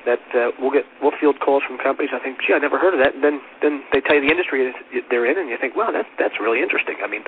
That 0.05 0.23
uh, 0.33 0.49
we'll 0.57 0.73
get 0.73 0.83
we'll 0.97 1.13
field 1.21 1.37
calls 1.39 1.61
from 1.61 1.77
companies. 1.77 2.09
I 2.09 2.17
think, 2.17 2.41
gee, 2.41 2.53
I 2.53 2.59
never 2.59 2.81
heard 2.81 2.97
of 2.97 3.01
that. 3.05 3.13
And 3.13 3.21
then 3.21 3.37
then 3.61 3.85
they 3.93 4.01
tell 4.01 4.17
you 4.17 4.25
the 4.25 4.33
industry 4.33 4.65
they're 5.13 5.29
in, 5.29 5.37
and 5.37 5.45
you 5.49 5.57
think, 5.61 5.77
wow, 5.77 5.93
that's 5.93 6.09
that's 6.17 6.41
really 6.41 6.57
interesting. 6.61 6.97
I 7.03 7.07
mean, 7.07 7.21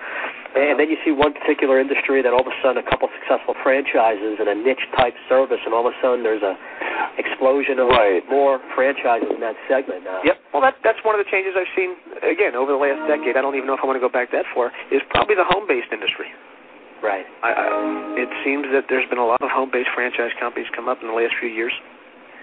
And 0.58 0.82
then 0.82 0.90
you 0.90 0.98
see 1.06 1.14
one 1.14 1.34
particular 1.38 1.78
industry 1.78 2.22
that 2.26 2.34
all 2.34 2.42
of 2.42 2.50
a 2.50 2.58
sudden 2.66 2.82
a 2.82 2.88
couple 2.90 3.10
successful 3.22 3.54
franchises 3.62 4.42
and 4.42 4.50
a 4.50 4.58
niche 4.58 4.86
type 4.98 5.14
service, 5.30 5.62
and 5.66 5.74
all 5.74 5.86
of 5.86 5.94
a 5.94 5.98
sudden 6.02 6.26
there's 6.26 6.42
a 6.42 6.58
explosion 7.22 7.78
of 7.78 7.90
Right. 7.94 8.26
more 8.30 8.58
franchises 8.74 9.30
in 9.30 9.40
that 9.42 9.56
segment. 9.70 10.08
Uh, 10.08 10.22
Yep. 10.26 10.38
Well, 10.54 10.62
that 10.66 10.76
that's 10.84 11.02
one 11.06 11.14
of 11.14 11.22
the 11.24 11.30
changes 11.30 11.54
I've 11.54 11.70
seen 11.78 11.94
again 12.26 12.56
over 12.58 12.72
the 12.74 12.78
last 12.82 13.06
decade. 13.06 13.38
I 13.38 13.42
don't 13.42 13.54
even 13.56 13.68
know 13.70 13.78
if 13.78 13.82
I 13.84 13.88
want 13.88 13.98
to 13.98 14.04
go 14.06 14.10
back 14.10 14.32
that 14.32 14.46
far. 14.54 14.72
Is 14.90 15.02
probably 15.14 15.36
the 15.36 15.46
home-based 15.46 15.94
industry. 15.94 16.30
Right. 17.04 17.26
I, 17.44 17.52
I, 17.52 17.66
it 18.16 18.32
seems 18.48 18.64
that 18.72 18.88
there's 18.88 19.04
been 19.12 19.20
a 19.20 19.26
lot 19.28 19.42
of 19.44 19.50
home-based 19.52 19.90
franchise 19.94 20.32
companies 20.40 20.70
come 20.74 20.88
up 20.88 21.02
in 21.04 21.08
the 21.12 21.14
last 21.14 21.36
few 21.36 21.50
years, 21.52 21.74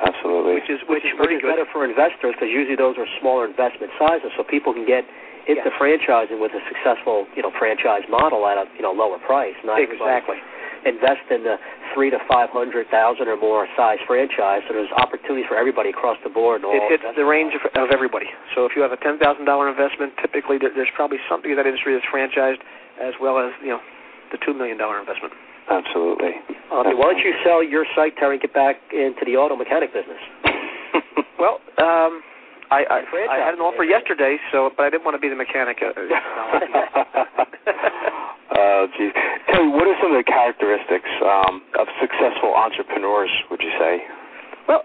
Absolutely. 0.00 0.54
which 0.56 0.70
is 0.72 0.80
Which 0.88 1.04
which 1.04 1.04
is 1.04 1.12
is 1.12 1.20
which 1.20 1.30
is 1.36 1.40
good. 1.44 1.52
better 1.56 1.68
for 1.72 1.84
investors 1.84 2.32
because 2.36 2.48
usually 2.48 2.76
those 2.76 2.96
are 2.96 3.06
smaller 3.20 3.44
investment 3.44 3.92
sizes, 4.00 4.32
so 4.36 4.42
people 4.44 4.72
can 4.72 4.86
get 4.88 5.04
into 5.48 5.66
Yes. 5.66 5.76
franchising 5.80 6.38
with 6.40 6.52
a 6.52 6.60
successful, 6.68 7.26
you 7.34 7.42
know, 7.42 7.50
franchise 7.58 8.04
model 8.08 8.46
at 8.46 8.56
a 8.58 8.64
you 8.76 8.82
know 8.82 8.92
lower 8.92 9.18
price. 9.18 9.54
Not 9.64 9.80
Exactly. 9.80 10.36
invest 10.84 11.20
in 11.30 11.44
the 11.44 11.58
three 11.92 12.08
to 12.08 12.18
five 12.28 12.48
hundred 12.50 12.88
thousand 12.88 13.28
or 13.28 13.36
more 13.36 13.68
size 13.76 13.98
franchise. 14.06 14.62
So 14.68 14.72
there's 14.72 14.92
opportunities 14.96 15.44
for 15.48 15.56
everybody 15.56 15.90
across 15.90 16.16
the 16.24 16.30
board. 16.32 16.62
And 16.64 16.72
all 16.72 16.76
It 16.76 16.88
hits 17.00 17.04
the 17.16 17.24
range 17.24 17.52
of, 17.54 17.60
of 17.76 17.90
everybody. 17.92 18.26
So 18.54 18.64
if 18.64 18.72
you 18.76 18.80
have 18.82 18.92
a 18.92 18.96
ten 19.00 19.18
thousand 19.18 19.44
dollar 19.44 19.68
investment, 19.68 20.12
typically 20.20 20.56
there, 20.56 20.70
there's 20.74 20.92
probably 20.96 21.18
something 21.28 21.50
in 21.50 21.56
that 21.56 21.66
industry 21.66 21.92
that's 21.92 22.06
franchised, 22.08 22.60
as 23.00 23.12
well 23.20 23.36
as 23.38 23.52
you 23.60 23.68
know 23.76 23.80
the 24.32 24.38
two 24.44 24.54
million 24.54 24.78
dollar 24.78 24.98
investment. 25.00 25.32
Absolutely. 25.68 26.32
Uh, 26.70 26.84
why 26.94 27.12
don't 27.12 27.18
you 27.18 27.34
sell 27.44 27.62
your 27.62 27.84
site, 27.94 28.16
Terry, 28.16 28.36
and 28.36 28.42
get 28.42 28.54
back 28.54 28.76
into 28.92 29.24
the 29.26 29.36
auto 29.36 29.56
mechanic 29.56 29.92
business? 29.92 30.20
Well, 31.40 31.56
um, 31.80 32.20
I 32.70 32.84
I, 32.84 33.00
I 33.32 33.38
had 33.40 33.54
an 33.56 33.64
offer 33.64 33.82
yesterday, 33.82 34.36
so 34.52 34.68
but 34.76 34.84
I 34.84 34.90
didn't 34.90 35.06
want 35.08 35.16
to 35.16 35.20
be 35.24 35.30
the 35.32 35.40
mechanic. 35.40 35.80
Uh, 35.80 35.96
Oh, 38.52 38.86
geez. 38.98 39.12
Terry, 39.48 39.68
what 39.70 39.88
are 39.88 39.96
some 40.02 40.12
of 40.12 40.18
the 40.20 40.28
characteristics 40.28 41.08
um, 41.24 41.62
of 41.78 41.86
successful 41.96 42.52
entrepreneurs, 42.52 43.30
would 43.50 43.62
you 43.62 43.70
say? 43.78 44.02
Well, 44.68 44.82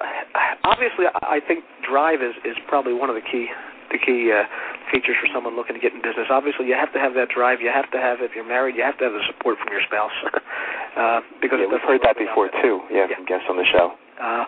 obviously, 0.63 1.07
I 1.11 1.37
I 1.37 1.39
think 1.45 1.65
drive 1.83 2.21
is 2.21 2.35
is 2.45 2.55
probably 2.67 2.93
one 2.93 3.09
of 3.09 3.15
the 3.15 3.25
key 3.25 3.49
the 3.95 4.01
key 4.03 4.27
uh, 4.35 4.43
features 4.91 5.15
for 5.23 5.31
someone 5.31 5.55
looking 5.55 5.73
to 5.73 5.81
get 5.81 5.95
in 5.95 6.03
business. 6.03 6.27
Obviously, 6.27 6.67
you 6.67 6.75
have 6.75 6.91
to 6.91 6.99
have 6.99 7.15
that 7.15 7.31
drive. 7.31 7.63
You 7.63 7.71
have 7.71 7.87
to 7.95 7.99
have, 8.03 8.19
if 8.19 8.35
you're 8.35 8.47
married, 8.47 8.75
you 8.75 8.83
have 8.83 8.99
to 8.99 9.07
have 9.07 9.15
the 9.15 9.23
support 9.31 9.55
from 9.63 9.71
your 9.71 9.81
spouse. 9.87 10.11
uh, 10.99 11.23
because 11.39 11.63
Yeah, 11.63 11.71
we've 11.71 11.87
heard 11.87 12.03
that 12.03 12.19
before, 12.19 12.51
too. 12.59 12.83
Yeah, 12.91 13.07
Yeah. 13.07 13.15
from 13.15 13.25
guests 13.25 13.47
on 13.47 13.55
the 13.55 13.67
show. 13.71 13.95
Uh, 14.19 14.43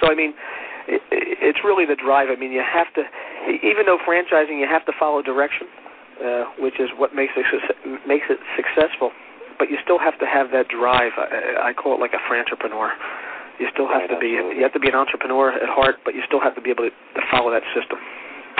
so 0.00 0.08
I 0.08 0.14
mean, 0.16 0.32
it, 0.88 1.04
it's 1.12 1.60
really 1.64 1.84
the 1.84 1.96
drive. 2.00 2.32
I 2.32 2.36
mean, 2.40 2.52
you 2.52 2.64
have 2.64 2.88
to, 2.96 3.04
even 3.60 3.84
though 3.84 4.00
franchising, 4.08 4.56
you 4.56 4.66
have 4.68 4.84
to 4.88 4.94
follow 4.98 5.20
direction. 5.20 5.68
uh, 6.16 6.44
which 6.58 6.80
is 6.80 6.88
what 6.96 7.14
makes 7.14 7.32
it 7.36 7.44
makes 8.08 8.24
it 8.32 8.38
successful. 8.56 9.12
But 9.58 9.68
you 9.70 9.76
still 9.84 9.98
have 9.98 10.18
to 10.20 10.26
have 10.26 10.48
that 10.52 10.68
drive. 10.68 11.12
I, 11.16 11.68
I 11.68 11.72
call 11.72 11.94
it 11.96 12.00
like 12.00 12.12
a 12.12 12.20
entrepreneur. 12.32 12.92
You 13.60 13.68
still 13.72 13.88
have 13.88 14.04
right, 14.04 14.12
to 14.12 14.18
be 14.20 14.36
absolutely. 14.36 14.56
you 14.56 14.62
have 14.64 14.72
to 14.76 14.80
be 14.80 14.88
an 14.88 14.94
entrepreneur 14.96 15.52
at 15.52 15.68
heart, 15.68 15.96
but 16.04 16.14
you 16.14 16.20
still 16.28 16.40
have 16.40 16.54
to 16.56 16.60
be 16.60 16.70
able 16.70 16.84
to, 16.88 16.92
to 16.92 17.22
follow 17.32 17.50
that 17.52 17.64
system. 17.72 17.96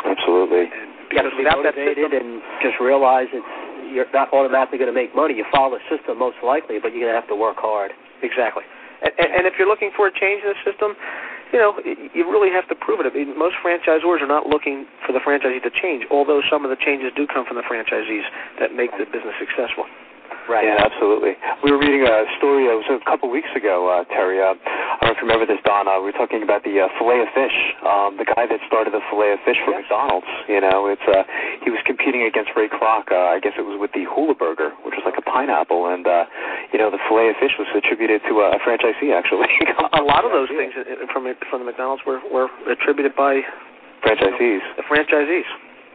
Absolutely. 0.04 0.68
And 0.68 0.92
You 1.09 1.22
have 1.22 1.30
because 1.30 1.32
to 1.32 1.38
be 1.38 1.44
without 1.46 1.62
that 1.64 1.76
motivated 1.78 2.11
system, 2.12 2.42
and 2.42 2.61
just 2.61 2.76
realize 2.82 3.30
it's 3.32 3.46
you're 3.87 4.11
not 4.12 4.32
automatically 4.35 4.76
going 4.82 4.90
to 4.90 4.96
make 4.96 5.14
money. 5.14 5.38
You 5.38 5.46
follow 5.48 5.78
the 5.78 5.85
system 5.87 6.18
most 6.18 6.37
likely, 6.42 6.82
but 6.82 6.90
you're 6.92 7.06
going 7.06 7.14
to 7.14 7.20
have 7.20 7.30
to 7.30 7.38
work 7.38 7.56
hard. 7.62 7.94
Exactly. 8.20 8.66
And, 9.00 9.12
and, 9.16 9.28
and 9.40 9.42
if 9.46 9.54
you're 9.56 9.70
looking 9.70 9.94
for 9.94 10.11
a 10.11 10.12
change 10.12 10.42
in 10.42 10.50
the 10.50 10.61
system, 10.66 10.98
you 11.54 11.62
know, 11.62 11.78
you 11.87 12.26
really 12.26 12.50
have 12.50 12.66
to 12.68 12.74
prove 12.74 12.98
it. 12.98 13.06
I 13.06 13.14
mean, 13.14 13.38
most 13.38 13.54
franchisors 13.62 14.18
are 14.20 14.26
not 14.26 14.50
looking 14.50 14.87
for 15.06 15.14
the 15.14 15.22
franchisee 15.22 15.62
to 15.62 15.70
change, 15.70 16.02
although 16.11 16.42
some 16.50 16.66
of 16.66 16.70
the 16.74 16.80
changes 16.82 17.14
do 17.14 17.26
come 17.30 17.46
from 17.46 17.56
the 17.56 17.62
franchisees 17.62 18.26
that 18.59 18.74
make 18.74 18.90
the 18.98 19.06
business 19.06 19.38
successful. 19.38 19.87
Right. 20.46 20.62
Yeah, 20.62 20.78
absolutely. 20.78 21.35
We 21.66 21.74
were 21.74 21.78
reading 21.82 22.06
a 22.06 22.22
story. 22.38 22.70
It 22.70 22.76
was 22.78 22.87
a 22.87 23.02
couple 23.02 23.26
weeks 23.35 23.50
ago, 23.59 23.90
uh, 23.90 24.06
Terry. 24.14 24.38
Uh, 24.38 24.54
I 24.54 25.02
don't 25.02 25.11
know 25.11 25.14
if 25.14 25.18
you 25.18 25.26
remember 25.26 25.42
this, 25.46 25.59
Don. 25.66 25.90
Uh, 25.90 25.98
we 25.98 26.14
were 26.14 26.18
talking 26.18 26.46
about 26.46 26.62
the 26.62 26.87
uh, 26.87 26.87
fillet 27.02 27.18
of 27.26 27.30
fish. 27.35 27.56
Um, 27.82 28.14
the 28.14 28.24
guy 28.24 28.46
that 28.46 28.62
started 28.70 28.94
the 28.94 29.02
fillet 29.11 29.35
of 29.35 29.40
fish 29.42 29.59
for 29.66 29.74
Yes. 29.74 29.82
McDonald's. 29.90 30.30
You 30.46 30.62
know, 30.62 30.87
it's 30.87 31.02
uh, 31.11 31.26
he 31.66 31.74
was 31.74 31.82
competing 31.82 32.22
against 32.30 32.54
Ray 32.54 32.70
Kroc. 32.70 33.11
Uh, 33.11 33.35
I 33.35 33.42
guess 33.42 33.59
it 33.59 33.66
was 33.66 33.74
with 33.74 33.90
the 33.90 34.06
hula 34.06 34.38
burger, 34.38 34.70
which 34.87 34.94
was 34.94 35.02
like 35.02 35.18
a 35.18 35.24
pineapple, 35.26 35.90
and 35.90 36.06
uh, 36.06 36.24
you 36.70 36.78
know, 36.78 36.94
the 36.94 37.02
fillet 37.11 37.35
of 37.35 37.37
fish 37.42 37.59
was 37.59 37.66
attributed 37.74 38.22
to 38.30 38.46
a, 38.46 38.54
a 38.54 38.59
franchisee 38.62 39.11
actually. 39.11 39.50
A 39.98 40.02
lot 40.06 40.22
of 40.24 40.30
those 40.30 40.48
things 40.54 40.72
uh, 40.78 41.11
from 41.11 41.26
from 41.50 41.59
the 41.62 41.66
McDonald's 41.66 42.06
were 42.06 42.22
were 42.30 42.46
attributed 42.70 43.18
by 43.18 43.42
franchisees. 44.06 44.62
the 44.78 44.87
franchisees. 44.87 45.48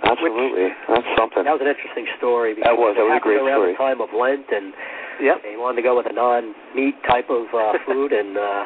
Absolutely, 0.03 0.69
that's 0.89 1.05
something. 1.17 1.45
That 1.45 1.53
was 1.53 1.61
an 1.61 1.69
interesting 1.69 2.07
story. 2.17 2.55
That 2.57 2.73
was- 2.77 2.95
that 2.97 3.05
was 3.05 3.05
a 3.05 3.05
it 3.05 3.21
happened 3.21 3.21
great 3.21 3.41
around 3.45 3.61
story. 3.61 3.71
the 3.73 3.77
time 3.77 3.99
of 4.01 4.09
Lent, 4.13 4.49
and 4.51 4.73
Yep. 5.21 5.43
they 5.43 5.55
wanted 5.57 5.77
to 5.77 5.85
go 5.85 5.95
with 5.95 6.07
a 6.09 6.13
non-meat 6.13 6.95
type 7.05 7.29
of 7.29 7.53
uh, 7.53 7.77
food, 7.85 8.11
and 8.11 8.37
uh, 8.37 8.65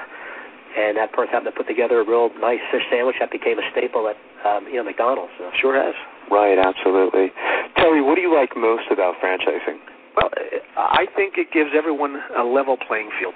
and 0.78 0.98
that 0.98 1.12
person 1.12 1.32
happened 1.36 1.52
to 1.52 1.58
put 1.58 1.67
together 1.67 2.00
a 2.00 2.06
real 2.08 2.30
nice 2.39 2.60
fish 2.71 2.84
sandwich 2.89 3.15
that 3.19 3.32
became 3.32 3.60
a 3.60 3.65
staple 3.71 4.08
at 4.08 4.15
um, 4.48 4.67
you 4.67 4.76
know 4.80 4.84
McDonald's. 4.84 5.32
So. 5.38 5.52
Sure 5.60 5.76
has. 5.76 5.95
Right, 6.32 6.58
absolutely. 6.58 7.32
Terry, 7.78 8.02
what 8.02 8.15
do 8.15 8.21
you 8.21 8.34
like 8.34 8.56
most 8.58 8.88
about 8.89 9.15
franchising? 9.21 9.78
Well, 10.15 10.32
I 10.78 11.06
think 11.15 11.38
it 11.38 11.52
gives 11.52 11.71
everyone 11.76 12.17
a 12.38 12.43
level 12.43 12.78
playing 12.78 13.10
field. 13.19 13.36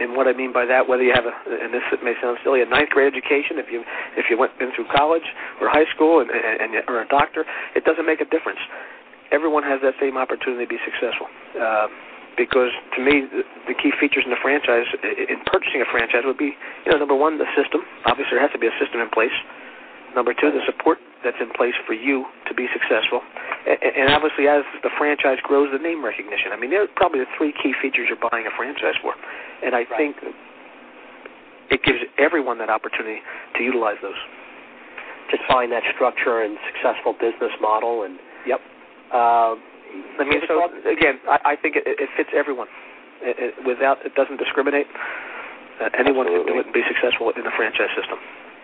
And 0.00 0.16
what 0.16 0.26
I 0.26 0.32
mean 0.32 0.52
by 0.52 0.64
that, 0.64 0.88
whether 0.88 1.04
you 1.04 1.12
have 1.12 1.28
a, 1.28 1.34
and 1.44 1.72
this 1.76 1.84
may 2.00 2.16
sound 2.24 2.40
silly, 2.42 2.64
a 2.64 2.68
ninth 2.68 2.90
grade 2.90 3.12
education, 3.12 3.60
if 3.60 3.68
you 3.68 3.84
if 4.16 4.32
you 4.32 4.40
went 4.40 4.56
been 4.58 4.72
through 4.72 4.88
college 4.88 5.28
or 5.60 5.68
high 5.68 5.84
school 5.94 6.24
and, 6.24 6.32
and, 6.32 6.72
or 6.88 7.04
a 7.04 7.08
doctor, 7.08 7.44
it 7.76 7.84
doesn't 7.84 8.08
make 8.08 8.20
a 8.24 8.28
difference. 8.32 8.60
Everyone 9.30 9.62
has 9.62 9.78
that 9.84 9.94
same 10.00 10.16
opportunity 10.16 10.64
to 10.64 10.72
be 10.72 10.80
successful. 10.82 11.28
Uh, 11.54 11.86
because 12.40 12.72
to 12.96 13.00
me, 13.04 13.28
the 13.68 13.76
key 13.76 13.92
features 14.00 14.24
in 14.24 14.32
the 14.32 14.40
franchise, 14.40 14.88
in 15.04 15.44
purchasing 15.44 15.84
a 15.84 15.88
franchise, 15.92 16.24
would 16.24 16.40
be, 16.40 16.56
you 16.86 16.90
know, 16.90 16.96
number 16.96 17.14
one, 17.14 17.36
the 17.36 17.44
system. 17.52 17.84
Obviously, 18.08 18.40
there 18.40 18.44
has 18.44 18.54
to 18.56 18.62
be 18.62 18.70
a 18.70 18.76
system 18.80 19.04
in 19.04 19.12
place. 19.12 19.34
Number 20.16 20.32
two, 20.32 20.48
the 20.48 20.64
support 20.64 20.96
that's 21.24 21.36
in 21.40 21.50
place 21.52 21.74
for 21.86 21.92
you 21.92 22.24
to 22.48 22.54
be 22.54 22.66
successful. 22.72 23.20
And, 23.66 24.08
and 24.08 24.08
obviously, 24.12 24.48
as 24.48 24.64
the 24.82 24.90
franchise 24.96 25.38
grows, 25.42 25.68
the 25.72 25.82
name 25.82 26.04
recognition. 26.04 26.52
I 26.52 26.56
mean, 26.56 26.70
they're 26.70 26.88
probably 26.96 27.20
the 27.20 27.30
three 27.36 27.52
key 27.52 27.74
features 27.80 28.08
you're 28.08 28.20
buying 28.30 28.46
a 28.46 28.54
franchise 28.56 28.96
for. 29.02 29.14
And 29.62 29.74
I 29.76 29.84
think 29.84 30.16
it 31.70 31.80
gives 31.84 32.00
everyone 32.18 32.58
that 32.58 32.70
opportunity 32.70 33.20
to 33.56 33.60
utilize 33.62 34.00
those. 34.02 34.18
Just 35.30 35.44
find 35.46 35.70
that 35.70 35.84
structure 35.94 36.42
and 36.42 36.58
successful 36.74 37.14
business 37.14 37.54
model, 37.60 38.02
and 38.02 38.18
Yep. 38.46 38.60
Uh, 39.12 39.54
I 40.20 40.24
mean, 40.24 40.40
so 40.46 40.64
again, 40.86 41.18
I, 41.28 41.52
I 41.52 41.54
think 41.60 41.76
it, 41.76 41.84
it 41.86 42.08
fits 42.16 42.30
everyone. 42.34 42.68
It, 43.20 43.36
it, 43.36 43.52
without, 43.66 44.00
it 44.06 44.14
doesn't 44.14 44.38
discriminate. 44.38 44.86
Uh, 45.80 45.90
anyone 45.98 46.26
can 46.26 46.46
do 46.46 46.56
Absolutely. 46.56 46.60
it 46.60 46.66
and 46.70 46.74
be 46.74 46.84
successful 46.88 47.32
in 47.34 47.44
the 47.44 47.52
franchise 47.56 47.90
system. 47.98 48.18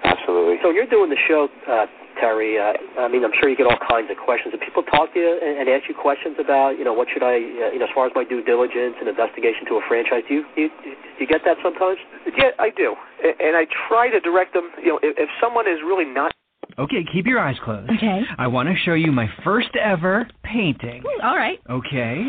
Absolutely. 0.06 0.56
So 0.62 0.70
you're 0.70 0.86
doing 0.86 1.10
the 1.10 1.18
show, 1.28 1.48
uh, 1.68 1.86
Terry. 2.20 2.56
Uh, 2.58 2.72
I 3.02 3.08
mean, 3.08 3.24
I'm 3.24 3.34
sure 3.40 3.48
you 3.50 3.56
get 3.56 3.66
all 3.66 3.78
kinds 3.88 4.08
of 4.10 4.16
questions. 4.16 4.54
Do 4.54 4.58
people 4.64 4.82
talk 4.84 5.12
to 5.12 5.18
you 5.18 5.38
and, 5.42 5.58
and 5.60 5.68
ask 5.68 5.88
you 5.88 5.94
questions 5.94 6.36
about, 6.40 6.78
you 6.78 6.84
know, 6.84 6.94
what 6.94 7.08
should 7.12 7.22
I, 7.22 7.36
uh, 7.36 7.74
you 7.74 7.78
know, 7.78 7.86
as 7.86 7.94
far 7.94 8.06
as 8.06 8.12
my 8.14 8.24
due 8.24 8.42
diligence 8.42 8.96
and 9.00 9.08
investigation 9.08 9.66
to 9.68 9.74
a 9.76 9.82
franchise? 9.88 10.22
Do 10.28 10.34
you, 10.40 10.44
you, 10.56 10.68
do 10.84 11.18
you 11.20 11.26
get 11.26 11.42
that 11.44 11.58
sometimes? 11.62 11.98
Yeah, 12.38 12.56
I 12.58 12.70
do, 12.70 12.94
and 13.22 13.56
I 13.56 13.66
try 13.88 14.08
to 14.10 14.20
direct 14.20 14.54
them. 14.54 14.70
You 14.80 14.96
know, 14.96 15.00
if, 15.02 15.16
if 15.18 15.28
someone 15.40 15.66
is 15.68 15.78
really 15.84 16.06
not 16.06 16.32
Okay, 16.78 17.06
keep 17.10 17.24
your 17.26 17.40
eyes 17.40 17.56
closed. 17.64 17.90
Okay. 17.90 18.20
I 18.36 18.48
want 18.48 18.68
to 18.68 18.74
show 18.84 18.92
you 18.92 19.10
my 19.10 19.28
first 19.44 19.70
ever 19.82 20.28
painting. 20.42 21.02
Ooh, 21.06 21.22
all 21.22 21.36
right. 21.36 21.58
Okay? 21.70 22.26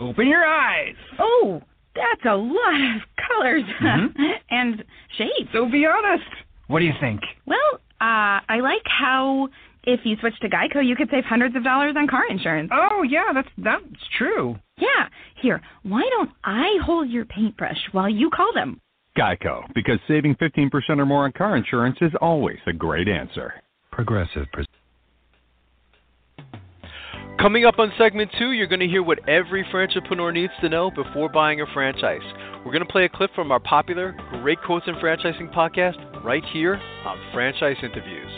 Open 0.00 0.26
your 0.26 0.44
eyes. 0.44 0.94
Oh, 1.20 1.60
that's 1.94 2.24
a 2.28 2.34
lot 2.34 2.74
of 2.96 3.02
colors 3.28 3.62
Mhm. 3.80 4.08
and 4.50 4.84
shapes. 5.16 5.50
So 5.52 5.70
be 5.70 5.86
honest. 5.86 6.24
What 6.68 6.80
do 6.80 6.84
you 6.84 6.94
think? 7.00 7.20
Well, 7.46 7.80
uh, 8.00 8.40
I 8.48 8.60
like 8.62 8.82
how 8.84 9.48
if 9.84 10.00
you 10.04 10.16
switch 10.20 10.38
to 10.40 10.48
Geico, 10.48 10.86
you 10.86 10.96
could 10.96 11.08
save 11.10 11.24
hundreds 11.24 11.54
of 11.56 11.62
dollars 11.64 11.94
on 11.96 12.08
car 12.08 12.26
insurance. 12.28 12.70
Oh, 12.72 13.02
yeah, 13.02 13.32
that's 13.32 13.48
that's 13.58 13.84
true. 14.18 14.58
Yeah. 14.78 15.08
Here, 15.40 15.60
why 15.84 16.02
don't 16.10 16.30
I 16.44 16.78
hold 16.84 17.08
your 17.08 17.24
paintbrush 17.24 17.78
while 17.92 18.08
you 18.08 18.30
call 18.30 18.52
them? 18.52 18.80
Geico, 19.16 19.62
because 19.74 19.98
saving 20.06 20.34
15% 20.34 20.70
or 20.98 21.06
more 21.06 21.24
on 21.24 21.32
car 21.32 21.56
insurance 21.56 21.96
is 22.02 22.12
always 22.20 22.58
a 22.66 22.72
great 22.72 23.08
answer. 23.08 23.54
Progressive. 23.90 24.46
Pres- 24.52 24.66
Coming 27.40 27.64
up 27.64 27.78
on 27.78 27.92
segment 27.96 28.30
two, 28.38 28.52
you're 28.52 28.66
going 28.66 28.80
to 28.80 28.86
hear 28.86 29.02
what 29.02 29.26
every 29.28 29.64
franchipreneur 29.72 30.32
needs 30.32 30.52
to 30.62 30.68
know 30.68 30.90
before 30.90 31.28
buying 31.28 31.60
a 31.60 31.66
franchise. 31.72 32.22
We're 32.64 32.72
going 32.72 32.84
to 32.84 32.90
play 32.90 33.04
a 33.04 33.08
clip 33.08 33.30
from 33.34 33.52
our 33.52 33.60
popular 33.60 34.16
Great 34.42 34.58
Quotes 34.62 34.86
in 34.88 34.94
Franchising 34.96 35.54
podcast 35.54 36.15
right 36.26 36.44
here 36.52 36.74
on 37.04 37.16
Franchise 37.32 37.76
Interviews. 37.84 38.32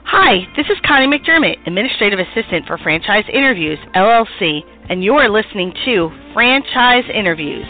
Hi, 0.06 0.48
this 0.56 0.68
is 0.68 0.78
Connie 0.88 1.08
McDermott, 1.08 1.68
Administrative 1.68 2.20
Assistant 2.20 2.66
for 2.66 2.78
Franchise 2.80 3.26
Interviews, 3.32 3.78
LLC, 3.96 4.62
and 4.90 5.04
you're 5.04 5.30
listening 5.30 5.72
to 5.86 6.10
Franchise 6.34 7.04
Interviews. 7.14 7.68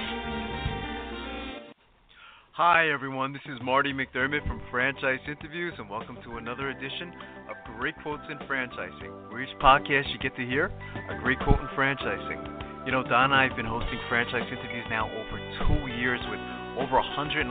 Hi, 2.59 2.91
everyone. 2.91 3.31
This 3.31 3.47
is 3.47 3.55
Marty 3.63 3.95
McDermott 3.95 4.43
from 4.43 4.59
Franchise 4.67 5.23
Interviews, 5.31 5.71
and 5.79 5.87
welcome 5.87 6.19
to 6.27 6.43
another 6.43 6.75
edition 6.75 7.07
of 7.47 7.55
Great 7.79 7.95
Quotes 8.03 8.27
in 8.27 8.35
Franchising, 8.51 9.31
where 9.31 9.39
each 9.39 9.55
podcast 9.63 10.11
you 10.11 10.19
get 10.19 10.35
to 10.35 10.43
hear 10.43 10.67
a 10.67 11.15
great 11.23 11.39
quote 11.39 11.55
in 11.55 11.71
franchising. 11.71 12.83
You 12.83 12.91
know, 12.91 12.99
Don 13.07 13.31
and 13.31 13.33
I 13.33 13.47
have 13.47 13.55
been 13.55 13.63
hosting 13.63 13.95
franchise 14.11 14.43
interviews 14.51 14.83
now 14.91 15.07
over 15.07 15.39
two 15.39 15.87
years 16.03 16.19
with 16.27 16.43
over 16.83 16.99
111 16.99 17.47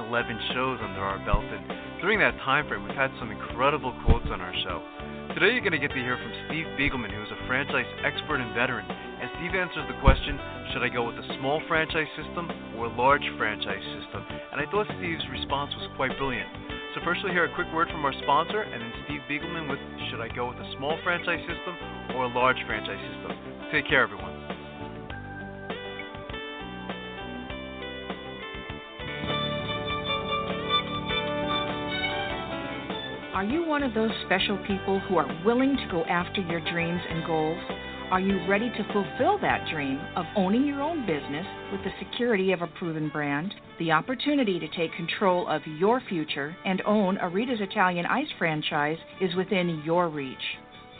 shows 0.53 0.77
under 0.85 1.01
our 1.01 1.17
belt, 1.25 1.41
and 1.41 2.05
during 2.05 2.21
that 2.21 2.37
time 2.45 2.69
frame, 2.69 2.85
we've 2.85 2.93
had 2.93 3.09
some 3.17 3.33
incredible 3.33 3.97
quotes 4.05 4.29
on 4.29 4.45
our 4.45 4.53
show. 4.61 4.85
Today, 5.37 5.53
you're 5.53 5.61
going 5.61 5.77
to 5.77 5.79
get 5.79 5.93
to 5.93 6.01
hear 6.01 6.17
from 6.17 6.33
Steve 6.49 6.65
Beagelman, 6.81 7.13
who's 7.13 7.29
a 7.29 7.47
franchise 7.47 7.85
expert 8.01 8.41
and 8.41 8.49
veteran. 8.57 8.89
And 8.89 9.29
Steve 9.37 9.53
answers 9.53 9.85
the 9.85 10.01
question 10.01 10.41
should 10.73 10.81
I 10.81 10.89
go 10.89 11.05
with 11.05 11.21
a 11.21 11.27
small 11.37 11.61
franchise 11.69 12.09
system 12.17 12.49
or 12.81 12.89
a 12.89 12.97
large 12.97 13.25
franchise 13.37 13.85
system? 14.01 14.25
And 14.25 14.57
I 14.57 14.65
thought 14.73 14.89
Steve's 14.97 15.29
response 15.29 15.69
was 15.77 15.93
quite 16.01 16.17
brilliant. 16.17 16.49
So, 16.97 17.05
first, 17.05 17.21
we'll 17.23 17.37
hear 17.37 17.45
a 17.45 17.55
quick 17.55 17.69
word 17.77 17.93
from 17.93 18.09
our 18.09 18.17
sponsor, 18.25 18.65
and 18.65 18.81
then 18.81 18.93
Steve 19.05 19.21
Beagelman 19.29 19.69
with 19.69 19.81
should 20.09 20.25
I 20.25 20.33
go 20.33 20.49
with 20.49 20.65
a 20.65 20.69
small 20.81 20.97
franchise 21.05 21.45
system 21.45 21.77
or 22.17 22.25
a 22.25 22.33
large 22.33 22.59
franchise 22.65 22.99
system? 23.13 23.37
Take 23.69 23.85
care, 23.85 24.01
everyone. 24.01 24.38
Are 33.35 33.45
you 33.45 33.63
one 33.67 33.83
of 33.83 33.93
those 33.93 34.11
special 34.25 34.57
people 34.67 35.01
who 35.01 35.19
are 35.19 35.43
willing 35.45 35.77
to 35.77 35.89
go 35.91 36.03
after 36.05 36.41
your 36.41 36.61
dreams 36.61 37.01
and 37.11 37.27
goals? 37.27 37.63
Are 38.11 38.21
you 38.21 38.41
ready 38.49 38.71
to 38.71 38.93
fulfill 38.93 39.39
that 39.41 39.69
dream 39.71 40.01
of 40.17 40.25
owning 40.35 40.65
your 40.65 40.81
own 40.81 41.05
business 41.05 41.47
with 41.71 41.83
the 41.85 41.93
security 41.99 42.53
of 42.53 42.63
a 42.63 42.67
proven 42.79 43.11
brand? 43.11 43.55
The 43.79 43.93
opportunity 43.93 44.59
to 44.59 44.69
take 44.69 44.95
control 44.95 45.47
of 45.47 45.61
your 45.67 46.01
future 46.09 46.57
and 46.65 46.81
own 46.87 47.19
a 47.19 47.29
Rita's 47.29 47.61
Italian 47.61 48.07
Ice 48.07 48.33
franchise 48.39 48.99
is 49.21 49.35
within 49.37 49.83
your 49.85 50.09
reach. 50.09 50.37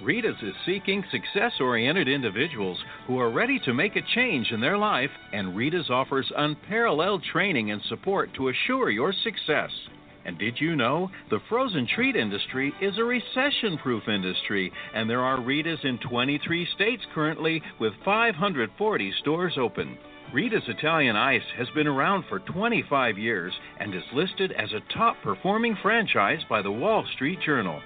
Rita's 0.03 0.37
is 0.43 0.55
seeking 0.67 1.03
success 1.11 1.53
oriented 1.61 2.09
individuals 2.09 2.79
who 3.07 3.19
are 3.19 3.31
ready 3.31 3.59
to 3.61 3.73
make 3.73 3.97
a 3.97 4.03
change 4.15 4.53
in 4.53 4.61
their 4.61 4.77
life, 4.77 5.11
and 5.33 5.57
Rita's 5.57 5.89
offers 5.89 6.31
unparalleled 6.37 7.25
training 7.33 7.71
and 7.71 7.81
support 7.89 8.29
to 8.35 8.51
assure 8.51 8.91
your 8.91 9.15
success. 9.25 9.71
And 10.25 10.39
did 10.39 10.61
you 10.61 10.77
know 10.77 11.11
the 11.31 11.41
frozen 11.49 11.87
treat 11.87 12.17
industry 12.17 12.73
is 12.81 12.99
a 12.99 13.05
recession 13.05 13.79
proof 13.79 14.09
industry, 14.09 14.73
and 14.95 15.09
there 15.09 15.23
are 15.23 15.41
Rita's 15.41 15.81
in 15.85 15.99
23 15.99 16.69
states 16.75 17.03
currently 17.15 17.63
with 17.81 17.93
540 18.05 19.13
stores 19.21 19.55
open. 19.59 19.97
Rita's 20.33 20.69
Italian 20.69 21.17
Ice 21.17 21.49
has 21.57 21.69
been 21.71 21.87
around 21.87 22.25
for 22.29 22.41
25 22.41 23.17
years 23.17 23.53
and 23.81 23.95
is 23.95 24.03
listed 24.13 24.53
as 24.53 24.71
a 24.73 24.93
top 24.93 25.17
performing 25.23 25.77
franchise 25.83 26.41
by 26.51 26.61
the 26.61 26.71
Wall 26.71 27.07
Street 27.15 27.39
Journal. 27.41 27.81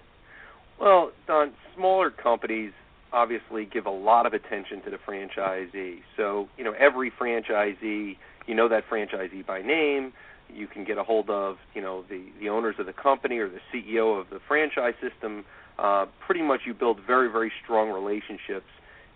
Well, 0.79 1.11
Don, 1.25 1.53
smaller 1.75 2.11
companies 2.11 2.73
obviously 3.13 3.65
give 3.65 3.85
a 3.85 3.91
lot 3.91 4.25
of 4.25 4.33
attention 4.33 4.81
to 4.83 4.89
the 4.89 4.97
franchisee. 4.97 5.99
So, 6.15 6.49
you 6.57 6.63
know, 6.63 6.73
every 6.77 7.11
franchisee, 7.11 8.17
you 8.45 8.55
know 8.55 8.67
that 8.69 8.83
franchisee 8.89 9.45
by 9.45 9.61
name. 9.61 10.13
You 10.53 10.67
can 10.67 10.85
get 10.85 10.97
a 10.97 11.03
hold 11.03 11.29
of, 11.29 11.57
you 11.73 11.81
know, 11.81 12.05
the 12.09 12.25
the 12.39 12.49
owners 12.49 12.75
of 12.79 12.85
the 12.85 12.93
company 12.93 13.37
or 13.39 13.49
the 13.49 13.59
CEO 13.73 14.19
of 14.19 14.29
the 14.29 14.39
franchise 14.47 14.93
system. 15.01 15.43
Uh, 15.77 16.05
pretty 16.25 16.41
much, 16.41 16.61
you 16.65 16.73
build 16.73 16.99
very, 17.05 17.29
very 17.29 17.51
strong 17.63 17.89
relationships 17.89 18.65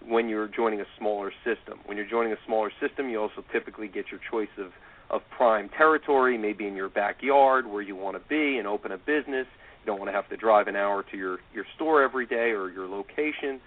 when 0.05 0.29
you're 0.29 0.47
joining 0.47 0.81
a 0.81 0.85
smaller 0.97 1.31
system. 1.43 1.79
When 1.85 1.97
you're 1.97 2.09
joining 2.09 2.33
a 2.33 2.37
smaller 2.45 2.71
system, 2.79 3.09
you 3.09 3.19
also 3.19 3.43
typically 3.51 3.87
get 3.87 4.05
your 4.11 4.19
choice 4.29 4.53
of 4.57 4.71
of 5.09 5.21
prime 5.29 5.69
territory, 5.77 6.37
maybe 6.37 6.65
in 6.65 6.75
your 6.75 6.89
backyard 6.89 7.67
where 7.67 7.81
you 7.81 7.95
want 7.95 8.15
to 8.15 8.29
be 8.29 8.57
and 8.57 8.65
open 8.65 8.93
a 8.93 8.97
business. 8.97 9.45
You 9.81 9.87
don't 9.87 9.99
want 9.99 10.07
to 10.09 10.13
have 10.13 10.29
to 10.29 10.37
drive 10.37 10.67
an 10.67 10.75
hour 10.75 11.03
to 11.11 11.17
your 11.17 11.39
your 11.53 11.65
store 11.75 12.01
every 12.01 12.25
day 12.25 12.51
or 12.51 12.69
your 12.69 12.87
location. 12.87 13.59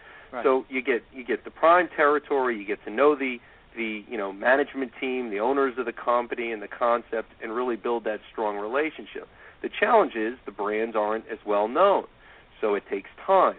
So 0.43 0.64
you 0.68 0.82
get 0.82 1.05
you 1.12 1.24
get 1.24 1.45
the 1.45 1.51
prime 1.51 1.89
territory, 1.95 2.59
you 2.59 2.66
get 2.66 2.82
to 2.85 2.91
know 2.91 3.14
the 3.14 3.39
the 3.76 4.05
you 4.09 4.16
know 4.16 4.32
management 4.32 4.93
team, 5.01 5.30
the 5.30 5.41
owners 5.41 5.74
of 5.78 5.87
the 5.87 5.93
company, 5.93 6.53
and 6.53 6.62
the 6.62 6.68
concept, 6.68 7.30
and 7.43 7.55
really 7.55 7.76
build 7.76 8.05
that 8.05 8.20
strong 8.32 8.57
relationship. 8.57 9.28
The 9.62 9.68
challenge 9.68 10.14
is 10.14 10.35
the 10.47 10.53
brands 10.53 10.97
aren't 10.97 11.26
as 11.28 11.39
well 11.47 11.68
known, 11.68 12.05
so 12.61 12.74
it 12.74 12.85
takes 12.91 13.11
time. 13.26 13.57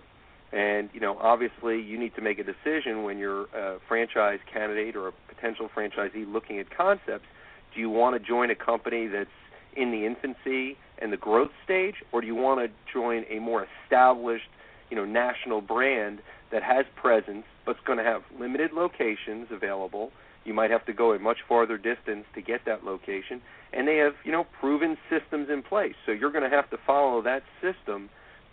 And 0.52 0.90
you 0.94 1.00
know, 1.00 1.18
obviously, 1.20 1.82
you 1.82 2.00
need 2.00 2.16
to 2.16 2.22
make 2.22 2.40
a 2.40 2.44
decision 2.44 3.04
when 3.04 3.18
you're 3.18 3.44
a 3.56 3.80
franchise 3.88 4.40
candidate 4.52 4.96
or 4.96 5.10
a 5.10 5.14
potential 5.28 5.70
franchisee 5.76 6.32
looking 6.32 6.60
at 6.60 6.76
concepts. 6.76 7.26
Do 7.74 7.82
you 7.82 7.90
want 7.90 8.16
to 8.22 8.26
join 8.26 8.50
a 8.52 8.56
company 8.56 9.08
that's 9.08 9.30
in 9.76 9.92
the 9.92 10.06
infancy 10.06 10.78
and 11.00 11.12
the 11.12 11.18
growth 11.18 11.52
stage, 11.64 11.96
or 12.12 12.22
do 12.22 12.28
you 12.28 12.36
want 12.36 12.62
to 12.62 12.72
join 12.94 13.26
a 13.30 13.40
more 13.40 13.68
established, 13.84 14.48
you 14.90 14.96
know, 14.96 15.04
national 15.04 15.60
brand 15.60 16.20
that 16.52 16.64
has 16.64 16.86
presence 16.96 17.46
but's 17.66 17.80
going 17.86 17.98
to 17.98 18.04
have 18.04 18.22
limited 18.40 18.72
locations 18.72 19.48
available. 19.52 20.12
You 20.44 20.54
might 20.54 20.70
have 20.70 20.86
to 20.86 20.94
go 20.94 21.14
a 21.14 21.20
much 21.20 21.38
farther 21.48 21.78
distance 21.78 22.26
to 22.36 22.42
get 22.42 22.62
that 22.66 22.84
location, 22.86 23.42
and 23.74 23.88
they 23.88 23.98
have 23.98 24.14
you 24.24 24.32
know 24.32 24.46
proven 24.60 24.98
systems 25.10 25.50
in 25.50 25.64
place. 25.64 25.96
So 26.06 26.12
you're 26.12 26.32
going 26.32 26.50
to 26.50 26.56
have 26.56 26.70
to 26.70 26.78
follow 26.86 27.22
that 27.24 27.44
system 27.62 28.10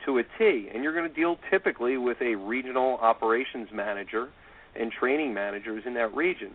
to 0.06 0.18
a 0.18 0.22
T, 0.38 0.68
and 0.72 0.82
you're 0.82 0.94
going 0.94 1.08
to 1.08 1.14
deal 1.14 1.36
typically 1.50 1.96
with 1.96 2.16
a 2.22 2.34
regional 2.34 2.96
operations 3.00 3.68
manager 3.72 4.28
and 4.74 4.90
training 4.90 5.34
managers 5.34 5.84
in 5.86 5.94
that 5.94 6.14
region. 6.14 6.52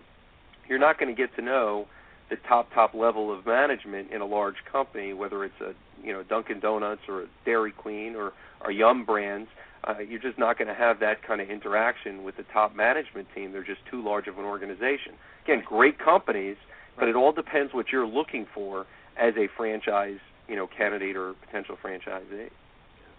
You're 0.68 0.80
not 0.80 1.00
going 1.00 1.16
to 1.16 1.20
get 1.20 1.36
to 1.36 1.42
know 1.42 1.86
the 2.30 2.36
top 2.48 2.74
top 2.74 2.94
level 2.94 3.32
of 3.32 3.46
management 3.46 4.12
in 4.12 4.22
a 4.22 4.26
large 4.26 4.58
company, 4.70 5.14
whether 5.14 5.46
it's 5.46 5.62
a 5.62 5.74
you 6.04 6.12
know 6.12 6.24
Dunkin' 6.24 6.60
Donuts 6.60 7.02
or 7.08 7.22
a 7.22 7.26
Dairy 7.46 7.72
Queen 7.72 8.16
or 8.16 8.34
or 8.62 8.72
Yum 8.72 9.06
brands 9.06 9.50
uh, 9.84 10.00
you're 10.00 10.22
just 10.22 10.38
not 10.38 10.58
going 10.58 10.68
to 10.68 10.74
have 10.74 11.00
that 11.00 11.24
kind 11.24 11.42
of 11.42 11.50
interaction 11.50 12.24
with 12.24 12.38
the 12.38 12.44
top 12.54 12.76
management 12.76 13.28
team. 13.36 13.52
They're 13.52 13.64
just 13.64 13.82
too 13.90 14.04
large 14.04 14.28
of 14.28 14.38
an 14.38 14.46
organization. 14.46 15.14
Again, 15.44 15.64
great 15.66 16.00
companies, 16.00 16.58
but 16.98 17.08
it 17.08 17.16
all 17.16 17.32
depends 17.32 17.74
what 17.74 17.88
you're 17.92 18.08
looking 18.08 18.46
for 18.54 18.86
as 19.20 19.34
a 19.38 19.48
franchise, 19.56 20.20
you 20.48 20.56
know, 20.56 20.68
candidate 20.68 21.16
or 21.16 21.34
potential 21.46 21.78
franchisee. 21.84 22.50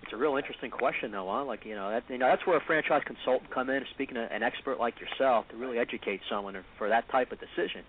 It's 0.02 0.12
a 0.12 0.16
real 0.16 0.36
interesting 0.36 0.70
question, 0.70 1.10
though, 1.10 1.28
huh? 1.28 1.44
Like 1.44 1.66
you 1.66 1.74
know, 1.74 1.90
that, 1.90 2.04
you 2.08 2.18
know, 2.18 2.26
that's 2.26 2.46
where 2.46 2.56
a 2.56 2.64
franchise 2.64 3.02
consultant 3.04 3.50
come 3.50 3.68
in, 3.68 3.82
speaking 3.92 4.14
to 4.14 4.32
an 4.32 4.42
expert 4.42 4.78
like 4.78 4.94
yourself, 5.00 5.46
to 5.50 5.56
really 5.56 5.78
educate 5.78 6.20
someone 6.30 6.56
for 6.78 6.88
that 6.88 7.08
type 7.10 7.32
of 7.32 7.38
decision. 7.38 7.82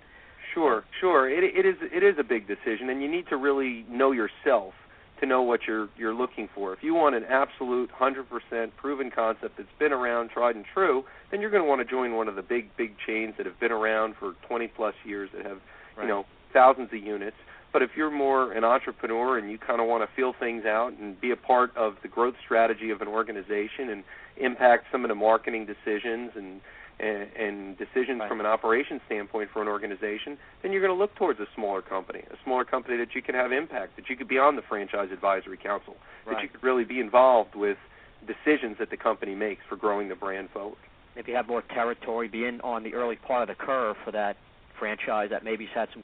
Sure, 0.53 0.83
sure. 0.99 1.29
It, 1.29 1.43
it 1.43 1.65
is 1.65 1.75
it 1.93 2.03
is 2.03 2.15
a 2.19 2.23
big 2.23 2.47
decision, 2.47 2.89
and 2.89 3.01
you 3.01 3.09
need 3.09 3.27
to 3.29 3.37
really 3.37 3.85
know 3.89 4.11
yourself 4.11 4.73
to 5.19 5.25
know 5.25 5.41
what 5.41 5.61
you're 5.67 5.89
you're 5.97 6.13
looking 6.13 6.49
for. 6.53 6.73
If 6.73 6.83
you 6.83 6.93
want 6.93 7.15
an 7.15 7.23
absolute 7.25 7.89
100% 7.91 8.71
proven 8.77 9.11
concept 9.11 9.57
that's 9.57 9.69
been 9.77 9.91
around, 9.91 10.29
tried 10.29 10.55
and 10.55 10.65
true, 10.65 11.03
then 11.31 11.41
you're 11.41 11.49
going 11.49 11.63
to 11.63 11.69
want 11.69 11.81
to 11.81 11.85
join 11.85 12.15
one 12.15 12.27
of 12.27 12.35
the 12.35 12.41
big 12.41 12.75
big 12.77 12.95
chains 13.05 13.35
that 13.37 13.45
have 13.45 13.59
been 13.59 13.71
around 13.71 14.15
for 14.15 14.33
20 14.47 14.67
plus 14.67 14.95
years 15.03 15.29
that 15.35 15.45
have 15.45 15.59
right. 15.97 16.03
you 16.03 16.09
know 16.09 16.25
thousands 16.53 16.89
of 16.93 17.03
units. 17.03 17.37
But 17.71 17.83
if 17.83 17.91
you're 17.95 18.09
more 18.09 18.51
an 18.53 18.63
entrepreneur 18.63 19.37
and 19.37 19.51
you 19.51 19.59
kind 19.59 19.79
of 19.79 19.87
want 19.87 20.07
to 20.07 20.15
feel 20.15 20.33
things 20.33 20.65
out 20.65 20.93
and 20.99 21.19
be 21.21 21.31
a 21.31 21.35
part 21.35 21.75
of 21.77 21.97
the 22.01 22.07
growth 22.07 22.33
strategy 22.43 22.89
of 22.89 23.01
an 23.01 23.07
organization 23.07 23.89
and 23.89 24.03
impact 24.37 24.85
some 24.91 25.05
of 25.05 25.09
the 25.09 25.15
marketing 25.15 25.67
decisions 25.67 26.31
and 26.35 26.61
and, 26.99 27.27
and 27.37 27.77
decisions 27.77 28.19
right. 28.19 28.29
from 28.29 28.39
an 28.39 28.45
operations 28.45 29.01
standpoint 29.05 29.49
for 29.51 29.61
an 29.61 29.67
organization, 29.67 30.37
then 30.61 30.71
you're 30.71 30.81
going 30.81 30.93
to 30.93 30.99
look 30.99 31.15
towards 31.15 31.39
a 31.39 31.47
smaller 31.55 31.81
company, 31.81 32.23
a 32.31 32.35
smaller 32.43 32.65
company 32.65 32.97
that 32.97 33.15
you 33.15 33.21
can 33.21 33.35
have 33.35 33.51
impact, 33.51 33.95
that 33.95 34.09
you 34.09 34.15
could 34.15 34.27
be 34.27 34.37
on 34.37 34.55
the 34.55 34.61
franchise 34.61 35.09
advisory 35.11 35.57
council, 35.57 35.95
right. 36.25 36.35
that 36.35 36.43
you 36.43 36.49
could 36.49 36.63
really 36.63 36.83
be 36.83 36.99
involved 36.99 37.55
with 37.55 37.77
decisions 38.27 38.77
that 38.79 38.89
the 38.89 38.97
company 38.97 39.35
makes 39.35 39.61
for 39.67 39.75
growing 39.75 40.09
the 40.09 40.15
brand 40.15 40.49
forward. 40.51 40.77
If 41.15 41.27
you 41.27 41.35
have 41.35 41.47
more 41.47 41.61
territory, 41.61 42.27
be 42.27 42.45
in 42.45 42.61
on 42.61 42.83
the 42.83 42.93
early 42.93 43.15
part 43.15 43.49
of 43.49 43.57
the 43.57 43.63
curve 43.63 43.95
for 44.03 44.11
that 44.11 44.37
franchise 44.77 45.29
that 45.31 45.43
maybe's 45.43 45.69
had 45.73 45.89
some 45.93 46.03